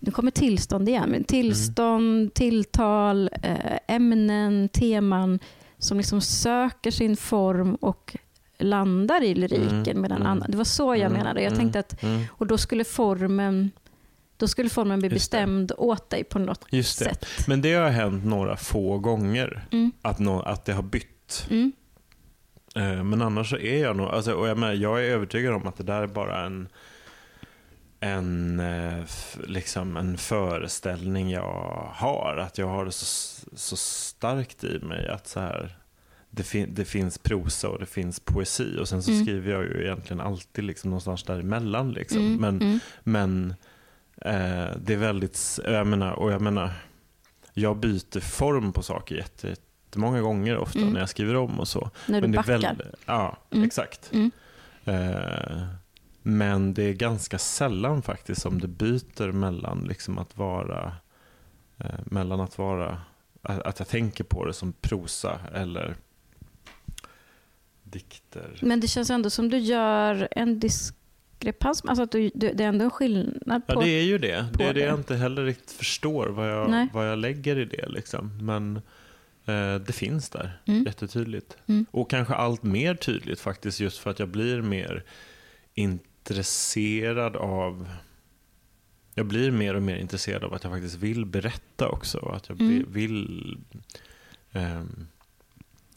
Nu 0.00 0.10
kommer 0.10 0.30
tillstånd 0.30 0.88
igen. 0.88 1.10
Men 1.10 1.24
tillstånd, 1.24 2.34
tilltal, 2.34 3.30
eh, 3.42 3.78
ämnen, 3.88 4.68
teman 4.68 5.38
som 5.78 5.96
liksom 5.98 6.20
söker 6.20 6.90
sin 6.90 7.16
form 7.16 7.74
och 7.74 8.16
landar 8.58 9.22
i 9.22 9.34
lyriken. 9.34 9.86
Mm, 9.86 10.00
Medan 10.02 10.22
mm. 10.26 10.44
det 10.48 10.56
var 10.56 10.64
så 10.64 10.94
jag 10.94 11.00
Mm, 11.00 11.12
menade. 11.12 11.40
Jag 11.42 11.52
mm, 11.52 11.58
tänkte 11.58 11.78
att, 11.78 12.02
mm. 12.02 12.24
och 12.30 12.46
då 12.46 12.58
skulle 12.58 12.84
formen 12.84 13.70
då 14.36 14.48
skulle 14.48 14.68
formen 14.68 14.98
bli 14.98 15.08
Just 15.08 15.30
det. 15.30 15.36
bestämd 15.36 15.72
åt 15.78 16.10
dig 16.10 16.24
på 16.24 16.38
något 16.38 16.64
Just 16.70 16.98
det. 16.98 17.04
sätt. 17.04 17.26
Men 17.46 17.62
det 17.62 17.72
har 17.74 17.88
hänt 17.90 18.24
några 18.24 18.56
få 18.56 18.98
gånger 18.98 19.66
Mm, 19.72 19.92
att, 20.02 20.18
nå- 20.18 20.42
att 20.42 20.64
det 20.64 20.72
har 20.72 20.82
bytt. 20.82 21.46
mm, 21.50 21.72
Men 22.74 23.22
annars 23.22 23.50
så 23.50 23.56
är 23.56 23.82
jag 23.82 23.96
nog, 23.96 24.06
alltså, 24.08 24.32
och 24.32 24.48
jag, 24.48 24.58
menar, 24.58 24.72
jag 24.74 24.98
är 25.04 25.10
övertygad 25.10 25.54
om 25.54 25.66
att 25.66 25.76
det 25.76 25.82
där 25.84 26.02
är 26.02 26.06
bara 26.06 26.44
en, 26.46 26.68
en, 28.00 28.60
eh, 28.60 29.04
liksom 29.46 29.96
en 29.96 30.18
föreställning 30.18 31.30
jag 31.30 31.88
har. 31.94 32.36
Att 32.36 32.58
jag 32.58 32.66
har 32.66 32.84
det 32.84 32.92
så, 32.92 33.46
så 33.56 33.76
starkt 33.76 34.64
i 34.64 34.78
mig 34.78 35.08
att 35.08 35.26
så 35.26 35.40
här, 35.40 35.76
det, 36.30 36.42
fin, 36.42 36.74
det 36.74 36.84
finns 36.84 37.18
prosa 37.18 37.68
och 37.68 37.78
det 37.78 37.86
finns 37.86 38.20
poesi. 38.20 38.78
Och 38.80 38.88
sen 38.88 39.02
så 39.02 39.10
Mm. 39.10 39.24
skriver 39.24 39.52
jag 39.52 39.62
ju 39.62 39.82
egentligen 39.84 40.20
alltid 40.20 40.64
liksom 40.64 40.90
någonstans 40.90 41.24
däremellan. 41.24 41.92
Liksom. 41.92 42.18
mm, 42.26 42.40
Men, 42.40 42.60
mm, 42.62 42.78
men 43.04 43.54
eh, 44.16 44.76
det 44.82 44.92
är 44.92 44.96
väldigt, 44.96 45.58
jag 45.64 45.86
menar, 45.86 46.12
och 46.12 46.32
jag 46.32 46.40
menar, 46.40 46.70
jag 47.54 47.76
byter 47.76 48.20
form 48.20 48.72
på 48.72 48.82
saker 48.82 49.14
jätte, 49.14 49.56
jättemånga 49.90 50.20
gånger 50.20 50.56
ofta 50.58 50.78
Mm. 50.78 50.92
när 50.92 51.00
jag 51.00 51.08
skriver 51.08 51.36
om 51.36 51.60
och 51.60 51.68
så. 51.68 51.90
när 52.06 52.20
du 52.20 52.28
Men 52.28 52.32
det 52.32 52.38
är 52.38 52.58
backar. 52.58 52.74
väl- 52.76 52.94
ja, 53.06 53.36
Mm. 53.50 53.64
exakt. 53.64 54.10
Mm. 54.12 54.30
Eh, 54.84 55.62
men 56.22 56.74
det 56.74 56.82
är 56.82 56.92
ganska 56.92 57.38
sällan 57.38 58.02
faktiskt 58.02 58.40
som 58.42 58.60
det 58.60 58.68
byter 58.68 59.32
mellan 59.32 59.84
liksom 59.88 60.18
att 60.18 60.36
vara 60.36 60.92
eh, 61.78 61.86
mellan 62.04 62.40
att 62.40 62.58
vara 62.58 63.00
att, 63.42 63.60
att 63.62 63.78
jag 63.78 63.88
tänker 63.88 64.24
på 64.24 64.44
det 64.44 64.52
som 64.52 64.72
prosa 64.72 65.38
eller 65.54 65.96
dikter. 67.82 68.58
Men 68.62 68.80
det 68.80 68.88
känns 68.88 69.10
ändå 69.10 69.30
som 69.30 69.48
du 69.50 69.58
gör 69.58 70.28
en 70.30 70.60
diskrepans. 70.60 71.82
Alltså 71.84 72.02
att 72.02 72.10
du, 72.12 72.30
det 72.34 72.60
är 72.64 72.68
ändå 72.68 72.84
en 72.84 72.90
skillnad 72.90 73.66
på... 73.66 73.74
Ja, 73.74 73.80
det 73.80 73.88
är 73.88 74.02
ju 74.04 74.18
det. 74.18 74.46
Det 74.54 74.64
är 74.64 74.74
det 74.74 74.80
jag 74.80 74.98
inte 74.98 75.16
heller 75.16 75.44
riktigt 75.44 75.70
förstår 75.72 76.26
vad 76.28 76.50
jag, 76.52 76.70
Nej. 76.70 76.88
vad 76.92 77.08
jag 77.10 77.18
lägger 77.18 77.58
i 77.58 77.64
det. 77.64 77.88
Liksom. 77.88 78.46
Men 78.46 78.80
det 79.86 79.92
finns 79.94 80.30
där 80.30 80.60
Mm. 80.66 80.84
jättetydligt. 80.84 81.56
Mm. 81.66 81.86
Och 81.90 82.10
kanske 82.10 82.34
allt 82.34 82.62
mer 82.62 82.94
tydligt 82.94 83.40
faktiskt 83.40 83.80
just 83.80 83.98
för 83.98 84.10
att 84.10 84.18
jag 84.18 84.28
blir 84.28 84.62
mer 84.62 85.04
intresserad 85.74 87.36
av 87.36 87.88
jag 89.14 89.26
blir 89.26 89.50
mer 89.50 89.74
och 89.74 89.82
mer 89.82 89.96
intresserad 89.96 90.44
av 90.44 90.54
att 90.54 90.64
jag 90.64 90.72
faktiskt 90.72 90.96
vill 90.96 91.26
berätta 91.26 91.88
också. 91.88 92.18
Att 92.18 92.48
jag 92.48 92.60
Mm. 92.60 92.84
vill 92.92 93.58
ehm, 94.52 95.06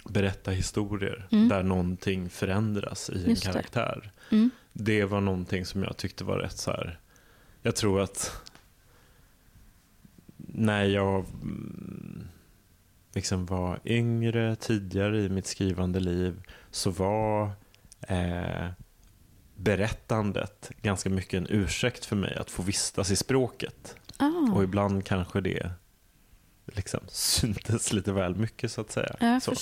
berätta 0.06 0.52
historier 0.52 1.28
Mm. 1.32 1.50
där 1.50 1.64
någonting 1.64 2.30
förändras 2.30 3.10
i 3.10 3.24
en 3.24 3.30
Just 3.30 3.44
det. 3.46 3.52
karaktär. 3.52 4.12
Mm. 4.32 4.50
Det 4.74 5.06
var 5.06 5.22
någonting 5.22 5.66
som 5.66 5.84
jag 5.84 5.98
tyckte 5.98 6.24
var 6.24 6.38
rätt 6.38 6.58
så 6.58 6.72
här. 6.72 7.00
Jag 7.62 7.76
tror 7.76 8.02
att 8.02 8.42
när 10.38 10.84
jag 10.84 11.26
mm, 11.42 12.28
liksom 13.14 13.46
var 13.46 13.80
yngre, 13.86 14.56
tidigare 14.56 15.18
i 15.22 15.30
mitt 15.30 15.48
skrivande 15.48 16.00
liv, 16.00 16.42
så 16.72 16.90
var 16.90 17.52
eh, 18.08 18.68
berättandet 19.56 20.72
ganska 20.82 21.10
mycket 21.10 21.34
en 21.38 21.48
ursäkt 21.50 22.06
för 22.06 22.16
mig 22.16 22.36
att 22.36 22.52
få 22.52 22.62
vistas 22.64 23.12
i 23.12 23.16
språket. 23.16 23.96
Ah, 24.18 24.52
Och 24.54 24.64
ibland 24.64 25.06
kanske 25.06 25.42
det 25.42 25.70
liksom 26.66 27.00
syntes 27.08 27.94
lite 27.94 28.12
väl 28.12 28.36
mycket 28.36 28.72
så 28.72 28.82
att 28.82 28.92
säga. 28.92 29.40
så. 29.42 29.54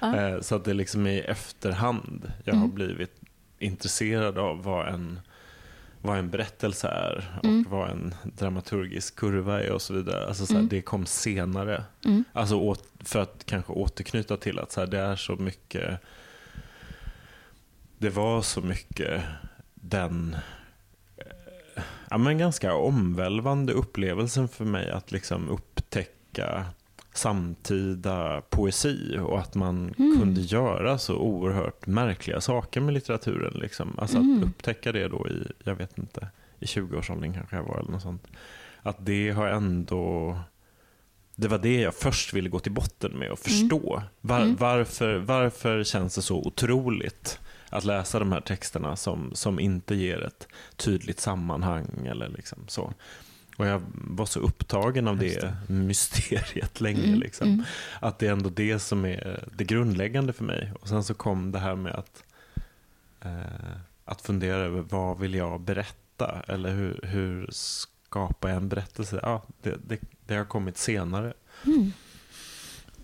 Ja. 0.00 0.16
Eh, 0.16 0.40
Så 0.40 0.54
att 0.54 0.64
det 0.64 0.74
liksom 0.74 1.06
är 1.06 1.10
i 1.12 1.20
efterhand 1.20 2.32
jag 2.44 2.54
har 2.54 2.64
Mm. 2.64 2.74
blivit 2.74 3.20
intresserad 3.58 4.38
av 4.38 4.62
vad 4.62 4.88
en, 4.88 5.20
vad 6.06 6.18
en 6.18 6.30
berättelse 6.30 6.88
är 6.88 7.38
och 7.38 7.44
Mm. 7.44 7.64
vad 7.70 7.90
en 7.90 8.14
dramaturgisk 8.24 9.16
kurva 9.16 9.62
är 9.62 9.72
och 9.72 9.82
så 9.82 9.94
vidare. 9.94 10.26
Alltså 10.26 10.46
så 10.46 10.52
här, 10.52 10.60
Mm. 10.60 10.68
Det 10.68 10.82
kom 10.82 11.06
senare. 11.06 11.84
Mm. 12.04 12.24
Alltså 12.32 12.56
åt, 12.56 12.84
för 13.04 13.18
att 13.18 13.42
kanske 13.46 13.72
återknyta 13.72 14.36
till 14.36 14.58
att 14.58 14.72
så 14.72 14.80
här, 14.80 14.86
det 14.86 14.98
är 14.98 15.16
så 15.16 15.36
mycket 15.36 16.00
det 17.98 18.10
var 18.10 18.42
så 18.42 18.60
mycket 18.60 19.22
den 19.74 20.36
eh, 21.16 21.82
ja, 22.10 22.18
men 22.18 22.38
ganska 22.38 22.74
omvälvande 22.74 23.72
upplevelsen 23.72 24.48
för 24.48 24.64
mig 24.64 24.90
att 24.90 25.12
liksom 25.12 25.48
upptäcka 25.48 26.64
samtida 27.16 28.40
poesi 28.50 29.18
och 29.18 29.38
att 29.38 29.54
man 29.54 29.94
Mm. 29.98 30.18
kunde 30.20 30.40
göra 30.40 30.98
så 30.98 31.16
oerhört 31.16 31.86
märkliga 31.86 32.40
saker 32.40 32.80
med 32.80 32.94
litteraturen. 32.94 33.52
Liksom. 33.60 33.98
Alltså 33.98 34.16
Mm. 34.16 34.38
att 34.38 34.44
upptäcka 34.48 34.92
det 34.92 35.08
då 35.08 35.28
i, 35.28 35.52
jag 35.64 35.74
vet 35.74 35.98
inte, 35.98 36.28
i 36.60 36.64
20-årsåldern 36.66 37.32
kanske 37.34 37.56
jag 37.56 37.62
var 37.64 37.78
eller 37.78 37.90
något 37.90 38.02
sånt. 38.02 38.26
Att 38.82 38.96
det 39.06 39.30
har 39.30 39.46
ändå 39.48 40.38
det 41.38 41.48
var 41.48 41.58
det 41.58 41.80
jag 41.80 41.94
först 41.94 42.34
ville 42.34 42.48
gå 42.48 42.58
till 42.58 42.72
botten 42.72 43.12
med 43.12 43.30
och 43.30 43.38
förstå. 43.38 44.02
Var, 44.20 44.40
Mm. 44.40 44.56
varför, 44.56 45.16
varför 45.18 45.84
känns 45.84 46.14
det 46.14 46.22
så 46.22 46.36
otroligt 46.36 47.38
att 47.70 47.84
läsa 47.84 48.18
de 48.18 48.32
här 48.32 48.40
texterna 48.40 48.96
som, 48.96 49.30
som 49.34 49.60
inte 49.60 49.94
ger 49.94 50.22
ett 50.22 50.48
tydligt 50.76 51.20
sammanhang 51.20 52.06
eller 52.06 52.28
liksom 52.28 52.58
så. 52.68 52.92
Och 53.56 53.66
jag 53.66 53.82
var 53.94 54.26
så 54.26 54.40
upptagen 54.40 55.08
av 55.08 55.24
Just 55.24 55.40
det, 55.40 55.56
mysteriet 55.72 56.80
länge. 56.80 57.04
Mm, 57.04 57.20
Liksom. 57.20 57.48
mm. 57.48 57.64
Att 58.00 58.18
det 58.18 58.26
är 58.26 58.32
ändå 58.32 58.48
det 58.48 58.78
som 58.78 59.04
är 59.04 59.48
det 59.56 59.64
grundläggande 59.64 60.32
för 60.32 60.44
mig. 60.44 60.72
Och 60.80 60.88
sen 60.88 61.04
så 61.04 61.14
kom 61.14 61.52
det 61.52 61.58
här 61.58 61.76
med 61.76 61.92
att, 61.94 62.24
eh, 63.20 63.76
att 64.04 64.20
fundera 64.22 64.56
över 64.56 64.80
vad 64.80 65.18
vill 65.18 65.34
jag 65.34 65.60
berätta? 65.60 66.42
Eller 66.48 66.74
hur, 66.74 67.00
hur 67.02 67.48
skapar 67.50 68.48
jag 68.48 68.56
en 68.56 68.68
berättelse? 68.68 69.20
Ja, 69.22 69.42
det, 69.62 69.76
det, 69.88 69.98
det 70.26 70.34
har 70.34 70.44
kommit 70.44 70.78
senare. 70.78 71.32
Mm. 71.66 71.92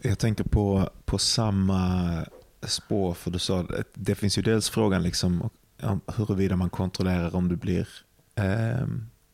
Jag 0.03 0.19
tänker 0.19 0.45
på, 0.45 0.91
på 1.05 1.19
samma 1.19 2.25
spår, 2.63 3.15
för 3.15 3.31
du 3.31 3.39
sa 3.39 3.61
att 3.61 3.89
det 3.95 4.15
finns 4.15 4.39
ju 4.39 4.43
dels 4.43 4.71
frågan 4.71 5.03
liksom 5.03 5.51
om 5.83 6.01
huruvida 6.17 6.57
man 6.57 6.71
kontrollerar 6.71 7.37
om 7.37 7.49
det 7.49 7.57
blir 7.57 7.89
eh, 8.35 8.87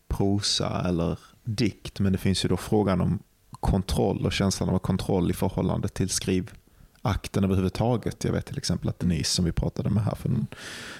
prosa 0.09 0.83
eller 0.89 1.19
dikt, 1.45 2.01
men 2.01 2.13
det 2.13 2.19
finns 2.19 2.45
ju 2.45 2.49
då 2.49 2.57
frågan 2.57 3.01
om 3.01 3.19
kontroll 3.51 4.27
och 4.27 4.33
känslan 4.33 4.69
av 4.69 4.79
kontroll 4.79 5.31
i 5.31 5.35
förhållande 5.35 5.89
till 5.89 6.09
skrivakten 6.09 7.45
överhuvudtaget. 7.45 8.25
Jag 8.25 8.33
vet 8.33 8.47
till 8.47 8.59
exempel 8.59 8.89
att 8.89 8.99
Denise, 8.99 9.31
som 9.35 9.45
vi 9.45 9.53
pratade 9.53 9.91
med 9.91 10.05
här 10.05 10.15
för 10.15 10.29
någon, 10.29 10.47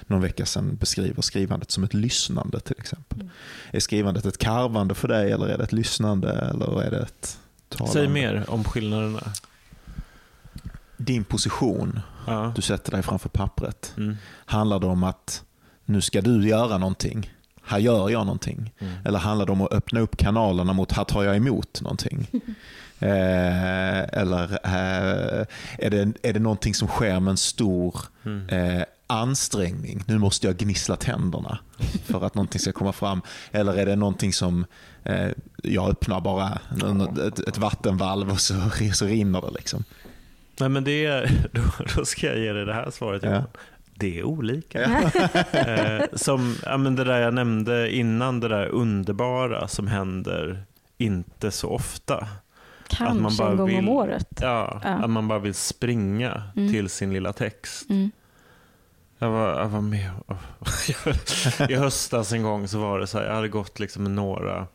någon 0.07 0.21
vecka 0.21 0.45
sedan, 0.45 0.75
beskriver 0.79 1.21
skrivandet 1.21 1.71
som 1.71 1.83
ett 1.83 1.93
lyssnande 1.93 2.59
till 2.59 2.75
exempel. 2.79 3.21
Mm. 3.21 3.31
Är 3.71 3.79
skrivandet 3.79 4.25
ett 4.25 4.37
karvande 4.37 4.95
för 4.95 5.07
dig 5.07 5.31
eller 5.31 5.47
är 5.47 5.57
det 5.57 5.63
ett 5.63 5.73
lyssnande 5.73 6.31
eller 6.31 6.81
är 6.83 6.91
det 6.91 6.99
ett 7.01 7.39
talande? 7.69 7.93
Säg 7.93 8.07
mer 8.07 8.45
om 8.49 8.63
skillnaderna. 8.63 9.23
Din 10.97 11.23
position, 11.23 11.99
Ja. 12.27 12.53
du 12.55 12.61
sätter 12.61 12.91
dig 12.91 13.03
framför 13.03 13.29
pappret. 13.29 13.93
Mm. 13.97 14.15
Handlar 14.45 14.79
det 14.79 14.87
om 14.87 15.03
att 15.03 15.43
nu 15.85 16.01
ska 16.01 16.21
du 16.21 16.47
göra 16.47 16.77
någonting? 16.77 17.33
Här 17.69 17.79
gör 17.79 18.09
jag 18.09 18.25
någonting. 18.25 18.73
Mm. 18.79 18.93
Eller 19.05 19.19
handlar 19.19 19.45
det 19.45 19.51
om 19.51 19.61
att 19.61 19.73
öppna 19.73 19.99
upp 19.99 20.17
kanalerna 20.17 20.73
mot 20.73 20.91
här 20.91 21.03
tar 21.03 21.23
jag 21.23 21.35
emot 21.35 21.81
någonting? 21.81 22.27
eh, 22.99 23.99
eller 24.19 24.43
eh, 24.63 25.45
är, 25.77 25.89
det, 25.89 26.13
är 26.23 26.33
det 26.33 26.39
någonting 26.39 26.73
som 26.73 26.87
sker 26.87 27.19
med 27.19 27.31
en 27.31 27.37
stor 27.37 27.95
Mm. 28.25 28.49
eh, 28.49 28.83
ansträngning? 29.07 30.03
Nu 30.07 30.17
måste 30.17 30.47
jag 30.47 30.57
gnissla 30.57 30.95
tänderna 30.95 31.59
för 32.05 32.25
att 32.25 32.35
någonting 32.35 32.59
ska 32.59 32.71
komma 32.71 32.93
fram. 32.93 33.21
Eller 33.51 33.73
är 33.73 33.85
det 33.85 33.95
någonting 33.95 34.33
som 34.33 34.65
eh, 35.03 35.27
jag 35.63 35.89
öppnar 35.89 36.21
bara 36.21 36.59
ett, 37.27 37.39
ett 37.47 37.57
vattenvalv 37.57 38.31
och 38.31 38.39
så, 38.41 38.53
så 38.93 39.05
rinner 39.05 39.41
det. 39.41 39.51
liksom. 39.51 39.83
Nej, 40.59 40.69
men 40.69 40.83
det 40.83 41.05
är, 41.05 41.31
då, 41.51 41.61
då 41.95 42.05
ska 42.05 42.27
jag 42.27 42.39
ge 42.39 42.53
dig 42.53 42.65
det 42.65 42.73
här 42.73 42.91
svaret. 42.91 43.23
Ja. 43.23 43.43
Det 43.99 44.19
är 44.19 44.23
olika. 44.23 44.81
eh, 45.51 46.03
som 46.13 46.55
ja, 46.65 46.77
men 46.77 46.95
det 46.95 47.03
där 47.03 47.19
jag 47.19 47.33
nämnde 47.33 47.91
innan, 47.95 48.39
det 48.39 48.47
där 48.47 48.65
underbara 48.67 49.67
som 49.67 49.87
händer 49.87 50.63
inte 50.97 51.51
så 51.51 51.69
ofta. 51.69 52.27
Kanske 52.87 53.21
man 53.21 53.35
bara 53.37 53.51
en 53.51 53.57
gång 53.57 53.67
vill- 53.67 53.77
om 53.79 53.89
året. 53.89 54.27
Ja, 54.41 54.81
Ja. 54.83 54.89
Att 54.89 55.09
man 55.09 55.27
bara 55.27 55.39
vill 55.39 55.53
springa 55.53 56.43
Mm. 56.55 56.71
till 56.73 56.89
sin 56.89 57.13
lilla 57.13 57.33
text. 57.33 57.89
Mm. 57.89 58.11
Jag 59.19 59.29
var, 59.31 59.59
jag 59.59 59.67
var 59.69 59.81
med 59.81 60.11
I 61.69 61.75
höstas 61.75 62.31
en 62.31 62.43
gång 62.43 62.67
så 62.67 62.79
var 62.79 62.99
det 62.99 63.07
så 63.07 63.17
här, 63.17 63.25
jag 63.25 63.35
hade 63.35 63.47
gått 63.47 63.79
liksom 63.79 64.03
med 64.03 64.11
några 64.11 64.67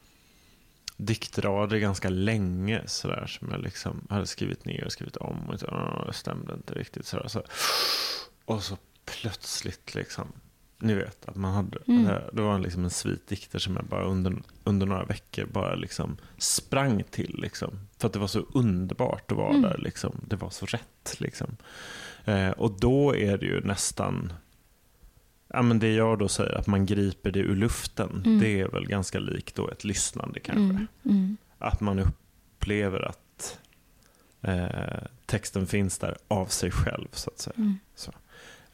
diktrader 0.97 1.79
ganska 1.79 2.09
länge 2.09 2.83
så 2.87 3.09
där, 3.09 3.27
som 3.27 3.49
jag 3.51 3.61
liksom 3.62 4.07
hade 4.11 4.27
skrivit 4.27 4.64
ner 4.64 4.85
och 4.85 4.93
skrivit 4.93 5.16
om. 5.16 5.37
Och 5.49 5.61
så, 5.61 5.66
"Åh, 5.66 6.07
det 6.07 6.12
stämde 6.12 6.53
inte 6.55 6.75
riktigt. 6.75 7.07
Så 7.07 7.16
där, 7.16 7.29
så. 7.29 7.43
Och 8.45 8.62
så 8.62 8.77
plötsligt, 9.05 9.95
liksom, 9.95 10.33
ni 10.79 10.95
vet, 10.95 11.29
att 11.29 11.37
man 11.37 11.55
hade, 11.55 11.79
Mm. 11.87 12.05
det, 12.33 12.43
var 12.43 12.59
liksom 12.59 12.85
en 12.85 12.91
svit 12.91 13.27
dikter 13.29 13.59
som 13.59 13.77
jag 13.77 13.85
bara 13.85 14.05
under, 14.05 14.37
under 14.65 14.87
några 14.87 15.05
veckor 15.05 15.47
bara 15.47 15.75
liksom 15.75 16.17
sprang 16.39 17.03
till. 17.11 17.39
Liksom, 17.43 17.79
för 17.99 18.07
att 18.07 18.13
det 18.13 18.19
var 18.19 18.27
så 18.27 18.47
underbart 18.55 19.31
att 19.33 19.37
vara 19.39 19.49
Mm. 19.51 19.63
där. 19.63 19.79
Liksom. 19.79 20.21
Det 20.29 20.37
var 20.37 20.51
så 20.51 20.67
rätt. 20.67 21.17
Liksom. 21.19 21.57
Eh, 22.25 22.51
och 22.51 22.81
då 22.81 23.17
är 23.17 23.39
det 23.39 23.47
ju 23.47 23.61
nästan, 23.61 24.33
ja, 25.49 25.63
men 25.63 25.79
det 25.79 25.93
jag 25.95 26.19
då 26.19 26.29
säger 26.29 26.53
att 26.59 26.67
man 26.67 26.87
griper 26.87 27.31
det 27.31 27.41
ur 27.41 27.57
luften, 27.57 28.23
Mm. 28.27 28.39
det 28.41 28.61
är 28.61 28.69
väl 28.69 28.87
ganska 28.87 29.19
likt 29.19 29.55
då 29.55 29.69
ett 29.71 29.85
lyssnande 29.85 30.41
kanske. 30.41 30.63
Mm. 30.63 30.87
Mm. 31.05 31.37
Att 31.59 31.81
man 31.81 31.99
upplever 31.99 33.01
att 33.09 33.59
eh, 34.43 35.07
texten 35.27 35.67
finns 35.67 35.99
där 35.99 36.17
av 36.29 36.47
sig 36.47 36.71
själv 36.71 37.09
så 37.13 37.31
att 37.31 37.39
säga. 37.39 37.55
Mm. 37.57 37.79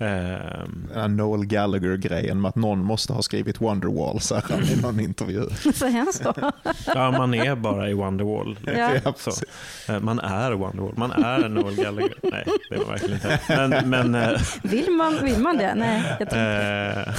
Här 0.01 1.09
Noel 1.09 1.47
Gallagher-grejen 1.47 2.41
med 2.41 2.49
att 2.49 2.57
någon 2.57 2.85
måste 2.85 3.13
ha 3.13 3.23
skrivit 3.23 3.61
Wonderwall, 3.61 4.21
sa 4.21 4.41
han 4.49 4.63
i 4.63 4.77
någon 4.83 5.01
intervju. 5.01 5.43
Säger 5.75 5.99
han 5.99 6.13
så? 6.13 6.35
ja, 6.95 7.11
man 7.11 7.35
är 7.35 7.55
bara 7.55 7.89
i 7.91 7.93
Wonderwall. 7.95 8.59
Ja. 8.67 8.73
Ja, 8.73 9.01
Så. 9.05 9.13
precis. 9.13 9.45
Eh, 9.89 10.01
Man 10.01 10.19
är 10.21 10.53
Wonderwall, 10.53 10.93
man 10.97 11.13
är 11.13 11.49
Noel 11.49 11.75
Gallagher. 11.77 12.15
Nej, 12.23 12.45
det 12.71 12.77
var 12.77 12.85
verkligen 12.85 13.15
inte. 13.15 13.41
Men, 13.49 13.91
men, 13.91 14.15
eh, 14.15 14.41
Vill 14.63 14.91
man, 14.91 15.19
vill 15.25 15.39
man 15.39 15.57
det? 15.57 15.75
Nej, 15.75 16.03
jag 16.19 16.31
tror 16.31 16.43
inte. 16.43 17.05
Eh, 17.07 17.15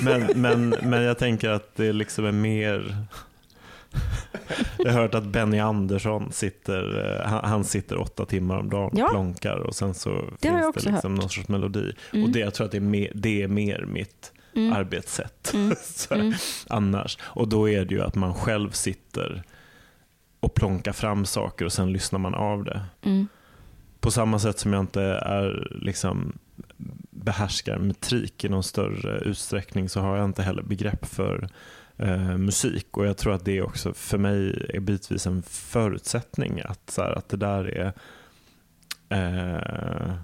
men, 0.02 0.26
men, 0.40 0.68
men 0.82 1.02
jag 1.02 1.18
tänker 1.18 1.50
att 1.50 1.76
det 1.76 1.92
liksom 1.92 2.24
är 2.26 2.32
mer... 2.32 2.96
Jag 4.78 4.92
har 4.92 5.00
hört 5.00 5.14
att 5.14 5.24
Benny 5.24 5.58
Andersson 5.58 6.32
sitter, 6.32 7.20
eh, 7.20 7.26
han, 7.44 7.64
sitter 7.64 7.98
åtta 7.98 8.24
timmar 8.26 8.56
om 8.58 8.70
dagen 8.70 8.90
och 8.92 8.98
Ja. 8.98 9.08
plonkar 9.10 9.56
och 9.56 9.74
sen 9.74 9.94
så 9.94 10.10
Det 10.40 10.48
finns 10.48 10.84
det 10.84 10.90
liksom 10.92 11.14
någon 11.14 11.28
sorts 11.28 11.48
melodi. 11.48 11.92
Mm. 12.12 12.24
Och 12.24 12.30
det, 12.30 12.38
jag 12.38 12.54
tror 12.54 12.64
att 12.64 12.70
det 12.70 12.78
är 12.78 12.80
mer, 12.80 13.12
det 13.14 13.42
är 13.42 13.48
mer 13.48 13.84
mitt 13.88 14.32
Mm. 14.56 14.72
arbetssätt 14.72 15.50
Mm. 15.54 15.76
Mm. 16.10 16.32
annars. 16.68 17.18
Och 17.22 17.48
då 17.48 17.68
är 17.68 17.84
det 17.84 17.94
ju 17.94 18.02
att 18.02 18.14
man 18.14 18.34
själv 18.34 18.70
sitter 18.70 19.42
och 20.40 20.54
plonkar 20.54 20.92
fram 20.92 21.24
saker 21.26 21.64
och 21.64 21.72
sen 21.72 21.92
lyssnar 21.92 22.18
man 22.18 22.34
av 22.34 22.64
det. 22.64 22.82
Mm. 23.02 23.28
På 24.00 24.10
samma 24.10 24.38
sätt 24.38 24.58
som 24.58 24.72
jag 24.72 24.80
inte 24.80 25.02
är 25.02 25.68
liksom 25.80 26.32
behärskar 27.10 27.78
metrik 27.78 28.44
i 28.44 28.48
någon 28.48 28.62
större 28.62 29.18
utsträckning 29.18 29.88
så 29.88 30.00
har 30.00 30.16
jag 30.16 30.24
inte 30.24 30.42
heller 30.42 30.62
begrepp 30.62 31.06
för 31.06 31.48
eh, 32.02 32.36
musik. 32.38 32.96
Och 32.96 33.06
jag 33.06 33.16
tror 33.16 33.34
att 33.34 33.44
det 33.44 33.62
också 33.62 33.94
för 33.94 34.18
mig 34.18 34.66
är 34.74 34.80
bitvis 34.80 35.26
en 35.26 35.42
förutsättning 35.42 36.60
att, 36.64 36.90
så 36.90 37.02
här, 37.02 37.12
att 37.18 37.28
det 37.28 37.36
där 37.36 37.64
är 37.64 37.92
eh, 39.08 40.14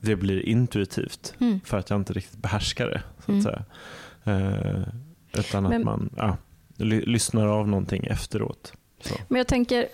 det 0.00 0.16
blir 0.16 0.40
intuitivt 0.48 1.34
Mm. 1.40 1.60
för 1.64 1.78
att 1.78 1.90
jag 1.90 2.00
inte 2.00 2.12
riktigt 2.12 2.38
behärskar 2.42 2.86
det. 2.86 3.02
Så 3.16 3.22
att 3.22 3.28
Mm. 3.28 3.42
säga. 3.42 3.64
Eh, 4.24 4.82
utan 5.32 5.64
att 5.66 5.70
Men- 5.70 5.84
man 5.84 6.10
ja, 6.16 6.36
ly- 6.76 7.06
lyssnar 7.06 7.46
av 7.46 7.68
någonting 7.68 8.04
efteråt. 8.06 8.72
Så. 9.00 9.14
Men 9.28 9.38
jag 9.38 9.46
tänker, 9.46 9.86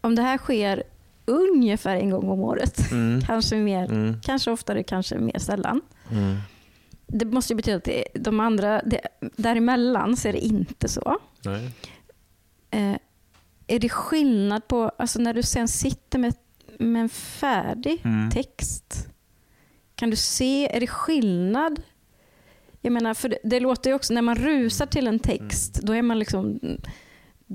om 0.00 0.14
det 0.14 0.22
här 0.22 0.38
sker 0.38 0.82
ungefär 1.24 1.96
en 1.96 2.10
gång 2.10 2.28
om 2.28 2.40
året, 2.40 2.90
Mm. 2.92 3.20
kanske 3.26 3.56
mer, 3.56 3.84
Mm. 3.84 4.20
kanske 4.22 4.50
oftare, 4.50 4.82
kanske 4.82 5.18
mer 5.18 5.38
sällan. 5.38 5.80
Mm. 7.08 7.18
Det 7.18 7.24
måste 7.24 7.52
ju 7.52 7.56
betyda 7.56 7.76
att 7.76 7.84
det, 7.84 8.04
de 8.14 8.40
andra, 8.40 8.82
det, 8.82 9.00
däremellan 9.36 10.16
så 10.16 10.28
är 10.28 10.32
det 10.32 10.38
inte 10.44 10.88
så. 10.88 11.16
Nej. 11.44 11.70
Eh, 12.70 12.96
är 13.66 13.78
det 13.78 13.88
skillnad 13.88 14.68
på, 14.68 14.92
alltså 14.98 15.18
när 15.20 15.34
du 15.34 15.42
sen 15.42 15.68
sitter 15.68 16.18
med, 16.18 16.34
med 16.78 17.02
en 17.02 17.08
färdig 17.08 18.00
Mm. 18.04 18.30
text, 18.30 19.08
kan 19.94 20.10
du 20.10 20.16
se, 20.16 20.76
är 20.76 20.80
det 20.80 20.86
skillnad? 20.86 21.82
Jag 22.80 22.92
menar, 22.92 23.14
för 23.14 23.28
det, 23.28 23.38
det 23.44 23.60
låter 23.60 23.90
ju 23.90 23.94
också, 23.96 24.14
när 24.14 24.22
man 24.22 24.36
rusar 24.36 24.86
till 24.86 25.06
en 25.06 25.18
text, 25.18 25.80
då 25.82 25.92
är 25.92 26.02
man 26.02 26.18
liksom, 26.18 26.60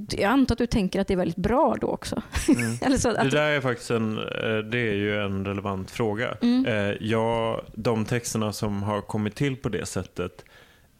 jag 0.09 0.23
antar 0.23 0.55
att 0.55 0.59
du 0.59 0.65
tänker 0.67 1.01
att 1.01 1.07
det 1.07 1.13
är 1.13 1.17
väldigt 1.17 1.37
bra 1.37 1.75
då 1.81 1.87
också. 1.87 2.21
Mm. 2.47 2.97
Så 2.99 3.11
Det 3.13 3.19
att, 3.19 3.31
där 3.31 3.49
är 3.49 3.61
faktiskt 3.61 3.91
en, 3.91 4.17
eh, 4.17 4.57
det 4.71 4.79
är 4.79 4.93
ju 4.93 5.21
en 5.21 5.45
relevant 5.45 5.91
fråga. 5.91 6.37
Mm. 6.41 6.65
Eh, 6.65 6.95
Jag, 6.99 7.61
de 7.75 8.05
texterna 8.05 8.53
som 8.53 8.83
har 8.83 9.01
kommit 9.01 9.35
till 9.35 9.55
på 9.55 9.69
det 9.69 9.85
sättet 9.85 10.45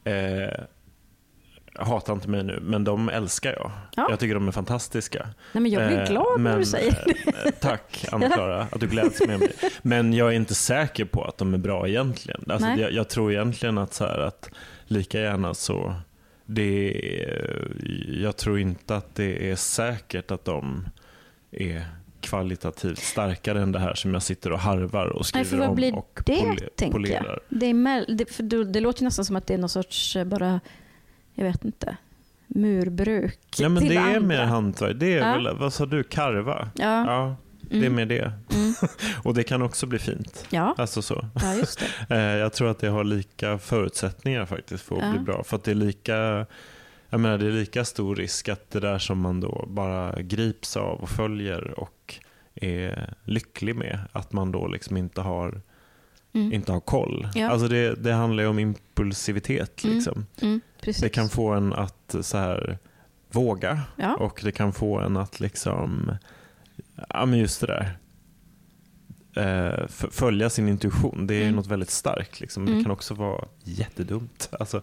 eh, 0.04 0.60
hatar 1.78 2.12
inte 2.12 2.28
mig 2.28 2.42
nu, 2.44 2.58
men 2.62 2.84
de 2.84 3.08
älskar 3.08 3.52
jag. 3.52 3.70
Ja. 3.96 4.06
Jag 4.10 4.18
tycker 4.20 4.34
de 4.34 4.48
är 4.48 4.52
fantastiska. 4.52 5.28
nej 5.52 5.62
men 5.62 5.70
jag 5.72 5.86
blir 5.88 5.98
Eh, 6.00 6.08
glad 6.08 6.40
när 6.40 6.50
men, 6.50 6.58
du 6.58 6.64
säger 6.64 7.04
det. 7.44 7.50
Tack 7.52 8.04
Anna-Klara, 8.12 8.66
att 8.72 8.80
du 8.80 8.86
gläds 8.86 9.20
med 9.26 9.38
mig. 9.40 9.52
Men 9.82 10.12
jag 10.12 10.28
är 10.28 10.32
inte 10.36 10.54
säker 10.54 11.04
på 11.04 11.24
att 11.24 11.38
de 11.38 11.54
är 11.54 11.58
bra 11.58 11.88
egentligen. 11.88 12.44
Alltså, 12.48 12.68
jag, 12.68 12.92
jag 12.92 13.08
tror 13.08 13.32
egentligen 13.32 13.78
att, 13.78 13.94
så 13.94 14.04
här, 14.04 14.18
att 14.18 14.50
lika 14.86 15.20
gärna 15.20 15.54
så 15.54 15.94
det 16.46 16.92
är, 17.22 17.68
jag 18.22 18.36
tror 18.36 18.58
inte 18.58 18.96
att 18.96 19.14
det 19.14 19.50
är 19.50 19.56
säkert 19.56 20.30
att 20.30 20.44
de 20.44 20.84
är 21.50 21.84
kvalitativt 22.20 22.98
starkare 22.98 23.62
än 23.62 23.72
det 23.72 23.78
här 23.78 23.94
som 23.94 24.14
jag 24.14 24.22
sitter 24.22 24.52
och 24.52 24.58
harvar 24.58 25.06
och 25.06 25.14
Nej, 25.34 25.44
för 25.44 25.48
skriver 25.48 25.58
vad 25.58 25.68
om 25.68 25.74
blir 25.76 25.94
och 25.94 26.20
det, 26.26 26.32
pole- 26.40 26.68
tänker 26.76 26.84
jag? 26.84 26.92
polerar. 26.92 27.40
Det, 27.48 27.66
är 27.66 28.14
det, 28.16 28.32
för 28.32 28.42
det, 28.42 28.64
det 28.64 28.80
låter 28.80 29.04
nästan 29.04 29.24
som 29.24 29.36
att 29.36 29.46
det 29.46 29.54
är 29.54 29.58
någon 29.58 29.68
sorts 29.68 30.16
eh, 30.16 30.24
bara, 30.24 30.60
jag 31.34 31.44
vet 31.44 31.64
inte, 31.64 31.96
murbruk 32.46 33.38
Ja, 33.58 33.68
men 33.68 33.88
det 33.88 33.96
är 33.96 34.00
andra. 34.06 34.20
mer 34.20 34.42
hantverk. 34.44 34.96
Det 35.00 35.14
är 35.14 35.18
Ja. 35.28 35.32
väl, 35.42 35.56
vad 35.58 35.72
sa 35.72 35.86
du, 35.86 36.02
karva? 36.02 36.68
Ja, 36.74 37.06
Ja, 37.06 37.36
det 37.70 37.76
är 37.76 37.80
mm, 37.80 37.94
mer 37.94 38.06
det. 38.06 38.32
mm, 38.54 38.74
Och 39.22 39.34
det 39.34 39.42
kan 39.44 39.62
också 39.62 39.86
bli 39.86 39.98
fint. 39.98 40.46
ja, 40.50 40.74
Alltså 40.78 41.02
så. 41.02 41.28
ja, 41.42 41.54
just 41.54 41.78
det. 42.08 42.14
Eh, 42.16 42.36
Jag 42.36 42.52
tror 42.52 42.70
att 42.70 42.78
det 42.78 42.88
har 42.88 43.04
lika 43.04 43.58
förutsättningar 43.58 44.46
faktiskt 44.46 44.84
för 44.84 44.96
att 44.96 45.02
Ja. 45.02 45.10
bli 45.10 45.18
bra. 45.20 45.44
För 45.44 45.56
att 45.56 45.64
det 45.64 45.70
är 45.70 45.74
lika, 45.74 46.46
jag 47.10 47.20
menar, 47.20 47.38
det 47.38 47.46
är 47.46 47.50
lika 47.52 47.84
stor 47.84 48.16
risk 48.16 48.48
att 48.48 48.70
det 48.70 48.80
där 48.80 48.98
som 48.98 49.18
man 49.20 49.40
då 49.40 49.64
bara 49.68 50.22
grips 50.22 50.76
av 50.76 51.00
och 51.00 51.08
följer 51.10 51.80
och 51.80 52.14
är 52.54 53.14
lycklig 53.24 53.76
med, 53.76 53.98
att 54.12 54.32
man 54.32 54.52
då 54.52 54.68
liksom 54.68 54.96
inte 54.96 55.20
har, 55.20 55.60
Mm. 56.32 56.52
inte 56.52 56.72
har 56.72 56.80
koll. 56.80 57.28
Ja. 57.34 57.48
Alltså 57.50 57.68
det, 57.68 57.94
det 57.94 58.12
handlar 58.12 58.42
ju 58.42 58.48
om 58.48 58.58
impulsivitet. 58.58 59.84
Mm. 59.84 59.96
Liksom. 59.96 60.26
Mm, 60.42 60.60
precis. 60.80 61.02
Det 61.02 61.08
kan 61.08 61.28
få 61.28 61.48
en 61.52 61.72
att 61.72 62.14
så 62.20 62.36
här, 62.38 62.78
våga 63.30 63.80
ja. 63.96 64.14
och 64.14 64.40
det 64.44 64.52
kan 64.52 64.72
få 64.72 64.98
en 65.00 65.16
att 65.16 65.40
liksom, 65.40 66.12
ja 67.08 67.26
men 67.26 67.38
just 67.38 67.60
det 67.60 67.66
där. 67.66 67.98
Eh, 69.36 69.86
följa 70.10 70.50
sin 70.50 70.68
intuition, 70.68 71.26
det 71.26 71.34
är 71.34 71.42
Mm. 71.42 71.54
något 71.56 71.66
väldigt 71.66 71.90
starkt. 71.90 72.40
Liksom. 72.40 72.66
Det 72.66 72.72
Mm. 72.72 72.84
kan 72.84 72.92
också 72.92 73.14
vara 73.14 73.44
jättedumt. 73.64 74.48
Alltså, 74.60 74.82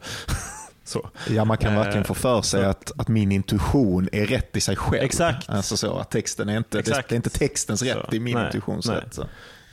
så. 0.84 1.10
Ja, 1.30 1.46
man 1.46 1.58
kan 1.58 1.74
Eh, 1.74 1.80
verkligen 1.80 2.04
få 2.06 2.14
för 2.14 2.42
sig 2.42 2.64
så- 2.64 2.70
att, 2.70 2.92
att 3.00 3.08
min 3.08 3.32
intuition 3.32 4.10
är 4.12 4.26
rätt 4.26 4.58
i 4.58 4.62
sig 4.62 4.76
själv. 4.76 5.04
Exakt. 5.04 5.50
Alltså 5.50 5.78
så 5.78 5.98
att 5.98 6.12
texten 6.12 6.50
är 6.50 6.58
inte, 6.58 6.78
det, 6.78 6.80
Exakt. 6.80 7.10
det 7.10 7.16
är 7.16 7.18
inte 7.18 7.30
textens 7.30 7.82
rätt, 7.82 7.94
Så. 7.94 8.08
det 8.12 8.18
är 8.18 8.22
min 8.22 8.36
Nej, 8.38 8.46
intuitions 8.46 8.88
nej. 8.88 8.96
rätt. 8.98 9.14
Så. 9.14 9.22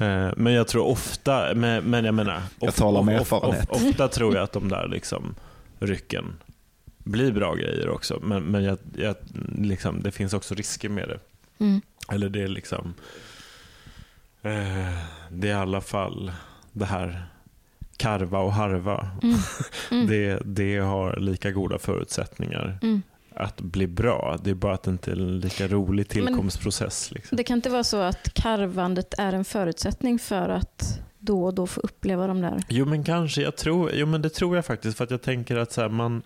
Eh, 0.05 0.32
Men 0.36 0.53
jag 0.53 0.68
tror 0.68 0.84
ofta, 0.86 1.55
men, 1.55 1.84
men 1.84 2.05
jag 2.05 2.14
menar, 2.14 2.43
Jag 2.61 2.74
talar 2.74 3.01
om 3.01 3.09
of- 3.09 3.14
erfarenhet. 3.20 3.70
of- 3.70 3.82
ofta 3.89 4.09
tror 4.09 4.34
jag 4.34 4.45
att 4.45 4.53
de 4.53 4.68
där 4.68 4.89
liksom 4.89 5.34
rycken 5.78 6.24
blir 6.99 7.32
bra 7.32 7.55
grejer 7.55 7.89
också. 7.89 8.20
Men, 8.22 8.43
men 8.43 8.64
jag, 8.64 8.78
jag, 8.97 9.14
liksom, 9.59 10.03
det 10.03 10.11
finns 10.11 10.32
också 10.32 10.55
risker 10.55 10.89
med 10.89 11.09
det. 11.09 11.18
Mm. 11.64 11.80
Eller 12.13 12.29
det 12.29 12.43
är 12.43 12.49
liksom, 12.49 12.95
eh, 14.43 14.99
det 15.31 15.49
är 15.49 15.53
i 15.53 15.53
alla 15.53 15.81
fall 15.81 16.33
det 16.73 16.85
här 16.85 17.27
karva 17.97 18.39
och 18.39 18.53
harva. 18.53 19.09
Mm. 19.23 19.37
Mm. 19.91 20.07
Det, 20.11 20.43
det 20.45 20.77
har 20.79 21.17
lika 21.17 21.51
goda 21.51 21.79
förutsättningar 21.79 22.79
Mm. 22.83 23.03
att 23.35 23.61
bli 23.61 23.87
bra. 23.87 24.39
Det 24.45 24.51
är 24.51 24.55
bara 24.55 24.75
att 24.75 24.83
det 24.83 24.91
inte 24.91 25.11
är 25.11 25.17
en 25.17 25.41
lika 25.41 25.69
rolig 25.69 26.09
tillkomstprocess. 26.09 27.11
Liksom. 27.11 27.37
Det 27.37 27.45
kan 27.45 27.59
inte 27.59 27.71
vara 27.71 27.85
så 27.85 28.01
att 28.01 28.35
karvandet 28.35 29.15
är 29.19 29.33
en 29.33 29.45
förutsättning 29.45 30.19
för 30.19 30.49
att 30.49 31.01
då 31.19 31.45
och 31.45 31.55
då 31.55 31.67
få 31.67 31.81
uppleva 31.81 32.27
de 32.27 32.41
där. 32.41 32.63
Jo 32.69 32.85
men 32.87 33.05
kanske, 33.05 33.43
jag 33.43 33.57
tror, 33.57 33.91
jo 33.95 34.07
men 34.07 34.23
det 34.23 34.31
tror 34.31 34.57
jag 34.57 34.65
faktiskt 34.67 34.97
för 34.97 35.05
att 35.05 35.11
jag 35.11 35.23
tänker 35.23 35.57
att 35.57 35.73
så 35.73 35.81
här, 35.81 35.89
man 35.89 36.23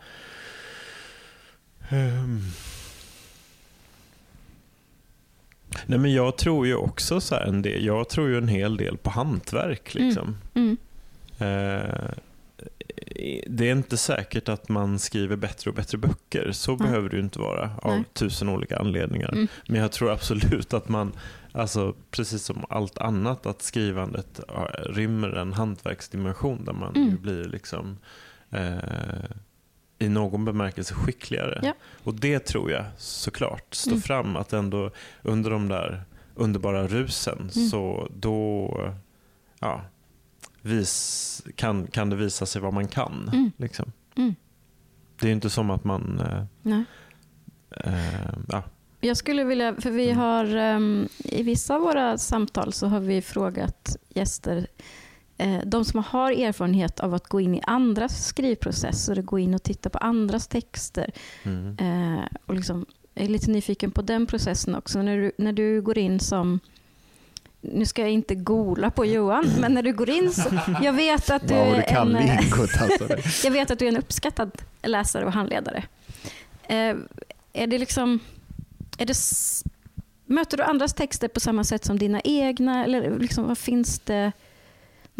Ehm. 1.88 2.40
Nej 5.86 5.98
men 5.98 6.12
jag 6.12 6.38
tror 6.38 6.66
ju 6.66 6.74
också 6.74 7.20
så 7.20 7.34
här 7.34 7.42
en 7.42 7.62
del, 7.62 7.84
jag 7.84 8.08
tror 8.08 8.28
ju 8.28 8.38
en 8.38 8.48
hel 8.48 8.76
del 8.76 8.96
på 8.96 9.10
hantverk 9.10 9.94
liksom. 9.94 10.36
Mm. 10.54 10.76
Eh, 11.38 12.10
det 13.46 13.68
är 13.68 13.72
inte 13.72 13.96
säkert 13.96 14.48
att 14.48 14.68
man 14.68 14.98
skriver 14.98 15.36
bättre 15.36 15.70
och 15.70 15.76
bättre 15.76 15.98
böcker. 15.98 16.52
Så 16.52 16.76
Nej. 16.76 16.86
behöver 16.86 17.08
det 17.08 17.16
ju 17.16 17.22
inte 17.22 17.38
vara 17.38 17.70
av 17.82 17.94
Nej. 17.94 18.04
tusen 18.12 18.48
olika 18.48 18.78
anledningar. 18.78 19.28
Mm. 19.32 19.48
Men 19.68 19.80
jag 19.80 19.92
tror 19.92 20.10
absolut 20.12 20.74
att 20.74 20.88
man, 20.88 21.12
alltså, 21.52 21.94
precis 22.10 22.44
som 22.44 22.64
allt 22.68 22.98
annat, 22.98 23.46
att 23.46 23.62
skrivandet 23.62 24.40
rymmer 24.86 25.28
en 25.28 25.52
hantverksdimension 25.52 26.64
där 26.64 26.72
man 26.72 26.96
Mm. 26.96 27.22
blir 27.22 27.44
liksom 27.44 27.96
eh, 28.50 28.76
i 30.02 30.08
någon 30.08 30.44
bemärkelse 30.44 30.94
skickligare. 30.94 31.60
Ja. 31.62 31.72
Och 32.04 32.14
det 32.14 32.38
tror 32.38 32.70
jag 32.70 32.84
såklart 32.98 33.74
står 33.74 33.90
Mm. 33.90 34.02
fram 34.02 34.36
att 34.36 34.52
ändå 34.52 34.90
under 35.22 35.50
de 35.50 35.68
där 35.68 36.02
underbara 36.34 36.86
rusen 36.86 37.38
Mm. 37.38 37.68
så 37.68 38.08
då 38.16 38.70
ja, 39.58 39.80
vis, 40.62 41.42
kan, 41.56 41.86
kan 41.86 42.10
det 42.10 42.16
visa 42.16 42.46
sig 42.46 42.62
vad 42.62 42.72
man 42.74 42.88
kan. 42.88 43.30
Mm. 43.32 43.50
Liksom. 43.56 43.92
Mm. 44.16 44.34
Det 45.20 45.28
är 45.28 45.32
inte 45.32 45.50
som 45.50 45.70
att 45.70 45.84
man 45.84 46.20
eh, 46.20 46.44
Nej. 46.62 46.84
eh, 47.70 48.32
ja, 48.48 48.62
Jag 49.00 49.16
skulle 49.16 49.44
vilja, 49.44 49.74
för 49.80 49.90
vi 49.90 50.04
Mm. 50.10 50.18
har 50.18 50.44
ehm, 50.56 51.08
i 51.18 51.42
vissa 51.42 51.74
av 51.74 51.80
våra 51.80 52.18
samtal 52.18 52.72
så 52.72 52.86
har 52.86 53.00
vi 53.00 53.22
frågat 53.22 53.96
gäster, 54.08 54.66
de 55.64 55.84
som 55.84 56.04
har 56.04 56.32
erfarenhet 56.32 57.00
av 57.00 57.14
att 57.14 57.28
gå 57.28 57.40
in 57.40 57.54
i 57.54 57.62
andras 57.66 58.26
skrivprocesser, 58.26 59.22
gå 59.22 59.38
in 59.38 59.54
och 59.54 59.62
titta 59.62 59.90
på 59.90 59.98
andras 59.98 60.46
texter. 60.46 61.12
mm. 61.42 61.76
Eh, 61.78 62.24
och 62.46 62.54
liksom, 62.54 62.86
jag 63.14 63.24
är 63.24 63.28
lite 63.28 63.50
nyfiken 63.50 63.90
på 63.90 64.02
den 64.02 64.26
processen 64.26 64.74
också. 64.74 65.02
När 65.02 65.16
du, 65.16 65.32
när 65.36 65.52
du 65.52 65.82
går 65.82 65.98
in 65.98 66.20
som 66.20 66.60
nu 67.60 67.86
ska 67.86 68.02
jag 68.02 68.10
inte 68.10 68.34
gola 68.34 68.90
på 68.90 69.06
Johan, 69.06 69.44
men 69.60 69.74
när 69.74 69.82
du 69.82 69.92
går 69.92 70.10
in 70.10 70.32
så, 70.32 70.58
jag 70.82 70.92
vet 70.92 71.30
att 71.30 71.48
du 71.48 71.54
är 71.54 71.98
en, 71.98 72.08
lingot 72.08 72.70
alltså. 72.80 73.44
Jag 73.46 73.52
vet 73.52 73.70
att 73.70 73.78
du 73.78 73.84
är 73.84 73.88
en 73.88 73.96
uppskattad 73.96 74.62
läsare 74.82 75.24
och 75.24 75.32
handledare. 75.32 75.84
Eh, 76.62 76.96
är 77.52 77.66
det 77.66 77.78
liksom, 77.78 78.20
är 78.98 79.06
det, 79.06 79.16
möter 80.26 80.56
du 80.56 80.62
andras 80.62 80.94
texter 80.94 81.28
på 81.28 81.40
samma 81.40 81.64
sätt 81.64 81.84
som 81.84 81.98
dina 81.98 82.20
egna? 82.20 82.84
Eller 82.84 83.18
liksom, 83.18 83.46
vad 83.46 83.58
finns 83.58 83.98
det 83.98 84.32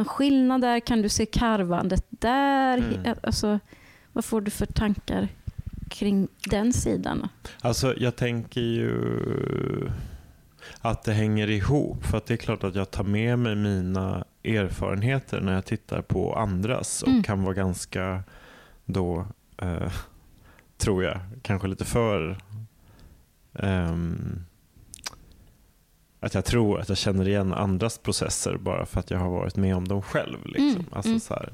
någon 0.03 0.09
skillnad 0.09 0.61
där? 0.61 0.81
Kan 0.81 1.03
du 1.03 1.09
se 1.09 1.27
karvandet 1.27 2.07
där? 2.11 2.79
Mm. 2.79 3.15
Alltså, 3.23 3.59
vad 4.13 4.25
får 4.25 4.41
du 4.41 4.51
för 4.51 4.67
tankar 4.67 5.29
kring 5.91 6.29
den 6.51 6.73
sidan? 6.73 7.29
Alltså 7.61 7.95
jag 7.99 8.17
tänker 8.17 8.61
ju 8.61 9.91
att 10.81 11.05
det 11.05 11.13
hänger 11.13 11.51
ihop. 11.51 12.05
För 12.05 12.23
det 12.27 12.33
är 12.35 12.37
klart 12.37 12.65
att 12.65 12.75
jag 12.75 12.91
tar 12.91 13.05
med 13.05 13.39
mig 13.39 13.55
mina 13.57 14.25
erfarenheter 14.45 15.41
när 15.41 15.53
jag 15.55 15.65
tittar 15.65 16.03
på 16.03 16.35
andras 16.37 17.03
och 17.03 17.09
Mm. 17.09 17.23
kan 17.23 17.43
vara 17.43 17.55
ganska 17.55 18.23
då, 18.85 19.27
eh, 19.63 19.93
tror 20.79 21.05
jag, 21.05 21.21
kanske 21.43 21.69
lite 21.69 21.85
för 21.85 22.39
ehm, 23.55 24.45
att 26.23 26.35
jag 26.35 26.45
tror 26.45 26.81
att 26.81 26.89
jag 26.89 26.99
känner 26.99 27.29
igen 27.29 27.53
andras 27.55 27.99
processer 27.99 28.57
bara 28.57 28.87
för 28.87 29.01
att 29.01 29.11
jag 29.11 29.19
har 29.19 29.31
varit 29.31 29.57
med 29.57 29.77
om 29.77 29.89
dem 29.89 30.03
själv. 30.03 30.39
Liksom. 30.47 30.69
Mm, 30.71 30.85
Alltså, 30.93 31.09
mm. 31.09 31.21
Så 31.21 31.35
här, 31.35 31.53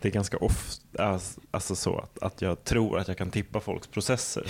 det 0.00 0.08
är 0.08 0.12
ganska 0.12 0.36
ofta 0.36 1.20
alltså 1.50 1.74
så 1.74 1.98
att, 1.98 2.22
att 2.22 2.42
jag 2.42 2.64
tror 2.64 2.98
att 2.98 3.08
jag 3.08 3.18
kan 3.18 3.30
tippa 3.30 3.60
folks 3.60 3.86
processer. 3.86 4.46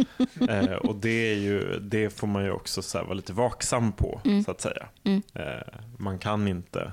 eh, 0.48 0.72
och 0.72 0.96
det, 0.96 1.32
är 1.32 1.36
ju, 1.38 1.78
det 1.80 2.10
får 2.10 2.26
man 2.26 2.44
ju 2.44 2.50
också 2.50 2.82
så 2.82 2.98
här 2.98 3.04
vara 3.04 3.14
lite 3.14 3.32
vaksam 3.32 3.92
på, 3.92 4.20
Mm. 4.24 4.44
så 4.44 4.50
att 4.50 4.60
säga. 4.60 4.86
Mm. 5.04 5.22
Eh, 5.34 5.78
man 5.96 6.18
kan 6.18 6.48
inte 6.48 6.92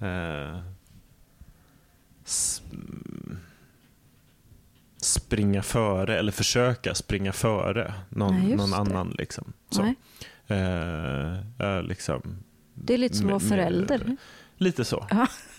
eh, 0.00 0.58
springa 4.96 5.62
före 5.62 6.18
eller 6.18 6.32
försöka 6.32 6.94
springa 6.94 7.32
före 7.32 7.94
någon, 8.08 8.40
Nej, 8.40 8.56
någon 8.56 8.74
annan. 8.74 9.14
Liksom. 9.18 9.52
Så. 9.70 9.82
Nej, 9.82 9.94
Eh, 10.50 11.82
liksom, 11.82 12.22
det 12.74 12.94
är 12.94 12.98
lite 12.98 13.16
som 13.16 13.26
att 13.26 13.30
vara 13.30 13.40
förälder. 13.40 14.16
Lite 14.56 14.84
så, 14.84 15.06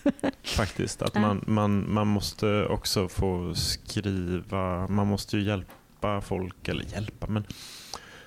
faktiskt. 0.44 1.02
Att 1.02 1.14
man, 1.14 1.44
man, 1.46 1.92
man 1.92 2.06
måste 2.06 2.66
också 2.66 3.08
få 3.08 3.54
skriva, 3.54 4.86
man 4.88 5.06
måste 5.06 5.36
ju 5.36 5.42
hjälpa 5.42 6.20
folk, 6.20 6.68
eller 6.68 6.84
hjälpa, 6.84 7.26
men 7.26 7.44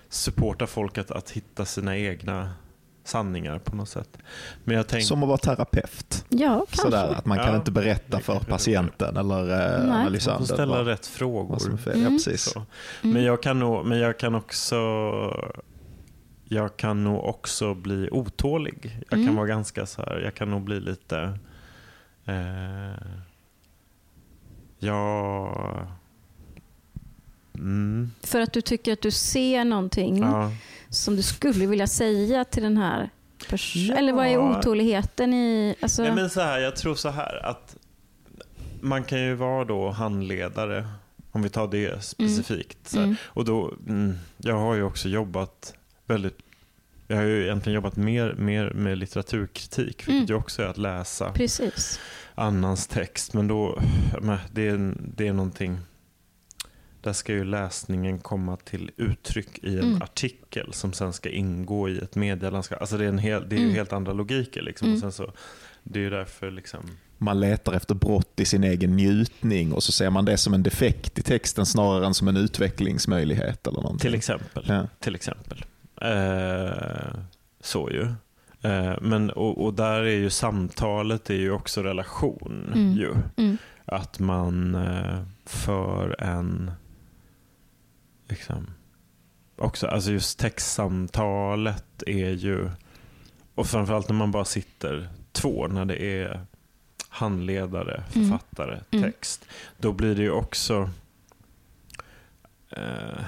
supporta 0.10 0.68
folk 0.68 0.98
att, 0.98 1.12
att 1.12 1.32
hitta 1.32 1.66
sina 1.66 1.98
egna 1.98 2.50
sanningar 3.04 3.60
på 3.60 3.76
något 3.76 3.90
sätt. 3.90 4.18
Men 4.64 4.76
jag 4.78 4.88
tänker, 4.88 5.06
Som 5.06 5.24
att 5.24 5.28
vara 5.30 5.38
terapeut. 5.38 6.26
Ja, 6.30 6.56
kanske. 6.58 6.78
Sådär, 6.78 7.08
att 7.08 7.26
man 7.26 7.38
kan 7.38 7.48
Ja, 7.48 7.56
inte 7.56 7.72
berätta 7.72 8.20
för 8.20 8.40
patienten 8.40 9.18
eller 9.18 9.42
eh, 9.42 9.78
Nej. 9.80 9.88
man 9.88 10.00
analysanten. 10.00 10.48
får 10.48 10.54
ställa 10.54 10.86
rätt 10.86 11.06
frågor. 11.08 11.62
Mm. 11.68 12.04
Ja, 12.04 12.10
precis. 12.10 12.42
Så. 12.42 12.60
Mm. 12.60 13.14
Men, 13.14 13.24
jag 13.24 13.44
kan 13.44 13.60
nog, 13.60 13.86
men 13.86 14.00
jag 14.00 14.20
kan 14.20 14.36
också 14.36 14.66
jag 16.48 16.78
kan 16.78 17.04
nog 17.04 17.24
också 17.26 17.74
bli 17.74 18.10
otålig. 18.12 19.00
Jag 19.10 19.18
Mm. 19.20 19.28
kan 19.28 19.36
vara 19.36 19.48
ganska 19.48 19.86
så 19.86 20.02
här, 20.02 20.20
jag 20.20 20.36
kan 20.36 20.50
nog 20.52 20.62
bli 20.64 20.80
lite 20.80 21.40
eh, 22.26 23.06
jag 24.80 25.88
mm, 27.56 28.12
För 28.24 28.42
att 28.42 28.54
du 28.54 28.62
tycker 28.62 28.94
att 28.94 29.02
du 29.02 29.12
ser 29.12 29.66
någonting 29.66 30.18
ja. 30.18 30.52
som 30.90 31.16
du 31.16 31.22
skulle 31.22 31.68
vilja 31.68 31.88
säga 31.88 32.46
till 32.46 32.64
den 32.64 32.78
här 32.78 33.10
personen? 33.50 33.86
Ja. 33.86 33.96
Eller 33.96 34.14
vad 34.14 34.28
är 34.28 34.38
otåligheten 34.38 35.34
i... 35.34 35.76
Alltså, 35.82 36.02
Nej, 36.02 36.12
men 36.16 36.30
så 36.30 36.42
här, 36.42 36.60
jag 36.60 36.76
tror 36.76 36.96
så 36.96 37.10
här 37.10 37.46
att 37.46 37.76
man 38.82 39.04
kan 39.04 39.22
ju 39.22 39.34
vara 39.36 39.66
då 39.66 39.90
handledare, 39.90 40.88
om 41.32 41.42
vi 41.42 41.50
tar 41.50 41.68
det 41.68 42.04
specifikt. 42.04 42.78
Så 42.88 42.98
här. 42.98 43.04
mm, 43.04 43.16
Och 43.26 43.46
då, 43.46 43.74
mm, 43.88 44.14
jag 44.38 44.56
har 44.60 44.76
ju 44.76 44.84
också 44.84 45.10
jobbat 45.10 45.74
väldigt 46.06 46.38
jag 47.08 47.16
har 47.18 47.24
ju 47.24 47.44
egentligen 47.44 47.76
jobbat 47.76 47.96
mer, 47.96 48.34
mer 48.34 48.70
med 48.74 48.98
litteraturkritik, 48.98 49.86
vilket 49.88 50.08
Mm. 50.10 50.26
ju 50.26 50.34
också 50.34 50.62
är 50.62 50.68
att 50.68 50.78
läsa 50.78 51.32
precis. 51.32 52.00
annans 52.36 52.88
text. 52.88 53.34
Men 53.34 53.48
då, 53.48 53.82
det, 54.52 54.68
är, 54.68 54.94
det 55.16 55.28
är 55.28 55.34
någonting, 55.34 55.78
där 57.02 57.14
ska 57.14 57.34
ju 57.34 57.44
läsningen 57.44 58.20
komma 58.20 58.58
till 58.58 58.92
uttryck 58.98 59.60
i 59.64 59.74
en 59.78 59.84
Mm. 59.86 60.02
artikel 60.02 60.74
som 60.74 60.94
sen 60.94 61.14
ska 61.14 61.30
ingå 61.30 61.90
i 61.90 61.98
ett 61.98 62.16
medielandskap. 62.16 62.82
Alltså 62.82 62.98
det 62.98 63.04
är, 63.06 63.10
en 63.10 63.18
hel, 63.18 63.50
det 63.50 63.56
är 63.56 63.60
ju 63.60 63.64
Mm. 63.64 63.76
helt 63.76 63.94
andra 63.94 64.14
logiker. 64.14 64.62
Liksom. 64.62 64.86
Mm. 64.88 64.96
Och 64.96 65.02
sen 65.02 65.12
så, 65.12 65.34
det 65.84 66.00
är 66.00 66.04
ju 66.04 66.10
därför 66.10 66.52
liksom... 66.52 66.80
Man 67.18 67.40
letar 67.40 67.74
efter 67.74 67.96
brott 67.96 68.40
i 68.40 68.46
sin 68.46 68.64
egen 68.64 68.96
njutning 68.96 69.74
och 69.74 69.84
så 69.84 69.92
ser 69.92 70.10
man 70.10 70.26
det 70.26 70.38
som 70.38 70.54
en 70.54 70.64
defekt 70.64 71.20
i 71.20 71.22
texten 71.22 71.66
snarare 71.66 72.06
än 72.06 72.14
som 72.14 72.28
en 72.28 72.38
utvecklingsmöjlighet. 72.38 73.68
eller 73.68 73.82
någonting. 73.82 74.00
Till 74.00 74.16
exempel. 74.16 74.66
Ja. 74.68 74.88
Till 75.00 75.16
exempel. 75.16 75.66
Eh, 76.06 77.16
så 77.62 77.90
ju. 77.92 78.04
Eh, 78.72 78.96
men, 79.02 79.30
och, 79.30 79.66
och 79.66 79.74
där 79.74 80.02
är 80.02 80.16
ju 80.16 80.30
samtalet 80.30 81.30
är 81.30 81.36
ju 81.36 81.52
också 81.52 81.84
relation. 81.84 82.72
Mm. 82.76 82.92
Ju. 82.94 83.16
Mm. 83.38 83.58
Att 83.86 84.20
man 84.20 84.76
eh, 84.76 85.24
för 85.46 86.22
en... 86.22 86.72
Liksom, 88.30 88.68
också, 89.56 89.88
alltså 89.88 90.12
just 90.12 90.40
textsamtalet 90.40 92.04
är 92.08 92.30
ju... 92.30 92.70
Och 93.56 93.68
framförallt 93.68 94.10
när 94.10 94.16
man 94.16 94.32
bara 94.32 94.46
sitter 94.46 95.10
två, 95.32 95.68
när 95.68 95.86
det 95.86 96.04
är 96.22 96.42
handledare, 97.10 98.04
Mm. 98.16 98.30
författare, 98.30 98.80
Mm. 98.92 99.12
text. 99.12 99.46
Då 99.78 99.92
blir 99.92 100.16
det 100.16 100.22
ju 100.22 100.32
också 100.32 100.90
eh, 102.70 103.24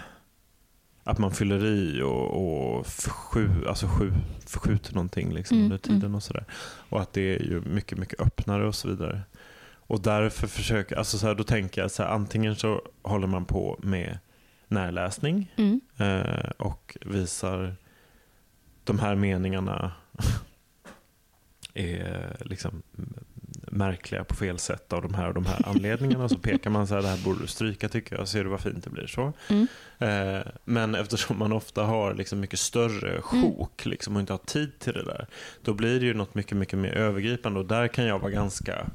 att 1.07 1.17
man 1.17 1.31
fyller 1.31 1.65
i 1.65 2.01
och, 2.01 2.77
och 2.77 2.87
förskju, 2.87 3.67
alltså 3.67 3.87
sju, 3.87 4.13
förskjuter 4.45 4.93
någonting 4.93 5.33
liksom 5.33 5.57
Mm, 5.57 5.65
under 5.65 5.77
tiden 5.77 6.01
mm. 6.01 6.15
och 6.15 6.23
sådär. 6.23 6.45
Och 6.89 7.01
att 7.01 7.13
det 7.13 7.35
är 7.35 7.43
ju 7.43 7.61
mycket, 7.61 7.97
mycket 7.97 8.19
öppnare 8.19 8.67
och 8.67 8.75
så 8.75 8.87
vidare. 8.87 9.21
Och 9.89 10.01
därför 10.01 10.47
försöker, 10.47 10.95
alltså 10.95 11.17
så 11.17 11.27
här, 11.27 11.35
då 11.35 11.43
tänker 11.43 11.81
jag 11.81 11.91
så 11.91 12.03
här, 12.03 12.09
antingen 12.09 12.55
så 12.55 12.81
håller 13.01 13.27
man 13.27 13.45
på 13.45 13.79
med 13.83 14.19
närläsning 14.67 15.53
Mm. 15.55 15.81
eh, 15.97 16.49
och 16.57 16.97
visar 17.01 17.75
de 18.83 18.99
här 18.99 19.15
meningarna 19.15 19.91
är 21.73 22.37
liksom 22.45 22.81
märkliga 23.77 24.23
på 24.23 24.35
fel 24.35 24.59
sätt 24.59 24.93
av 24.93 25.01
de 25.01 25.13
här 25.13 25.27
och 25.27 25.33
de 25.33 25.45
här 25.45 25.69
anledningarna. 25.69 26.29
Så 26.29 26.37
pekar 26.37 26.69
man 26.69 26.87
så 26.87 26.95
här, 26.95 27.01
det 27.01 27.07
här 27.07 27.23
borde 27.23 27.41
du 27.41 27.47
stryka 27.47 27.89
tycker 27.89 28.15
jag. 28.15 28.27
Ser 28.27 28.43
du 28.43 28.49
vad 28.49 28.61
fint 28.61 28.83
det 28.83 28.89
blir 28.89 29.07
så. 29.07 29.33
Mm. 29.47 29.67
Eh, 29.99 30.47
men 30.63 30.95
eftersom 30.95 31.39
man 31.39 31.51
ofta 31.51 31.83
har 31.83 32.13
liksom 32.13 32.39
mycket 32.39 32.59
större 32.59 33.21
sjok 33.21 33.85
liksom, 33.85 34.15
och 34.15 34.19
inte 34.19 34.33
har 34.33 34.37
tid 34.37 34.79
till 34.79 34.93
det 34.93 35.03
där. 35.03 35.27
Då 35.61 35.73
blir 35.73 35.99
det 35.99 36.05
ju 36.05 36.13
något 36.13 36.35
mycket, 36.35 36.57
mycket 36.57 36.79
mer 36.79 36.93
övergripande 36.93 37.59
och 37.59 37.65
där 37.65 37.87
kan 37.87 38.05
jag 38.05 38.19
vara 38.19 38.31
ganska 38.31 38.87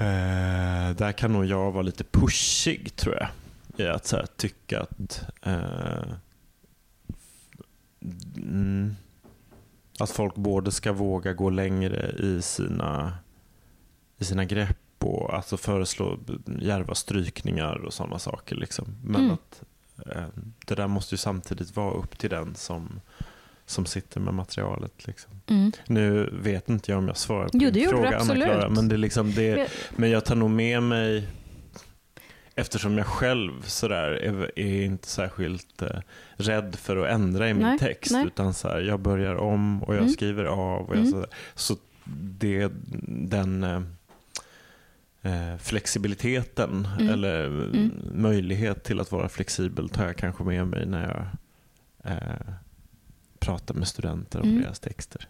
eh, 0.00 0.96
där 0.96 1.12
kan 1.12 1.32
nog 1.32 1.44
jag 1.44 1.72
vara 1.72 1.82
lite 1.82 2.04
pushig 2.04 2.96
tror 2.96 3.14
jag. 3.14 3.28
I 3.76 3.88
att 3.88 4.06
så 4.06 4.16
här, 4.16 4.26
tycka 4.36 4.80
att 4.80 5.22
eh, 5.42 6.12
mm, 8.36 8.96
att 10.02 10.10
folk 10.10 10.34
både 10.34 10.72
ska 10.72 10.92
våga 10.92 11.32
gå 11.32 11.50
längre 11.50 12.14
i 12.18 12.42
sina, 12.42 13.12
i 14.18 14.24
sina 14.24 14.44
grepp 14.44 14.76
och 14.98 15.34
alltså 15.34 15.56
föreslå 15.56 16.18
djärva 16.60 16.94
strykningar 16.94 17.84
och 17.86 17.92
sådana 17.92 18.18
saker. 18.18 18.56
Liksom. 18.56 18.84
Men 19.04 19.20
Mm. 19.20 19.32
att 19.34 19.62
eh, 20.16 20.24
det 20.66 20.74
där 20.74 20.86
måste 20.88 21.14
ju 21.14 21.18
samtidigt 21.18 21.76
vara 21.76 21.94
upp 21.94 22.18
till 22.18 22.30
den 22.30 22.54
som, 22.54 23.00
som 23.66 23.86
sitter 23.86 24.20
med 24.20 24.34
materialet. 24.34 25.06
Liksom. 25.06 25.32
Mm. 25.46 25.72
Nu 25.86 26.30
vet 26.32 26.68
inte 26.68 26.90
jag 26.90 26.98
om 26.98 27.08
jag 27.08 27.16
svarar 27.16 27.48
på 27.48 27.58
Jo, 27.58 27.70
din 27.70 27.88
fråga, 27.88 28.18
Anna-Klara, 28.18 28.68
men, 28.68 28.88
det 28.88 28.94
är 28.94 28.98
liksom 28.98 29.32
det, 29.34 29.68
men 29.96 30.10
jag 30.10 30.24
tar 30.24 30.34
nog 30.36 30.50
med 30.50 30.82
mig 30.82 31.28
Eftersom 32.54 32.98
jag 32.98 33.06
själv 33.06 33.62
sådär 33.62 34.10
är, 34.10 34.58
är 34.58 34.82
inte 34.84 35.08
särskilt 35.08 35.82
eh, 35.82 36.00
rädd 36.36 36.76
för 36.76 36.96
att 36.96 37.08
ändra 37.14 37.48
i 37.48 37.54
min 37.54 37.62
Nej, 37.62 37.78
text. 37.78 38.12
nej. 38.12 38.26
Utan 38.26 38.54
så 38.54 38.68
här, 38.68 38.80
jag 38.80 39.00
börjar 39.00 39.34
om 39.34 39.82
och 39.82 39.94
jag 39.94 40.00
Mm. 40.00 40.12
skriver 40.12 40.44
av. 40.44 40.86
Och 40.88 40.94
jag 40.94 41.00
Mm. 41.00 41.10
sådär. 41.10 41.28
Så 41.54 41.76
det, 42.38 42.72
den 43.08 43.64
eh, 43.64 43.82
eh, 45.22 45.56
flexibiliteten 45.58 46.88
Mm. 46.98 47.08
eller 47.12 47.44
Mm. 47.46 47.90
möjlighet 48.14 48.84
till 48.84 49.00
att 49.00 49.12
vara 49.12 49.28
flexibel 49.28 49.88
tar 49.88 50.04
jag 50.06 50.16
kanske 50.16 50.44
med 50.44 50.66
mig 50.66 50.86
när 50.86 51.08
jag 51.08 51.26
eh, 52.12 52.54
pratar 53.38 53.74
med 53.74 53.88
studenter 53.88 54.40
om 54.40 54.48
Mm. 54.48 54.62
deras 54.62 54.80
texter. 54.80 55.26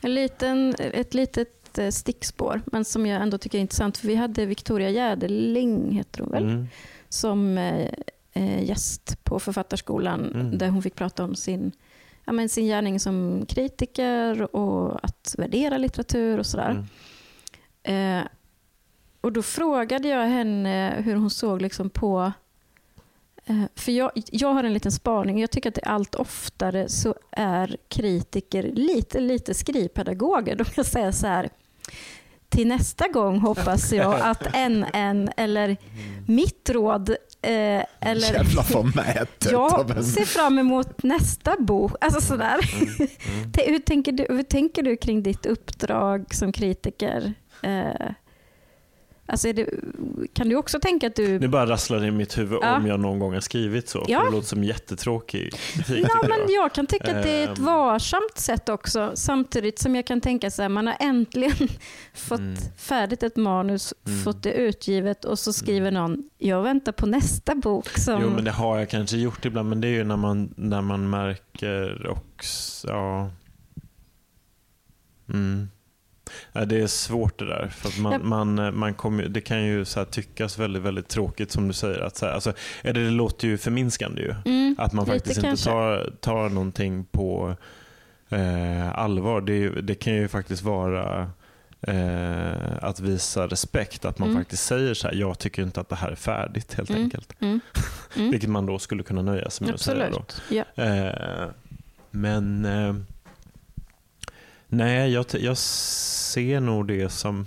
En 0.00 0.14
liten, 0.14 0.74
ett 0.78 1.14
litet 1.14 1.65
eh, 1.78 1.90
stickspår, 1.90 2.62
men 2.66 2.84
som 2.84 3.06
jag 3.06 3.22
ändå 3.22 3.38
tycker 3.38 3.58
är 3.58 3.62
intressant. 3.62 3.98
För 3.98 4.06
vi 4.08 4.14
hade 4.14 4.46
Victoria 4.46 4.90
Jäderling, 4.90 5.92
heter 5.92 6.20
hon 6.20 6.30
väl, 6.30 6.44
Mm. 6.44 6.66
som 7.08 7.58
eh, 7.58 7.88
eh, 8.32 8.64
gäst 8.64 9.24
på 9.24 9.40
Författarskolan 9.40 10.30
Mm. 10.34 10.58
där 10.58 10.68
hon 10.68 10.82
fick 10.82 10.94
prata 10.94 11.24
om 11.24 11.34
sin, 11.34 11.72
ja, 12.24 12.32
men 12.32 12.48
sin 12.48 12.66
gärning 12.66 13.00
som 13.00 13.44
kritiker 13.48 14.56
och 14.56 15.04
att 15.04 15.34
värdera 15.38 15.78
litteratur 15.78 16.38
och 16.38 16.46
sådär. 16.46 16.84
Mm. 17.84 18.20
Eh, 18.22 18.26
och 19.20 19.32
då 19.32 19.42
frågade 19.42 20.08
jag 20.08 20.26
henne 20.26 20.94
hur 21.04 21.14
hon 21.16 21.30
såg 21.30 21.62
liksom 21.62 21.90
på... 21.90 22.32
Eh, 23.44 23.62
för 23.74 23.92
jag, 23.92 24.10
jag 24.14 24.48
har 24.52 24.64
en 24.64 24.72
liten 24.72 24.92
spaning. 24.92 25.40
Jag 25.40 25.50
tycker 25.50 25.68
att 25.68 25.74
det 25.74 25.80
allt 25.84 26.14
oftare 26.14 26.88
så 26.88 27.14
är 27.30 27.76
kritiker 27.88 28.62
lite, 28.62 29.20
lite 29.20 29.54
skrivpedagoger. 29.54 30.56
De 30.56 30.64
kan 30.64 30.84
säga 30.84 31.12
så 31.12 31.26
här. 31.26 31.48
Till 32.48 32.68
nästa 32.68 33.08
gång 33.08 33.38
hoppas 33.38 33.92
jag 33.92 34.20
att 34.22 34.54
NN 34.70 35.28
eller 35.36 35.76
mitt 36.26 36.70
råd 36.70 37.10
eh, 37.42 37.84
eller 38.00 38.32
Jävla 38.32 38.62
förmätet. 38.62 39.52
jag 39.52 40.04
ser 40.04 40.24
fram 40.24 40.58
emot 40.58 41.02
nästa 41.02 41.56
bok. 41.58 41.92
Alltså 42.00 42.20
sådär. 42.20 42.58
Mm. 42.74 42.88
Mm. 42.98 43.50
Hur 43.72 43.78
tänker, 43.78 44.12
du, 44.12 44.26
hur 44.28 44.42
tänker 44.42 44.82
du 44.82 44.96
kring 44.96 45.22
ditt 45.22 45.46
uppdrag 45.46 46.34
som 46.34 46.52
kritiker? 46.52 47.34
Eh, 47.62 48.10
alltså 49.26 49.52
det, 49.52 49.68
kan 50.32 50.48
du 50.48 50.56
också 50.56 50.80
tänka 50.80 51.06
att 51.06 51.14
du... 51.16 51.38
Nu 51.38 51.48
bara 51.48 51.66
rasslar 51.66 52.00
det 52.00 52.06
i 52.06 52.10
mitt 52.10 52.38
huvud 52.38 52.58
Ja. 52.62 52.76
om 52.76 52.86
jag 52.86 53.00
någon 53.00 53.18
gång 53.18 53.34
har 53.34 53.40
skrivit 53.40 53.88
så. 53.88 54.04
Ja. 54.08 54.18
För 54.18 54.26
det 54.26 54.32
låter 54.32 54.48
som 54.48 54.64
jättetråkig 54.64 55.52
kritik. 55.72 56.06
Ja, 56.08 56.18
men 56.28 56.38
jag. 56.40 56.50
jag 56.50 56.72
kan 56.72 56.86
tycka 56.86 57.16
att 57.16 57.22
det 57.22 57.30
är 57.30 57.52
ett 57.52 57.58
Ehm. 57.58 57.64
varsamt 57.64 58.38
sätt 58.38 58.68
också. 58.68 59.12
Samtidigt 59.14 59.78
som 59.78 59.96
jag 59.96 60.06
kan 60.06 60.20
tänka 60.20 60.50
så 60.50 60.62
här, 60.62 60.68
man 60.68 60.86
har 60.86 60.96
äntligen 61.00 61.68
fått 62.14 62.38
Mm. 62.40 62.56
färdigt 62.78 63.22
ett 63.22 63.36
manus, 63.36 63.94
Mm. 64.06 64.18
fått 64.24 64.42
det 64.42 64.52
utgivet 64.52 65.24
och 65.24 65.38
så 65.38 65.52
skriver 65.52 65.90
någon, 65.90 66.30
jag 66.38 66.62
väntar 66.62 66.92
på 66.92 67.06
nästa 67.06 67.54
bok. 67.54 67.88
Som... 67.88 68.22
Jo, 68.22 68.30
men 68.30 68.44
det 68.44 68.50
har 68.50 68.78
jag 68.78 68.90
kanske 68.90 69.16
gjort 69.16 69.44
ibland, 69.44 69.68
men 69.68 69.80
det 69.80 69.88
är 69.88 69.92
ju 69.92 70.04
när 70.04 70.16
man, 70.16 70.54
när 70.56 70.80
man 70.82 71.10
märker 71.10 72.06
också, 72.10 72.88
ja. 72.88 73.30
Mm. 75.28 75.68
Det 76.52 76.80
är 76.82 76.86
svårt 76.86 77.38
det 77.38 77.46
där. 77.46 77.68
För 77.68 77.88
att 77.88 77.98
man, 77.98 78.28
man, 78.28 78.78
man 78.78 78.94
kommer, 78.94 79.22
ju- 79.22 79.28
det 79.28 79.40
kan 79.40 79.64
ju 79.64 79.84
så 79.84 80.04
tyckas 80.04 80.58
väldigt, 80.58 80.82
väldigt 80.82 81.08
tråkigt 81.08 81.52
som 81.52 81.68
du 81.68 81.74
säger. 81.74 82.00
Att 82.00 82.16
så 82.16 82.26
här, 82.26 82.32
alltså, 82.32 82.52
eller 82.82 83.00
det 83.04 83.10
låter 83.10 83.48
ju 83.48 83.58
förminskande 83.58 84.22
ju. 84.22 84.34
Mm, 84.44 84.74
Att 84.78 84.92
man 84.92 85.06
faktiskt 85.06 85.36
inte 85.36 85.48
kanske. 85.48 85.70
tar, 85.70 86.12
tar 86.20 86.48
någonting 86.48 87.04
på 87.04 87.56
eh, 88.28 88.98
allvar. 88.98 89.40
Det, 89.40 89.68
det 89.68 89.94
kan 89.94 90.14
ju 90.14 90.28
faktiskt 90.28 90.62
vara 90.62 91.30
eh, 91.80 92.84
att 92.84 93.00
visa 93.00 93.46
respekt. 93.46 94.04
Att 94.04 94.18
man 94.18 94.28
Mm. 94.28 94.40
faktiskt 94.40 94.64
säger 94.64 94.94
så 94.94 95.08
här, 95.08 95.14
jag 95.14 95.38
tycker 95.38 95.62
inte 95.62 95.80
att 95.80 95.88
det 95.88 95.96
här 95.96 96.10
är 96.10 96.14
färdigt 96.16 96.74
helt 96.74 96.90
Mm. 96.90 97.02
enkelt. 97.02 97.32
Mm. 97.40 97.60
Mm. 98.16 98.30
Vilket 98.30 98.50
man 98.50 98.66
då 98.66 98.78
skulle 98.78 99.02
kunna 99.02 99.22
nöja 99.22 99.50
sig 99.50 99.66
med 99.66 99.74
att 99.74 99.80
säga 99.80 100.10
då. 100.10 100.16
Absolut. 100.18 100.42
Ja. 100.76 100.84
Eh, 100.84 101.48
men 102.10 102.64
eh, 102.64 102.94
nej, 104.68 105.12
jag, 105.12 105.26
jag 105.38 105.56
ser 105.58 106.60
nog 106.60 106.88
det 106.88 107.08
som... 107.08 107.46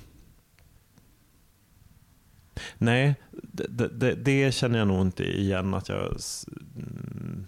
Nej, 2.78 3.16
det, 3.32 3.88
det, 3.88 4.16
det 4.16 4.52
känner 4.52 4.80
jag 4.80 4.88
nog 4.88 5.02
inte 5.02 5.24
igen 5.24 5.74
att 5.74 5.90
jag... 5.90 6.18
mm, 6.76 7.48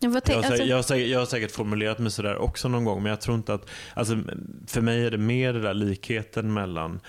Jag 0.00 0.10
har, 0.10 0.16
alltså, 0.16 0.42
säkert, 0.50 0.66
jag, 0.66 0.76
har 0.76 0.82
säkert, 0.82 1.08
jag 1.08 1.18
har 1.18 1.26
säkert 1.26 1.50
formulerat 1.50 1.98
mig 1.98 2.10
sådär 2.10 2.36
också 2.36 2.68
någon 2.68 2.84
gång, 2.84 3.02
men 3.02 3.10
jag 3.10 3.20
tror 3.20 3.36
inte 3.36 3.54
att... 3.54 3.66
Alltså, 3.94 4.18
för 4.66 4.80
mig 4.80 5.04
är 5.06 5.10
det 5.10 5.18
mer 5.18 5.52
den 5.52 5.62
där 5.62 5.74
likheten 5.74 6.52
mellan 6.52 7.00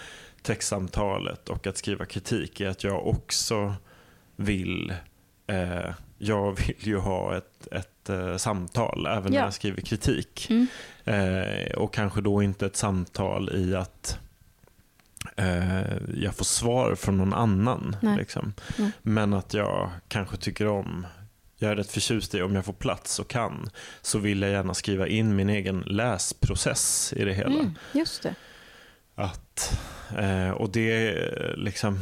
textsamtalet 0.42 1.50
och 1.50 1.68
att 1.68 1.78
skriva 1.78 2.06
kritik, 2.06 2.62
är 2.62 2.68
att 2.70 2.84
jag 2.84 3.08
också 3.08 3.76
vill... 4.36 4.94
Eh, 5.48 5.92
jag 6.18 6.60
vill 6.68 6.76
ju 6.80 6.98
ha 6.98 7.38
ett, 7.38 7.68
ett 7.72 8.10
eh, 8.10 8.38
samtal 8.38 9.06
även 9.06 9.32
när 9.32 9.40
Ja. 9.40 9.44
jag 9.46 9.54
skriver 9.54 9.82
kritik. 9.82 10.48
Mm. 10.50 10.68
Eh, 11.06 11.72
och 11.76 11.94
kanske 11.94 12.22
då 12.22 12.44
inte 12.44 12.66
ett 12.66 12.76
samtal 12.76 13.50
i 13.56 13.76
att 13.76 14.20
eh, 15.36 15.98
jag 16.16 16.36
får 16.36 16.46
svar 16.46 16.96
från 16.96 17.18
någon 17.18 17.34
annan. 17.34 17.96
Liksom. 18.18 18.54
Men 19.02 19.34
att 19.34 19.54
jag 19.54 19.90
kanske 20.08 20.38
tycker 20.38 20.68
om, 20.68 21.08
jag 21.58 21.72
är 21.72 21.76
rätt 21.76 21.92
förtjust 21.92 22.36
i 22.36 22.42
om 22.42 22.56
jag 22.56 22.66
får 22.66 22.74
plats 22.74 23.20
och 23.20 23.28
kan, 23.28 23.70
så 24.02 24.20
vill 24.20 24.42
jag 24.42 24.52
gärna 24.52 24.74
skriva 24.74 25.08
in 25.08 25.36
min 25.36 25.50
egen 25.50 25.80
läsprocess 25.80 27.14
i 27.18 27.26
det 27.26 27.34
hela. 27.34 27.60
Mm, 27.60 27.74
just 27.92 28.24
det. 28.24 28.36
Att, 29.16 29.80
eh, 30.18 30.50
och 30.50 30.70
det 30.70 31.08
är 31.08 31.54
liksom, 31.58 32.00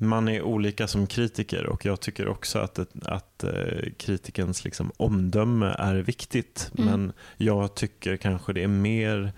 man 0.00 0.28
är 0.28 0.42
olika 0.42 0.86
som 0.86 1.06
kritiker 1.06 1.66
och 1.66 1.84
jag 1.84 2.00
tycker 2.00 2.28
också 2.28 2.58
att, 2.58 2.78
ett, 2.78 2.90
att 3.02 3.44
eh, 3.44 3.92
kritikens 3.98 4.64
liksom 4.64 4.92
omdöme 4.96 5.74
är 5.78 5.94
viktigt. 5.94 6.70
Mm. 6.78 6.90
Men 6.90 7.12
jag 7.36 7.74
tycker 7.74 8.16
kanske 8.16 8.52
det 8.52 8.62
är 8.62 8.68
mer 8.68 9.32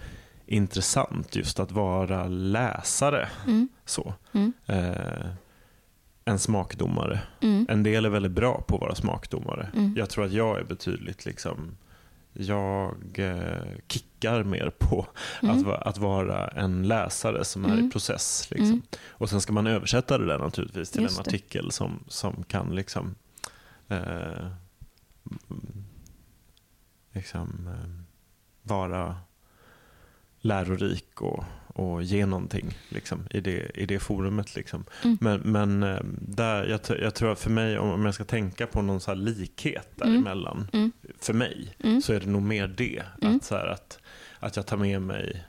intressant 0.47 1.37
just 1.37 1.61
att 1.61 1.73
vara 1.73 2.29
läsare. 2.29 3.29
Mm. 3.47 3.69
så. 3.85 4.15
Mm. 4.33 4.53
Eh, 4.67 5.27
en 6.25 6.39
smakdomare. 6.39 7.21
Mm. 7.41 7.67
En 7.69 7.83
del 7.83 8.05
är 8.05 8.11
väldigt 8.11 8.33
bra 8.33 8.65
på 8.67 8.75
att 8.75 8.81
vara 8.81 8.95
smakdomare. 8.95 9.71
Mm. 9.75 9.95
Jag 9.97 10.11
tror 10.11 10.25
att 10.25 10.33
jag 10.33 10.59
är 10.59 10.65
betydligt 10.65 11.25
liksom 11.25 11.77
jag 12.33 12.95
eh, 13.15 13.79
kickar 14.23 14.45
mer 14.45 14.71
på 14.79 15.07
Mm. 15.43 15.57
att, 15.59 15.63
va, 15.67 15.77
att 15.77 15.99
vara 15.99 16.49
en 16.49 16.89
läsare 16.89 17.45
som 17.45 17.65
är 17.65 17.69
i 17.69 17.79
Mm. 17.79 17.91
process. 17.91 18.49
Liksom. 18.51 18.67
Mm. 18.69 18.83
Och 19.09 19.31
Sen 19.31 19.41
ska 19.41 19.53
man 19.53 19.67
översätta 19.67 20.19
det 20.19 20.27
där 20.27 20.39
naturligtvis 20.39 20.91
till 20.91 21.03
Just 21.03 21.19
en 21.19 21.23
det. 21.25 21.29
artikel 21.31 21.71
som, 21.73 22.05
som 22.09 22.45
kan 22.45 22.75
liksom, 22.75 23.15
eh, 23.89 24.49
liksom 27.13 27.69
eh, 27.69 27.91
vara 28.63 29.17
lärorik 30.41 31.21
och, 31.21 31.45
och 31.67 32.03
ge 32.03 32.27
någonting 32.27 32.79
liksom, 32.89 33.27
i, 33.31 33.41
det, 33.41 33.71
i 33.75 33.87
det 33.87 33.99
forumet. 33.99 34.57
Liksom. 34.57 34.85
Mm. 35.05 35.19
Men, 35.21 35.41
men 35.41 35.83
eh, 35.83 36.01
där, 36.21 36.65
jag, 36.67 36.81
jag 37.01 37.15
tror 37.15 37.33
att 37.33 37.41
för 37.41 37.51
mig, 37.51 37.79
om 37.79 38.05
jag 38.05 38.15
ska 38.15 38.25
tänka 38.25 38.67
på 38.67 38.83
någon 38.83 39.01
så 39.01 39.15
likhet 39.15 40.01
Mm. 40.03 40.13
däremellan, 40.13 40.69
Mm. 40.73 40.93
för 41.21 41.33
mig, 41.33 41.75
Mm. 41.85 42.03
så 42.03 42.13
är 42.13 42.21
det 42.21 42.27
nog 42.27 42.43
mer 42.43 42.69
det. 42.69 43.03
Att, 43.23 43.45
så 43.45 43.55
här, 43.57 43.67
att, 43.67 43.99
att 44.43 44.57
jag 44.57 44.67
tar 44.67 44.77
med 44.77 45.03
mig 45.03 45.45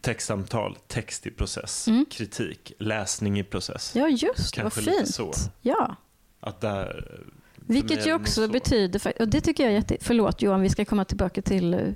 textsamtal, 0.00 0.76
text 0.86 1.26
i 1.26 1.30
process, 1.30 1.88
Mm. 1.88 2.04
kritik, 2.10 2.72
läsning 2.78 3.38
i 3.38 3.44
process. 3.44 3.92
Ja, 3.96 4.08
just 4.08 4.54
det. 4.54 4.62
Vad 4.62 4.72
fint. 4.72 5.14
så. 5.14 5.32
Ja. 5.60 5.96
Att 6.40 6.60
där, 6.60 7.20
Vilket 7.56 8.06
ju 8.06 8.12
också 8.14 8.46
så. 8.46 8.52
betyder, 8.52 9.12
och 9.20 9.28
det 9.28 9.40
tycker 9.40 9.62
jag 9.62 9.72
är 9.72 9.76
jätte, 9.76 9.96
förlåt 10.00 10.42
Johan, 10.42 10.60
vi 10.60 10.68
ska 10.70 10.84
komma 10.84 11.04
tillbaka 11.04 11.42
till, 11.42 11.94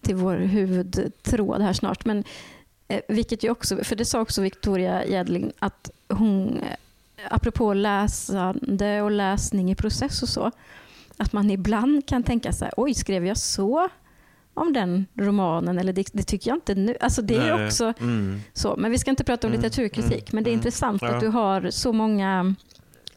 till 0.00 0.14
vår 0.16 0.34
huvudtråd 0.36 1.62
här 1.62 1.72
snart, 1.72 2.04
men 2.04 2.24
eh, 2.88 3.00
vilket 3.08 3.42
ju 3.44 3.50
också, 3.50 3.84
för 3.84 3.96
det 3.96 4.04
sa 4.04 4.20
också 4.20 4.42
Victoria 4.42 5.04
Jädling 5.04 5.52
att 5.58 5.90
hon, 6.08 6.60
eh, 6.60 6.76
apropå 7.30 7.74
läsande 7.74 9.02
och 9.02 9.10
läsning 9.10 9.70
i 9.70 9.74
process 9.74 10.22
och 10.22 10.28
så, 10.28 10.50
att 11.18 11.32
man 11.32 11.50
ibland 11.50 12.06
kan 12.06 12.22
tänka 12.22 12.52
så 12.52 12.64
här, 12.64 12.74
oj 12.76 12.94
skrev 12.94 13.26
jag 13.26 13.36
så 13.36 13.88
om 14.54 14.72
den 14.72 15.06
romanen 15.14 15.78
eller 15.78 15.92
det, 15.92 16.10
det 16.12 16.22
tycker 16.22 16.50
jag 16.50 16.56
inte 16.56 16.74
nu. 16.74 16.96
Alltså 17.00 17.22
det 17.22 17.34
är 17.36 17.56
Nej. 17.56 17.66
också 17.66 17.92
Mm. 18.00 18.40
så, 18.52 18.74
men 18.78 18.90
vi 18.90 18.98
ska 18.98 19.10
inte 19.10 19.24
prata 19.24 19.46
om 19.46 19.52
Mm, 19.52 19.62
litteraturkritik, 19.62 20.12
mm, 20.12 20.24
men 20.32 20.44
det 20.44 20.50
är 20.50 20.52
mm. 20.52 20.58
intressant 20.58 21.02
Ja. 21.02 21.08
att 21.08 21.20
du 21.20 21.28
har 21.28 21.70
så 21.70 21.92
många 21.92 22.54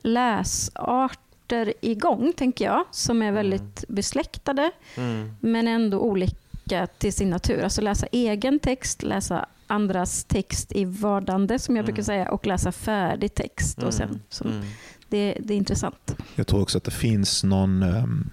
läsarter 0.02 1.74
igång, 1.82 2.34
tänker 2.38 2.66
jag, 2.66 2.84
som 2.91 3.22
är 3.22 3.32
väldigt 3.32 3.86
besläktade, 3.88 4.72
Mm. 4.97 5.32
men 5.39 5.68
ändå 5.68 5.99
olika 5.99 6.88
till 6.97 7.14
sin 7.14 7.30
natur. 7.30 7.64
Alltså 7.64 7.82
läsa 7.82 8.08
egen 8.12 8.60
text, 8.60 9.04
läsa 9.04 9.45
andras 9.68 10.24
text 10.24 10.72
i 10.72 10.86
vardande, 10.86 11.60
som 11.60 11.76
jag 11.76 11.84
Mm. 11.84 11.86
brukar 11.93 12.04
säga, 12.04 12.32
och 12.32 12.47
läsa 12.47 12.72
färdig 12.72 13.34
text. 13.36 13.84
Och 13.84 13.93
sen, 13.93 14.22
som, 14.30 14.47
Mm. 14.47 14.64
Det, 15.12 15.38
det 15.39 15.53
är 15.53 15.57
intressant. 15.57 16.16
Jag 16.36 16.47
tror 16.47 16.62
också 16.62 16.78
att 16.78 16.84
det 16.84 16.91
finns 16.91 17.43
någon 17.43 17.84
ehm, 17.84 18.30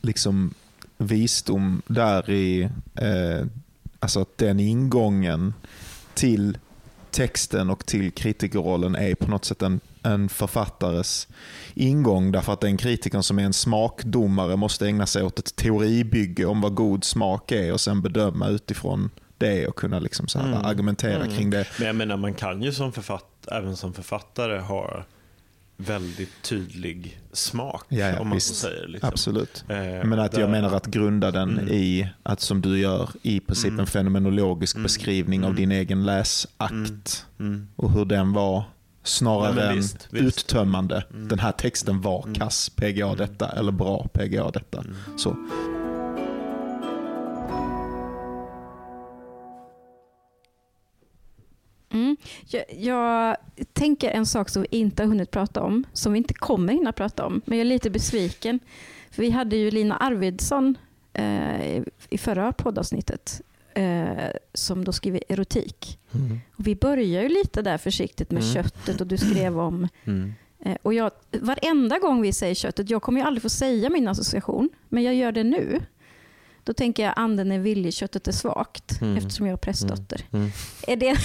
liksom 0.00 0.54
visdom 0.98 1.82
där 1.86 2.30
i 2.30 2.62
eh, 2.94 3.46
alltså 3.98 4.20
att 4.20 4.38
den 4.38 4.60
ingången 4.60 5.54
till 6.14 6.58
texten 7.10 7.70
och 7.70 7.86
till 7.86 8.10
kritikerrollen 8.12 8.94
är 8.96 9.14
på 9.14 9.30
något 9.30 9.44
sätt 9.44 9.62
en, 9.62 9.80
en 10.02 10.28
författares 10.28 11.28
ingång. 11.74 12.32
Därför 12.32 12.52
att 12.52 12.60
den 12.60 12.76
kritikern 12.76 13.22
som 13.22 13.38
är 13.38 13.42
en 13.44 13.52
smakdomare 13.52 14.56
måste 14.56 14.86
ägna 14.86 15.06
sig 15.06 15.22
åt 15.22 15.38
ett 15.38 15.56
teoribygge 15.56 16.44
om 16.44 16.60
vad 16.60 16.74
god 16.74 17.04
smak 17.04 17.52
är 17.52 17.72
och 17.72 17.80
sen 17.80 18.02
bedöma 18.02 18.48
utifrån 18.48 19.10
det 19.38 19.66
och 19.68 19.76
kunna 19.76 19.98
liksom 19.98 20.28
så 20.28 20.38
här 20.38 20.46
Mm. 20.48 20.64
argumentera 20.64 21.24
Mm. 21.24 21.36
kring 21.36 21.50
det. 21.50 21.66
Men 21.78 21.86
jag 21.86 21.96
menar, 21.96 22.16
man 22.16 22.34
kan 22.34 22.62
ju 22.62 22.72
som 22.72 22.92
författ, 22.92 23.48
även 23.52 23.76
som 23.76 23.92
författare 23.92 24.58
ha 24.58 25.04
väldigt 25.80 26.42
tydlig 26.42 27.20
smak, 27.32 27.84
Ja, 27.88 27.98
ja, 28.08 28.20
om 28.20 28.28
man 28.28 28.36
visst. 28.36 28.48
så 28.48 28.54
säger. 28.54 28.88
Liksom. 28.88 29.08
Absolut. 29.08 29.64
Eh, 29.68 29.76
Men 30.04 30.18
att 30.18 30.36
jag 30.36 30.50
menar 30.50 30.72
att 30.76 30.86
grunda 30.86 31.30
den 31.30 31.50
Mm. 31.58 31.68
i 31.68 32.08
att 32.22 32.40
som 32.40 32.60
du 32.60 32.78
gör 32.78 33.10
i 33.22 33.40
princip 33.40 33.68
Mm. 33.68 33.80
en 33.80 33.86
fenomenologisk 33.86 34.76
Mm. 34.76 34.82
beskrivning 34.82 35.40
av 35.44 35.50
Mm. 35.50 35.56
din 35.56 35.72
egen 35.72 36.06
läsakt 36.06 37.26
Mm. 37.38 37.52
Mm. 37.52 37.68
och 37.76 37.90
hur 37.92 38.04
den 38.04 38.32
var 38.32 38.62
snarare 39.02 39.54
men 39.54 39.68
än 39.68 39.76
visst, 39.76 40.08
uttömmande. 40.12 41.04
Mm. 41.14 41.28
Den 41.28 41.38
här 41.38 41.52
texten 41.52 42.00
var 42.00 42.34
kass 42.34 42.68
PGA 42.76 43.14
detta 43.14 43.48
eller 43.48 43.72
bra 43.72 44.08
PGA 44.12 44.50
detta. 44.50 44.84
Så. 45.16 45.36
Mm. 51.92 52.16
Jag, 52.46 52.64
jag 52.78 53.36
tänker 53.72 54.10
en 54.10 54.26
sak 54.26 54.48
som 54.48 54.62
vi 54.62 54.68
inte 54.78 55.02
har 55.02 55.08
hunnit 55.08 55.30
prata 55.30 55.62
om, 55.62 55.84
som 55.92 56.12
vi 56.12 56.16
inte 56.18 56.34
kommer 56.34 56.72
hinna 56.72 56.92
prata 56.92 57.26
om, 57.26 57.40
men 57.44 57.58
jag 57.58 57.64
är 57.66 57.68
lite 57.68 57.90
besviken. 57.90 58.60
För 59.10 59.22
vi 59.22 59.30
hade 59.30 59.56
ju 59.56 59.70
Lina 59.70 59.96
Arvidsson 59.96 60.78
eh, 61.12 61.82
i 62.10 62.18
förra 62.18 62.52
poddavsnittet, 62.52 63.40
eh, 63.74 64.30
som 64.54 64.84
då 64.84 64.92
skriver 64.92 65.22
erotik. 65.28 65.98
Mm. 66.14 66.38
Och 66.56 66.66
vi 66.66 66.76
börjar 66.76 67.22
ju 67.22 67.28
lite 67.28 67.62
där 67.62 67.78
försiktigt 67.78 68.30
med 68.30 68.42
Mm. 68.42 68.54
köttet 68.54 69.00
och 69.00 69.06
du 69.06 69.16
skrev 69.18 69.58
om 69.60 69.88
Mm. 70.04 70.32
Eh, 70.64 70.76
Och 70.82 70.94
jag, 70.94 71.10
varenda 71.30 71.98
gång 71.98 72.22
vi 72.22 72.32
säger 72.32 72.54
köttet, 72.54 72.90
jag 72.90 73.02
kommer 73.02 73.20
ju 73.20 73.26
aldrig 73.26 73.42
få 73.42 73.48
säga 73.48 73.90
min 73.90 74.08
association, 74.08 74.68
men 74.88 75.02
jag 75.02 75.14
gör 75.14 75.32
det 75.32 75.44
nu. 75.44 75.80
Då 76.64 76.72
tänker 76.72 77.02
jag 77.04 77.12
anden 77.16 77.52
är 77.52 77.58
villig, 77.58 77.94
köttet 77.94 78.28
är 78.28 78.32
svagt, 78.32 79.00
Mm. 79.02 79.16
eftersom 79.16 79.46
jag 79.46 79.52
är 79.52 79.56
prästdotter. 79.56 80.20
Mm. 80.32 80.50
Är 80.86 80.96
det, 80.96 81.16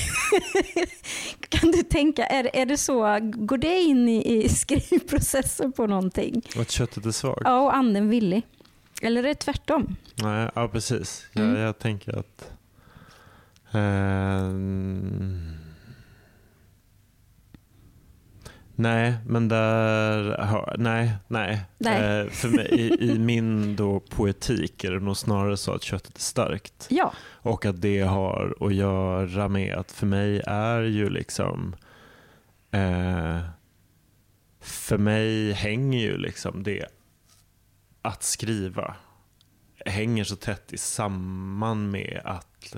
kan 1.50 1.72
du 1.72 1.84
tänka, 1.84 2.26
är, 2.26 2.56
är 2.56 2.66
det 2.66 2.78
så, 2.78 3.20
går 3.34 3.58
det 3.58 3.80
in 3.82 4.10
i, 4.10 4.44
i 4.44 4.50
skrivprocessen 4.50 5.72
på 5.72 5.88
någonting? 5.88 6.42
Och 6.56 6.62
att 6.62 6.72
köttet 6.72 7.06
är 7.06 7.12
svagt? 7.12 7.42
Ja, 7.44 7.60
och 7.62 7.76
anden 7.76 8.10
villig. 8.10 8.42
Eller 9.02 9.24
är 9.24 9.28
det 9.28 9.36
tvärtom? 9.36 9.96
Nej, 10.16 10.50
ja, 10.56 10.68
precis. 10.68 11.26
Jag, 11.34 11.44
Mm. 11.46 11.62
jag 11.62 11.80
tänker 11.80 12.20
att... 12.20 12.52
ehm, 13.72 15.52
nej, 18.76 19.14
men 19.26 19.48
där... 19.48 20.78
Nej, 20.78 21.12
nej. 21.28 21.62
Nej. 21.78 22.22
Eh, 22.22 22.30
för 22.30 22.48
mig, 22.48 22.68
i, 22.72 23.12
I 23.12 23.20
min 23.20 23.76
då 23.76 24.00
poetik 24.00 24.84
är 24.84 24.92
det 24.92 25.00
nog 25.00 25.18
snarare 25.18 25.58
så 25.58 25.72
att 25.72 25.84
köttet 25.84 26.16
är 26.18 26.22
starkt. 26.22 26.88
Ja. 26.90 27.14
Och 27.32 27.66
att 27.66 27.82
det 27.82 28.02
har 28.02 28.56
att 28.60 28.74
göra 28.74 29.48
med 29.48 29.76
att 29.76 29.92
för 29.92 30.06
mig 30.06 30.42
är 30.48 30.82
ju 30.82 31.10
liksom... 31.10 31.76
Eh, 32.72 33.40
för 34.60 34.98
mig 34.98 35.52
hänger 35.52 36.00
ju 36.00 36.18
liksom 36.18 36.64
det 36.64 36.86
att 38.02 38.24
skriva 38.24 38.96
hänger 39.86 40.24
så 40.24 40.36
tätt 40.36 40.74
i 40.74 40.78
samman 40.78 41.92
med 41.92 42.22
att, 42.26 42.76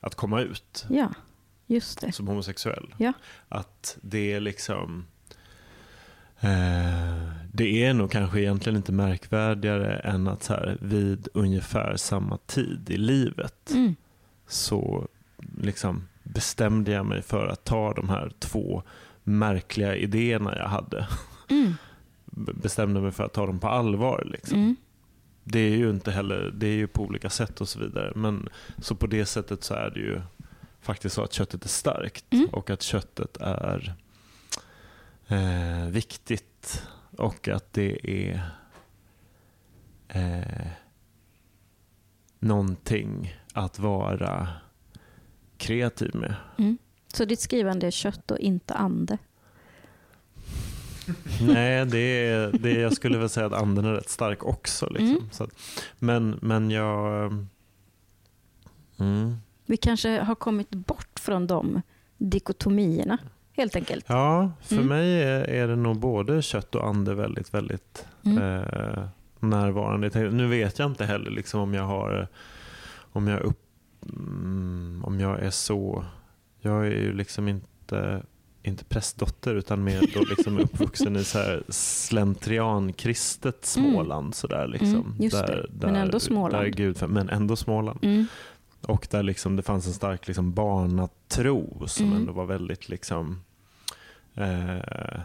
att 0.00 0.14
komma 0.14 0.40
ut 0.40 0.86
Ja, 0.90 1.08
just 1.66 2.00
det. 2.00 2.12
som 2.12 2.28
homosexuell. 2.28 2.94
Ja. 2.98 3.12
Att 3.48 3.98
det 4.00 4.32
är 4.32 4.40
liksom... 4.40 5.06
Eh, 6.40 7.28
det 7.52 7.84
är 7.84 7.94
nog 7.94 8.10
kanske 8.10 8.40
egentligen 8.40 8.76
inte 8.76 8.92
märkvärdigare 8.92 9.96
än 9.96 10.28
att 10.28 10.42
så 10.42 10.52
här, 10.52 10.78
vid 10.80 11.28
ungefär 11.34 11.96
samma 11.96 12.36
tid 12.46 12.90
i 12.90 12.96
livet 12.96 13.70
Mm. 13.74 13.94
så 14.46 15.08
liksom 15.58 16.08
bestämde 16.22 16.90
jag 16.92 17.06
mig 17.06 17.22
för 17.22 17.46
att 17.46 17.64
ta 17.64 17.92
de 17.94 18.08
här 18.08 18.32
två 18.38 18.82
märkliga 19.24 19.96
idéerna 19.96 20.56
jag 20.56 20.68
hade. 20.68 21.08
Mm. 21.50 21.74
Bestämde 22.54 23.00
mig 23.00 23.12
för 23.12 23.24
att 23.24 23.32
ta 23.32 23.46
dem 23.46 23.58
på 23.58 23.68
allvar. 23.68 24.28
Liksom. 24.32 24.58
Mm. 24.58 24.76
Det 25.44 25.58
är 25.58 25.76
ju 25.76 25.90
inte 25.90 26.10
heller, 26.10 26.50
det 26.54 26.66
är 26.66 26.74
ju 26.76 26.86
på 26.86 27.02
olika 27.02 27.30
sätt 27.30 27.60
och 27.60 27.68
så 27.68 27.78
vidare. 27.78 28.12
Men 28.16 28.48
så 28.78 28.94
på 28.94 29.06
det 29.06 29.26
sättet 29.26 29.64
så 29.64 29.74
är 29.74 29.90
det 29.90 30.00
ju 30.00 30.20
faktiskt 30.80 31.14
så 31.14 31.22
att 31.22 31.32
köttet 31.32 31.64
är 31.64 31.68
starkt 31.68 32.24
Mm. 32.32 32.46
och 32.52 32.70
att 32.70 32.82
köttet 32.82 33.36
är 33.40 33.94
eh, 35.28 35.88
viktigt 35.88 36.82
och 37.16 37.48
att 37.48 37.72
det 37.72 38.10
är 38.10 38.40
eh, 40.08 40.66
någonting 42.38 43.36
att 43.52 43.78
vara 43.78 44.48
kreativ 45.56 46.14
med. 46.14 46.34
Mm. 46.58 46.78
Så 47.14 47.24
ditt 47.24 47.40
skrivande 47.40 47.86
är 47.86 47.90
kött 47.90 48.30
och 48.30 48.38
inte 48.38 48.74
ande? 48.74 49.18
Nej, 51.40 51.86
det 51.86 51.98
är, 51.98 52.52
det 52.52 52.70
är, 52.70 52.80
jag 52.80 52.92
skulle 52.92 53.18
väl 53.18 53.28
säga 53.28 53.46
att 53.46 53.52
anden 53.52 53.84
är 53.84 53.92
rätt 53.92 54.08
stark 54.08 54.44
också. 54.44 54.86
Liksom. 54.86 55.16
Mm. 55.16 55.30
Så 55.30 55.48
men, 55.98 56.38
men 56.42 56.70
jag... 56.70 57.32
Mm, 58.98 59.36
Vi 59.66 59.76
kanske 59.76 60.20
har 60.20 60.34
kommit 60.34 60.70
bort 60.70 61.20
från 61.20 61.46
de 61.46 61.82
dikotomierna 62.16 63.18
helt 63.56 63.76
enkelt. 63.76 64.04
Ja, 64.08 64.50
för 64.62 64.74
Mm. 64.76 64.88
mig 64.88 65.22
är, 65.22 65.50
är 65.50 65.68
det 65.68 65.76
nog 65.76 65.98
både 65.98 66.42
kött 66.42 66.74
och 66.74 66.86
ande 66.88 67.14
väldigt, 67.14 67.54
väldigt 67.54 68.06
Mm. 68.26 68.38
eh, 68.38 69.04
närvarande. 69.40 70.30
Nu 70.30 70.46
vet 70.46 70.78
jag 70.78 70.90
inte 70.90 71.04
heller 71.04 71.30
liksom 71.30 71.60
om 71.60 71.74
jag 71.74 71.84
har 71.84 72.28
om 73.12 73.28
jag, 73.28 73.40
upp, 73.40 73.60
mm, 74.12 75.02
om 75.04 75.20
jag 75.20 75.40
är 75.40 75.50
så 75.50 76.04
jag 76.60 76.86
är 76.86 76.90
ju 76.90 77.12
liksom 77.12 77.48
inte 77.48 78.22
inte 78.62 78.84
prästdotter 78.84 79.54
utan 79.54 79.84
mer 79.84 80.00
då 80.14 80.20
liksom 80.30 80.58
uppvuxen 80.58 81.16
i 81.16 81.24
så 81.24 81.38
här 81.38 81.62
slentriankristet 81.68 83.64
Småland. 83.64 84.34
Sådär 84.34 84.66
liksom, 84.66 84.88
Mm, 84.94 85.14
just 85.18 85.36
det. 85.36 85.46
där, 85.46 85.66
Men 85.80 85.94
där, 85.94 86.00
ändå 86.00 86.20
Småland. 86.20 86.64
Där 86.64 86.70
Gud, 86.70 86.98
men 87.08 87.28
ändå 87.28 87.56
Småland. 87.56 87.98
Mm. 88.02 88.26
Och 88.84 89.06
där 89.10 89.22
liksom 89.22 89.56
det 89.56 89.62
fanns 89.62 89.86
en 89.86 89.92
stark 89.92 90.26
liksom 90.26 90.52
barnatro 90.54 91.84
som 91.88 92.06
Mm. 92.06 92.18
ändå 92.18 92.32
var 92.32 92.46
väldigt 92.46 92.88
liksom, 92.88 93.42
eh, 94.34 95.20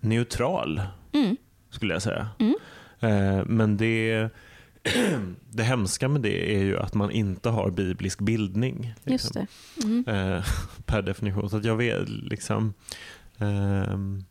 neutral, 0.00 0.82
Mm. 1.12 1.36
skulle 1.70 1.92
jag 1.94 2.02
säga. 2.02 2.28
Mm. 2.38 2.54
Eh, 3.00 3.44
men 3.46 3.76
det, 3.76 4.28
det 5.50 5.62
hemska 5.62 6.08
med 6.08 6.20
det 6.22 6.56
är 6.56 6.62
ju 6.62 6.78
att 6.78 6.94
man 6.94 7.10
inte 7.10 7.48
har 7.48 7.70
biblisk 7.70 8.20
bildning. 8.20 8.94
Just 9.04 9.34
liksom, 9.34 9.46
det. 9.76 9.84
Mm. 9.86 10.04
Eh, 10.36 10.44
per 10.86 11.02
definition. 11.02 11.50
Så 11.50 11.56
att 11.56 11.64
jag 11.64 11.76
vet 11.76 12.08
liksom... 12.08 12.74
ehm, 13.38 14.24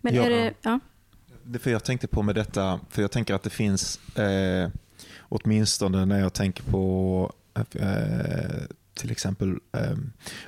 Men 0.00 0.14
är 0.14 0.30
det... 0.30 0.54
Ja. 0.62 0.80
Det 1.42 1.58
för 1.58 1.70
jag 1.70 1.84
tänkte 1.84 2.06
på 2.08 2.22
med 2.22 2.34
detta, 2.34 2.80
för 2.90 3.02
jag 3.02 3.10
tänker 3.10 3.34
att 3.34 3.42
det 3.42 3.50
finns, 3.50 4.16
eh, 4.18 4.70
åtminstone 5.20 6.04
när 6.04 6.20
jag 6.20 6.32
tänker 6.32 6.62
på 6.62 7.32
till 8.94 9.10
exempel 9.10 9.58
eh, 9.72 9.96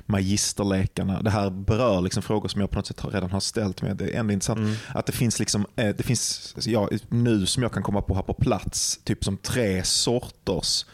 magisterlekarna. 0.05 1.21
Det 1.21 1.29
här 1.29 1.49
berör 1.49 2.01
liksom 2.01 2.23
frågor 2.23 2.47
som 2.47 2.61
jag 2.61 2.69
på 2.69 2.75
något 2.75 2.87
sätt 2.87 3.05
redan 3.05 3.31
har 3.31 3.39
ställt 3.39 3.81
men 3.81 3.97
det 3.97 4.15
är 4.15 4.19
ändå 4.19 4.33
intressant. 4.33 4.59
mm, 4.59 4.75
Att 4.93 5.05
det 5.05 5.11
finns, 5.11 5.39
liksom, 5.39 5.65
eh, 5.75 5.95
det 5.95 6.03
finns 6.03 6.53
ja, 6.65 6.89
nu 7.09 7.45
som 7.45 7.63
jag 7.63 7.71
kan 7.71 7.83
komma 7.83 8.01
på 8.01 8.15
här 8.15 8.21
på 8.21 8.33
plats, 8.33 8.99
typ 9.03 9.23
som 9.23 9.37
tre 9.37 9.83
sorters 9.83 10.85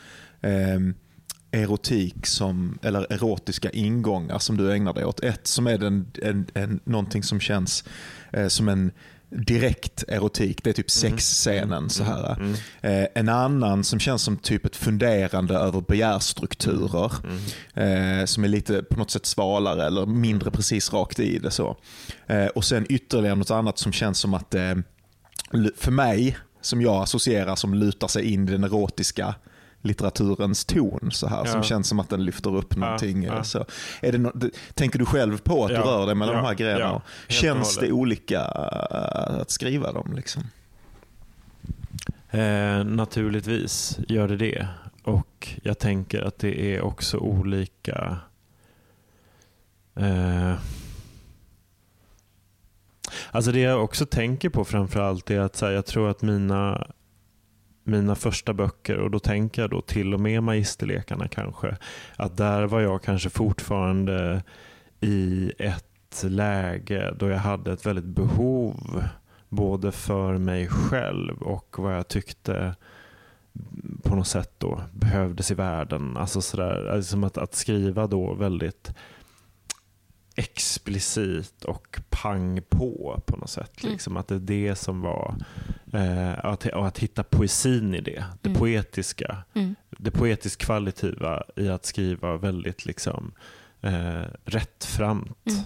eh, 0.42 0.80
erotik 1.52 2.26
som, 2.26 2.80
eller 2.82 3.14
erotiska 3.14 3.70
ingångar 3.70 4.40
som 4.40 4.58
du 4.58 4.74
ägnar 4.74 4.94
dig 4.94 5.06
åt. 5.06 5.20
Ett 5.20 5.48
som 5.48 5.68
är 5.68 5.78
den, 5.78 6.12
en, 6.24 6.48
en, 6.54 6.80
någonting 6.84 7.24
som 7.24 7.40
känns 7.40 7.84
eh, 8.32 8.48
som 8.48 8.70
en 8.70 8.92
direkt 9.30 10.04
erotik. 10.08 10.64
Det 10.64 10.70
är 10.70 10.74
typ 10.74 10.92
sexscenen. 10.92 11.90
så 11.90 12.04
här. 12.04 12.34
mm, 12.40 12.54
Eh, 12.82 13.08
en 13.16 13.30
annan 13.30 13.84
som 13.84 14.00
känns 14.00 14.22
som 14.22 14.38
typ 14.38 14.66
ett 14.66 14.76
funderande 14.76 15.54
över 15.56 15.82
begärstrukturer. 15.82 17.12
mm, 17.24 17.40
Eh, 18.20 18.26
som 18.26 18.44
är 18.44 18.48
lite 18.48 18.84
på 18.84 18.98
något 19.00 19.12
sätt 19.12 19.26
svalare 19.26 19.86
eller 19.88 20.06
mindre 20.06 20.52
precis 20.52 20.94
rakt 20.94 21.20
i 21.20 21.40
det. 21.40 21.52
så. 21.52 21.78
Eh, 22.28 22.46
och 22.46 22.66
sen 22.66 22.86
ytterligare 22.90 23.36
något 23.36 23.52
annat 23.52 23.78
som 23.78 23.92
känns 23.92 24.20
som 24.20 24.34
att, 24.34 24.56
eh, 24.56 24.76
för 25.78 25.92
mig, 25.92 26.38
som 26.62 26.82
jag 26.82 27.04
associerar 27.04 27.56
som 27.56 27.74
lutar 27.74 28.08
sig 28.08 28.34
in 28.34 28.48
i 28.50 28.52
den 28.52 28.64
erotiska 28.64 29.36
litteraturens 29.82 30.66
ton. 30.66 31.10
Så 31.12 31.28
här, 31.28 31.46
Som 31.46 31.58
Ja. 31.58 31.64
känns 31.64 31.88
som 31.88 32.00
att 32.00 32.10
den 32.10 32.26
lyfter 32.26 32.56
upp 32.56 32.76
någonting. 32.76 33.24
ja. 33.24 33.44
Så. 33.44 33.66
Är 34.02 34.12
det 34.12 34.32
d- 34.36 34.50
tänker 34.74 35.00
du 35.00 35.06
själv 35.06 35.38
på 35.38 35.66
att 35.66 35.72
Ja, 35.72 35.78
du 35.78 35.84
rör 35.84 36.06
dig 36.06 36.16
mellan 36.16 36.36
ja, 36.36 36.42
de 36.42 36.48
här 36.48 36.54
grejerna? 36.56 37.02
känns 37.28 37.78
det 37.78 37.92
olika 37.92 38.40
eh, 38.40 39.42
att 39.42 39.52
skriva 39.52 39.92
dem? 39.92 40.14
Liksom? 40.16 40.44
Eh, 42.32 42.84
naturligtvis 42.84 44.00
gör 44.08 44.28
det 44.28 44.38
det. 44.38 44.68
Och 45.04 45.58
jag 45.64 45.80
tänker 45.80 46.22
att 46.22 46.40
det 46.40 46.76
är 46.76 46.82
också 46.82 47.18
olika 47.18 48.18
eh, 49.96 50.54
Alltså 53.32 53.52
det 53.52 53.60
jag 53.60 53.84
också 53.84 54.06
tänker 54.06 54.50
på 54.50 54.66
framförallt 54.66 55.32
är 55.32 55.40
att 55.40 55.56
så 55.56 55.66
här, 55.66 55.74
jag 55.74 55.86
tror 55.86 56.10
att 56.10 56.22
mina 56.22 56.88
mina 57.90 58.16
första 58.16 58.54
böcker 58.54 58.98
och 58.98 59.12
då 59.12 59.20
tänker 59.20 59.62
jag 59.62 59.72
då 59.72 59.82
till 59.82 60.14
och 60.14 60.20
med 60.20 60.44
Magisterlekarna 60.44 61.28
kanske. 61.28 61.78
Att 62.16 62.38
där 62.38 62.64
var 62.64 62.82
jag 62.82 63.04
kanske 63.04 63.30
fortfarande 63.30 64.44
i 65.00 65.52
ett 65.58 66.24
läge 66.24 67.14
då 67.20 67.30
jag 67.30 67.38
hade 67.38 67.74
ett 67.74 67.86
väldigt 67.86 68.06
behov 68.06 69.04
både 69.50 69.92
för 69.92 70.38
mig 70.38 70.68
själv 70.68 71.42
och 71.42 71.76
vad 71.80 71.96
jag 71.96 72.08
tyckte 72.08 72.76
på 74.04 74.16
något 74.16 74.28
sätt 74.28 74.52
då 74.58 74.82
behövdes 74.94 75.52
i 75.52 75.54
världen. 75.54 76.18
Alltså 76.18 76.42
sådär, 76.42 76.92
alltså 76.94 77.26
att, 77.26 77.38
att 77.38 77.56
skriva 77.56 78.08
då 78.08 78.34
väldigt 78.34 78.94
explicit 80.40 81.66
och 81.66 82.00
pang 82.10 82.62
på 82.70 83.22
på 83.26 83.38
något 83.38 83.50
sätt. 83.50 83.84
Mm. 83.84 83.94
Liksom 83.94 84.18
att 84.18 84.28
det 84.28 84.36
är 84.36 84.40
det 84.40 84.76
som 84.76 85.02
var, 85.02 85.36
eh, 85.94 86.46
att, 86.46 86.66
att 86.66 86.98
hitta 87.00 87.24
poesin 87.24 87.94
i 87.94 88.02
det. 88.02 88.24
Det 88.42 88.50
Mm. 88.50 88.60
poetiska. 88.60 89.38
Mm. 89.54 89.76
Det 89.90 90.12
poetiskt 90.12 90.62
kvalitativa 90.62 91.44
i 91.56 91.70
att 91.70 91.86
skriva 91.86 92.38
väldigt 92.38 92.86
liksom 92.86 93.32
eh, 93.82 94.24
rättframt 94.46 95.38
Mm. 95.46 95.62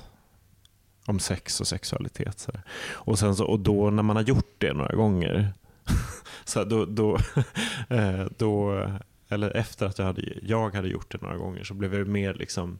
om 1.05 1.19
sex 1.19 1.61
och 1.61 1.67
sexualitet. 1.67 2.39
Så 2.39 2.51
här. 2.53 2.61
Och, 2.91 3.19
sen 3.19 3.35
så, 3.35 3.45
och 3.45 3.59
då 3.59 3.89
när 3.89 4.03
man 4.03 4.15
har 4.15 4.23
gjort 4.23 4.55
det 4.57 4.73
några 4.73 4.95
gånger, 4.95 5.53
så 6.45 6.59
här, 6.59 6.65
då, 6.65 6.85
då, 6.85 7.17
eh, 7.89 8.25
då, 8.37 8.87
eller 9.29 9.49
efter 9.57 9.85
att 9.85 9.99
jag 9.99 10.05
hade, 10.05 10.21
jag 10.41 10.75
hade 10.75 10.87
gjort 10.87 11.11
det 11.11 11.21
några 11.21 11.37
gånger 11.37 11.63
så 11.63 11.73
blev 11.73 11.93
jag 11.95 12.07
mer 12.07 12.33
liksom 12.33 12.79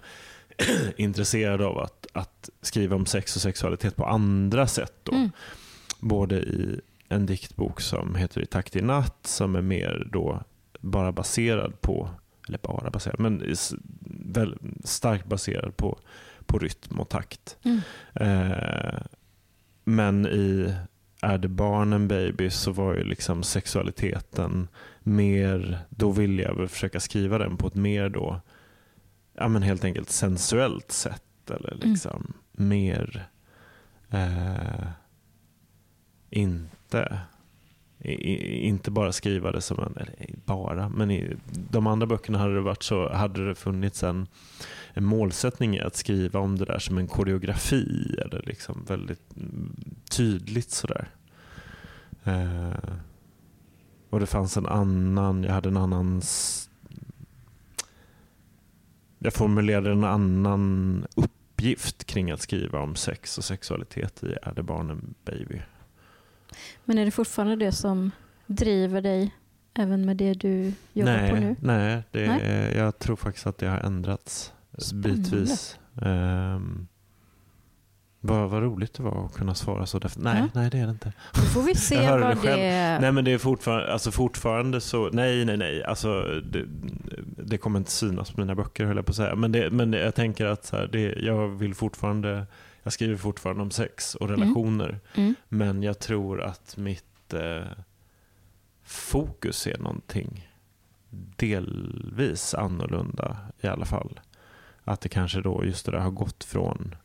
intresserad 0.97 1.61
av 1.61 1.77
att, 1.79 2.07
att 2.13 2.49
skriva 2.61 2.95
om 2.95 3.05
sex 3.05 3.35
och 3.35 3.41
sexualitet 3.41 3.95
på 3.95 4.05
andra 4.05 4.67
sätt. 4.67 4.93
Då. 5.03 5.11
Mm. 5.11 5.31
Både 5.99 6.35
i 6.35 6.81
en 7.07 7.25
diktbok 7.25 7.81
som 7.81 8.15
heter 8.15 8.41
I 8.41 8.45
takt 8.45 8.75
i 8.75 8.81
natt 8.81 9.27
som 9.27 9.55
är 9.55 9.61
mer 9.61 10.07
då 10.11 10.43
bara 10.79 11.11
baserad 11.11 11.81
på, 11.81 12.09
eller 12.47 12.57
bara 12.57 12.89
baserad, 12.89 13.19
men 13.19 13.55
väl, 14.25 14.57
starkt 14.83 15.25
baserad 15.25 15.77
på, 15.77 15.99
på 16.45 16.59
rytm 16.59 16.99
och 16.99 17.09
takt. 17.09 17.57
Mm. 17.63 17.81
Eh, 18.13 19.01
men 19.83 20.25
i 20.27 20.73
Är 21.21 21.37
det 21.37 21.47
barnen 21.47 22.07
baby 22.07 22.49
så 22.49 22.71
var 22.71 22.95
ju 22.95 23.03
liksom 23.03 23.43
sexualiteten 23.43 24.67
mer, 24.99 25.79
då 25.89 26.11
ville 26.11 26.43
jag 26.43 26.55
väl 26.55 26.67
försöka 26.67 26.99
skriva 26.99 27.37
den 27.37 27.57
på 27.57 27.67
ett 27.67 27.75
mer 27.75 28.09
då, 28.09 28.41
ja 29.33 29.47
men 29.47 29.63
helt 29.63 29.83
enkelt 29.83 30.09
sensuellt 30.09 30.91
sätt 30.91 31.49
eller 31.49 31.77
liksom 31.81 32.33
mer 32.51 33.27
eh, 34.09 34.87
inte 36.29 37.19
i, 38.03 38.67
inte 38.67 38.91
bara 38.91 39.11
skriva 39.11 39.51
det 39.51 39.61
som 39.61 39.79
en, 39.79 39.97
eller 39.97 40.35
bara, 40.45 40.89
men 40.89 41.11
i 41.11 41.35
de 41.69 41.87
andra 41.87 42.07
böckerna 42.07 42.37
hade 42.37 42.53
det 42.53 42.61
varit 42.61 42.83
så, 42.83 43.13
hade 43.13 43.47
det 43.47 43.55
funnits 43.55 44.03
en, 44.03 44.27
en 44.93 45.05
målsättning 45.05 45.75
i 45.75 45.79
att 45.79 45.95
skriva 45.95 46.39
om 46.39 46.57
det 46.57 46.65
där 46.65 46.79
som 46.79 46.97
en 46.97 47.07
koreografi 47.07 48.15
eller 48.25 48.41
liksom 48.45 48.85
väldigt 48.87 49.37
mm, 49.37 49.75
tydligt 50.09 50.71
sådär. 50.71 51.09
Eh, 52.23 52.93
och 54.09 54.19
det 54.19 54.25
fanns 54.25 54.57
en 54.57 54.65
annan, 54.65 55.43
jag 55.43 55.53
hade 55.53 55.69
en 55.69 55.77
annan 55.77 56.21
jag 59.23 59.33
formulerade 59.33 59.91
en 59.91 60.03
annan 60.03 61.05
uppgift 61.15 62.03
kring 62.05 62.31
att 62.31 62.41
skriva 62.41 62.79
om 62.79 62.95
sex 62.95 63.37
och 63.37 63.43
sexualitet 63.43 64.23
i 64.23 64.35
Är 64.41 64.53
det 64.53 64.63
barnen 64.63 65.13
baby? 65.25 65.61
Men 66.85 66.97
är 66.97 67.05
det 67.05 67.11
fortfarande 67.11 67.55
det 67.55 67.71
som 67.71 68.11
driver 68.45 69.01
dig 69.01 69.31
även 69.73 70.05
med 70.05 70.17
det 70.17 70.33
du 70.33 70.73
jobbar 70.93 71.11
nej, 71.11 71.31
på 71.31 71.35
nu? 71.35 71.55
Nej, 71.59 72.03
det, 72.11 72.27
Nej? 72.27 72.77
jag 72.77 72.99
tror 72.99 73.15
faktiskt 73.15 73.47
att 73.47 73.57
det 73.57 73.67
har 73.67 73.77
ändrats 73.77 74.53
Spännande. 74.77 75.09
bitvis. 75.09 75.79
Um, 75.93 76.87
vad, 78.25 78.49
vad 78.49 78.63
roligt 78.63 78.93
det 78.93 79.03
var 79.03 79.25
att 79.25 79.33
kunna 79.33 79.55
svara 79.55 79.85
så. 79.85 79.99
Därför, 79.99 80.19
nej, 80.21 80.37
Ja. 80.39 80.47
nej, 80.61 80.69
det 80.69 80.77
är 80.77 80.85
det 80.85 80.91
inte. 80.91 81.13
Då 81.33 81.41
får 81.41 81.61
vi 81.61 81.75
se 81.75 81.95
Jag 82.03 82.19
vad 82.19 82.29
det 82.29 82.35
själv. 82.35 82.57
det... 82.59 82.99
Nej, 83.01 83.11
men 83.11 83.25
det 83.25 83.31
är 83.31 83.37
fortfarande, 83.37 83.93
alltså 83.93 84.11
fortfarande 84.11 84.81
så, 84.81 85.09
nej, 85.09 85.45
nej, 85.45 85.57
nej. 85.57 85.83
Alltså, 85.83 86.21
det, 86.51 86.65
det 87.43 87.57
kommer 87.57 87.79
inte 87.79 87.91
synas 87.91 88.31
på 88.31 88.41
mina 88.41 88.55
böcker 88.55 88.85
höll 88.85 88.95
jag 88.95 89.05
på 89.05 89.09
att 89.09 89.15
säga. 89.15 89.35
Men, 89.35 89.51
det, 89.51 89.69
men 89.69 89.93
jag 89.93 90.15
tänker 90.15 90.45
att 90.45 90.65
så 90.65 90.77
här, 90.77 90.87
det, 90.91 91.01
jag 91.19 91.47
vill 91.47 91.75
fortfarande, 91.75 92.45
jag 92.83 92.93
skriver 92.93 93.17
fortfarande 93.17 93.61
om 93.61 93.71
sex 93.71 94.15
och 94.15 94.29
relationer. 94.29 94.99
Mm. 95.15 95.35
Men 95.49 95.83
jag 95.83 95.99
tror 95.99 96.41
att 96.41 96.77
mitt 96.77 97.33
eh, 97.33 97.63
fokus 98.83 99.67
är 99.67 99.77
någonting 99.77 100.49
delvis 101.35 102.53
annorlunda 102.53 103.37
i 103.61 103.67
alla 103.67 103.85
fall. 103.85 104.19
Att 104.83 105.01
det 105.01 105.09
kanske 105.09 105.41
då 105.41 105.65
just 105.65 105.85
det 105.85 105.91
där 105.91 105.99
har 105.99 106.11
gått 106.11 106.43
från 106.43 106.95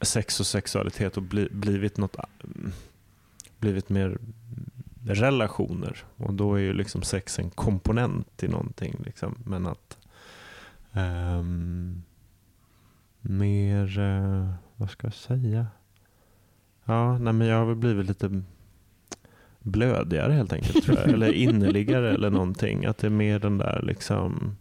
sex 0.00 0.40
och 0.40 0.46
sexualitet 0.46 1.16
och 1.16 1.22
bli, 1.22 1.48
blivit 1.50 1.96
något 1.96 2.16
blivit 3.58 3.88
mer 3.88 4.18
relationer. 5.04 6.04
Och 6.16 6.34
då 6.34 6.54
är 6.54 6.60
ju 6.60 6.72
liksom 6.72 7.02
sex 7.02 7.38
en 7.38 7.50
komponent 7.50 8.42
i 8.42 8.48
någonting. 8.48 8.96
Liksom. 9.04 9.34
Men 9.44 9.66
att 9.66 9.98
um, 10.92 12.02
mer, 13.20 13.98
uh, 13.98 14.50
vad 14.76 14.90
ska 14.90 15.06
jag 15.06 15.14
säga? 15.14 15.66
Ja, 16.84 17.18
nej 17.18 17.32
men 17.32 17.46
jag 17.46 17.58
har 17.58 17.66
väl 17.66 17.76
blivit 17.76 18.06
lite 18.06 18.42
blödigare 19.60 20.32
helt 20.32 20.52
enkelt. 20.52 20.84
Tror 20.84 20.98
jag. 20.98 21.08
Eller 21.08 21.32
innerligare 21.32 22.14
eller 22.14 22.30
någonting. 22.30 22.86
Att 22.86 22.98
det 22.98 23.06
är 23.06 23.10
mer 23.10 23.38
den 23.38 23.58
där 23.58 23.82
liksom, 23.82 24.56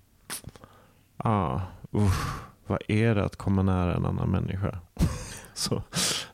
ah, 1.18 1.62
usch, 1.94 2.47
vad 2.68 2.80
är 2.88 3.16
det 3.16 3.26
att 3.26 3.36
komma 3.36 3.62
nära 3.64 3.96
en 3.96 4.06
annan 4.06 4.30
människa? 4.30 4.80
så, 5.54 5.84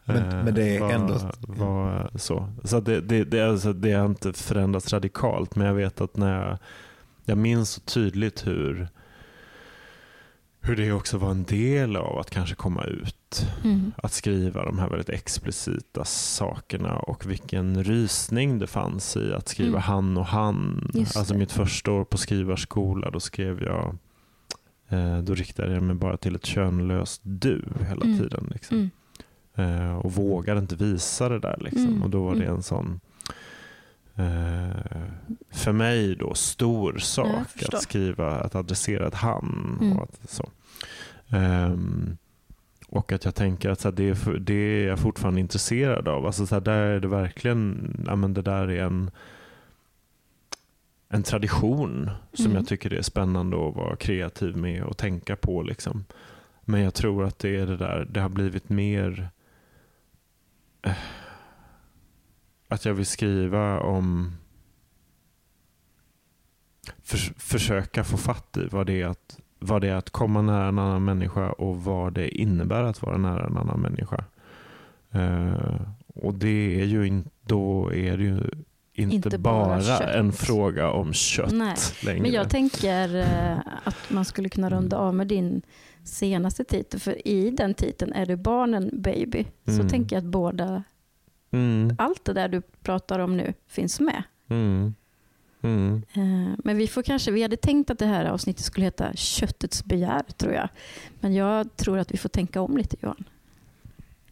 Men- 0.06 0.18
eh, 0.18 0.44
men 0.44 0.54
det 0.54 0.76
är 0.76 0.80
vad- 0.80 0.92
ändå- 0.92 1.32
vad- 1.40 2.22
så. 2.22 2.50
Så 2.64 2.80
det, 2.80 3.02
det, 3.02 3.24
det, 3.24 3.42
alltså, 3.50 3.74
det 3.74 3.92
har 3.94 4.06
inte 4.06 4.34
förändrats 4.34 4.94
radikalt, 4.94 5.56
men 5.56 5.68
jag 5.68 5.74
vet 5.74 6.02
att 6.02 6.18
när 6.18 6.48
jag, 6.50 6.58
jag 7.26 7.38
minns 7.38 7.70
så 7.70 7.82
tydligt 7.82 8.48
hur 8.48 8.88
hur 10.66 10.76
det 10.76 10.92
också 10.92 11.18
var 11.18 11.32
en 11.32 11.44
del 11.44 11.96
av 11.96 12.20
att 12.20 12.30
kanske 12.30 12.56
komma 12.56 12.84
ut. 12.84 13.48
Mm. 13.64 13.92
Att 13.98 14.12
skriva 14.14 14.66
de 14.66 14.80
här 14.80 14.90
väldigt 14.90 15.10
explicita 15.10 16.06
sakerna 16.06 16.96
och 16.98 17.30
vilken 17.30 17.84
rysning 17.84 18.60
det 18.60 18.68
fanns 18.68 19.18
i 19.18 19.34
att 19.34 19.48
skriva 19.50 19.70
Mm. 19.70 19.82
han 19.82 20.18
och 20.18 20.26
han. 20.26 20.92
Just 20.94 21.18
Alltså 21.18 21.34
det. 21.34 21.40
mitt 21.40 21.52
första 21.52 21.92
år 21.92 22.04
på 22.06 22.18
skrivarskola, 22.18 23.10
då 23.12 23.20
skrev 23.20 23.64
jag 23.64 23.98
då 25.24 25.34
riktade 25.34 25.74
jag 25.74 25.84
mig 25.84 25.96
bara 25.96 26.18
till 26.18 26.36
ett 26.36 26.46
könlöst 26.46 27.22
du 27.24 27.64
hela 27.90 28.06
Mm. 28.06 28.18
tiden. 28.20 28.50
Liksom. 28.54 28.78
Mm. 29.56 29.82
Eh, 29.86 29.96
och 29.98 30.14
vågade 30.14 30.60
inte 30.60 30.76
visa 30.76 31.30
det 31.30 31.40
där. 31.40 31.58
Liksom. 31.62 31.88
Mm. 31.88 32.04
Och 32.04 32.10
då 32.10 32.24
var 32.24 32.36
det 32.36 32.44
Mm. 32.44 32.56
en 32.56 32.64
sån 32.64 33.00
eh, 34.16 35.02
för 35.52 35.72
mig 35.72 36.16
då 36.16 36.34
stor 36.34 36.98
sak 36.98 37.64
att 37.74 37.82
skriva, 37.82 38.32
att 38.40 38.56
adressera 38.56 39.08
ett 39.08 39.14
han. 39.16 39.78
Mm. 39.82 39.98
Och, 39.98 40.04
att, 40.04 40.30
så. 40.30 40.50
Ehm, 41.30 42.18
och 42.88 43.12
att 43.12 43.26
jag 43.26 43.36
tänker 43.36 43.70
att 43.70 43.80
så 43.80 43.88
här, 43.88 43.96
det, 43.96 44.10
är 44.10 44.40
det 44.40 44.54
är 44.54 44.88
jag 44.88 45.00
fortfarande 45.00 45.40
intresserad 45.40 46.08
av. 46.08 46.26
Alltså, 46.26 46.46
så 46.46 46.56
här, 46.56 46.62
där 46.62 46.78
är 46.86 47.00
det 47.00 47.08
verkligen, 47.08 47.96
ja, 48.08 48.16
men 48.16 48.34
det 48.34 48.42
där 48.42 48.68
är 48.72 48.84
en, 48.86 49.12
en 51.14 51.24
tradition 51.24 52.10
som 52.34 52.46
Mm. 52.46 52.56
jag 52.58 52.68
tycker 52.68 52.94
är 52.94 53.02
spännande 53.02 53.68
att 53.68 53.76
vara 53.76 53.96
kreativ 53.96 54.58
med 54.58 54.84
och 54.84 54.98
tänka 54.98 55.36
på. 55.36 55.62
Liksom. 55.62 56.06
Men 56.62 56.82
jag 56.82 56.94
tror 56.94 57.24
att 57.24 57.40
det 57.40 57.56
är 57.56 57.66
det 57.66 57.78
där, 57.78 58.08
det 58.12 58.22
har 58.22 58.30
blivit 58.30 58.70
mer 58.70 59.30
eh, 60.82 60.94
att 62.68 62.86
jag 62.86 62.94
vill 62.94 63.06
skriva 63.06 63.80
om 63.80 64.36
för, 67.04 67.18
försöka 67.40 68.04
få 68.04 68.18
fatt 68.18 68.58
i 68.58 68.68
vad 68.72 68.88
det, 68.88 69.02
är 69.02 69.08
att, 69.08 69.40
vad 69.60 69.82
det 69.82 69.90
är 69.90 69.96
att 69.96 70.10
komma 70.10 70.42
nära 70.42 70.68
en 70.68 70.80
annan 70.80 71.04
människa 71.06 71.52
och 71.52 71.84
vad 71.84 72.14
det 72.14 72.30
innebär 72.30 72.84
att 72.84 73.02
vara 73.02 73.18
nära 73.18 73.46
en 73.48 73.58
annan 73.58 73.80
människa. 73.80 74.24
Eh, 75.12 75.82
och 76.16 76.34
det 76.34 76.82
är 76.82 76.86
ju 76.86 77.08
in, 77.08 77.30
då 77.42 77.94
är 77.94 78.18
det 78.18 78.24
ju 78.24 78.44
inte, 78.96 79.16
Inte 79.16 79.38
bara, 79.38 79.82
bara 79.82 80.14
en 80.14 80.32
fråga 80.32 80.92
om 80.92 81.14
kött 81.14 81.52
Nej, 81.54 81.76
längre. 82.04 82.22
Men 82.22 82.32
jag 82.32 82.50
tänker 82.50 83.16
eh, 83.16 83.58
att 83.84 83.98
man 84.10 84.26
skulle 84.26 84.50
kunna 84.50 84.70
runda 84.70 84.98
av 84.98 85.16
med 85.16 85.28
din 85.28 85.62
senaste 86.04 86.64
titel. 86.64 87.00
För 87.00 87.28
i 87.28 87.50
den 87.50 87.74
titeln 87.74 88.14
är 88.14 88.26
det 88.26 88.38
barnen 88.38 88.90
baby. 88.94 89.46
Så 89.66 89.72
Mm. 89.72 89.90
tänker 89.90 90.16
jag 90.16 90.22
att 90.24 90.30
båda, 90.32 90.84
mm, 91.52 91.96
allt 91.98 92.26
det 92.26 92.34
där 92.34 92.48
du 92.48 92.62
pratar 92.62 93.20
om 93.20 93.38
nu 93.38 93.54
finns 93.68 94.00
med. 94.00 94.24
mm, 94.50 94.94
mm. 95.62 96.04
Eh, 96.14 96.56
Men 96.64 96.78
vi 96.78 96.88
får 96.88 97.04
kanske, 97.04 97.32
vi 97.32 97.42
hade 97.42 97.58
tänkt 97.58 97.90
att 97.90 98.00
det 98.00 98.06
här 98.06 98.26
avsnittet 98.26 98.66
skulle 98.66 98.86
heta 98.86 99.14
Köttets 99.14 99.86
begär 99.86 100.24
tror 100.38 100.54
jag. 100.54 100.70
Men 101.20 101.34
jag 101.34 101.76
tror 101.76 101.98
att 101.98 102.12
vi 102.14 102.18
får 102.18 102.30
tänka 102.30 102.62
om 102.62 102.78
lite 102.78 102.96
Johan. 103.00 103.24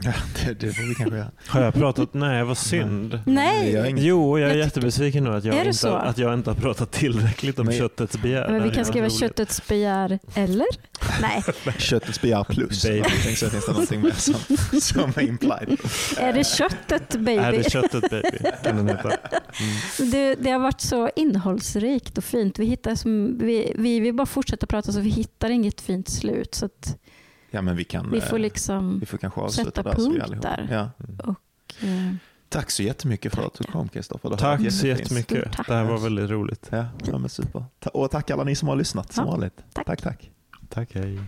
Ja, 0.04 0.14
det, 0.46 0.54
det 0.54 0.74
får 0.74 0.84
vi 0.84 0.96
kanske 0.96 1.16
göra. 1.18 1.32
Har 1.48 1.62
jag 1.62 1.74
pratat? 1.74 2.14
Nej, 2.14 2.44
vad 2.44 2.58
synd. 2.58 3.20
Nej! 3.26 3.72
Jag 3.72 3.90
inget- 3.90 4.04
Jo, 4.04 4.40
jag 4.40 4.50
är 4.50 4.56
Jag 4.56 4.66
jättebesviken 4.66 5.24
nu 5.24 5.30
att 5.36 5.44
jag, 5.46 5.56
Är 5.56 5.60
inte, 5.66 5.74
så? 5.78 5.94
att 5.94 6.18
jag 6.18 6.34
inte 6.34 6.50
har 6.50 6.56
pratat 6.56 6.92
tillräckligt 6.92 7.60
om 7.60 7.66
Men- 7.66 7.78
köttets 7.78 8.18
begär. 8.22 8.50
Men 8.50 8.64
vi 8.64 8.70
kan 8.70 8.86
skriva 8.86 9.06
roligt. 9.08 9.20
Köttets 9.20 9.68
begär, 9.68 10.20
eller? 10.36 10.66
Nej, 11.22 11.44
Köttets 11.78 12.22
begär 12.22 12.44
plus. 12.44 12.84
Baby. 12.84 12.98
Någonting, 13.00 13.36
Så 13.36 13.50
finns 13.50 13.66
det 13.66 13.72
någonting 13.72 14.02
mer 14.02 14.12
som, 14.12 14.36
som 14.82 15.10
är 15.16 15.22
implied. 15.22 15.78
är 16.18 16.34
det 16.34 16.44
köttet 16.48 17.16
Är 17.16 17.20
baby? 17.20 17.58
det 17.58 17.72
köttet 17.72 18.10
baby? 18.10 18.38
Kan 18.64 18.76
den 18.78 18.88
heta. 18.88 19.10
Mm. 19.10 20.12
Det, 20.12 20.36
det 20.36 20.50
har 20.52 20.60
varit 20.60 20.82
så 20.82 21.10
innehållsrikt 21.16 22.18
och 22.18 22.24
fint. 22.24 22.60
Vi, 22.60 22.66
hittar 22.66 22.96
som, 22.96 23.38
vi, 23.38 23.74
vi 23.78 24.00
vill 24.00 24.14
bara 24.14 24.26
fortsätta 24.28 24.66
prata 24.68 24.92
så 24.92 25.00
vi 25.00 25.10
hittar 25.10 25.50
inget 25.50 25.82
fint 25.82 26.10
slut. 26.10 26.56
Så 26.56 26.66
att 26.66 26.98
Ja, 27.54 27.62
men 27.62 27.76
vi 27.76 27.84
kan... 27.84 28.12
vi 28.12 28.22
får 28.22 28.36
eh, 28.38 28.42
liksom... 28.42 29.00
vi 29.00 29.06
får 29.06 29.18
kanske 29.18 29.50
sätta 29.50 29.84
där. 29.84 29.94
punkt 29.94 30.42
där. 30.42 30.68
Ja. 30.72 31.36
eh, 31.88 32.14
Tack 32.50 32.72
så 32.72 32.84
jättemycket 32.84 33.36
för 33.36 33.46
att 33.46 33.54
du 33.54 33.64
kom 33.64 33.90
Kristoffer. 33.90 34.30
Tack 34.38 34.72
så 34.72 34.88
jättemycket. 34.88 35.52
Tack. 35.54 35.68
Det 35.68 35.74
här 35.74 35.84
var 35.84 35.98
väldigt 35.98 36.30
roligt. 36.30 36.68
Ja, 36.72 36.86
ja, 37.06 37.18
men 37.18 37.30
super. 37.30 37.66
Och 37.94 38.12
tack 38.12 38.30
alla 38.32 38.44
ni 38.44 38.56
som 38.56 38.68
har 38.68 38.76
lyssnat 38.76 39.14
som 39.14 39.26
Ja, 39.26 39.32
vanligt. 39.32 39.64
tack. 39.74 39.86
tack. 39.86 40.02
tack. 40.02 40.32
Tack, 40.70 40.96
hej. 40.96 41.20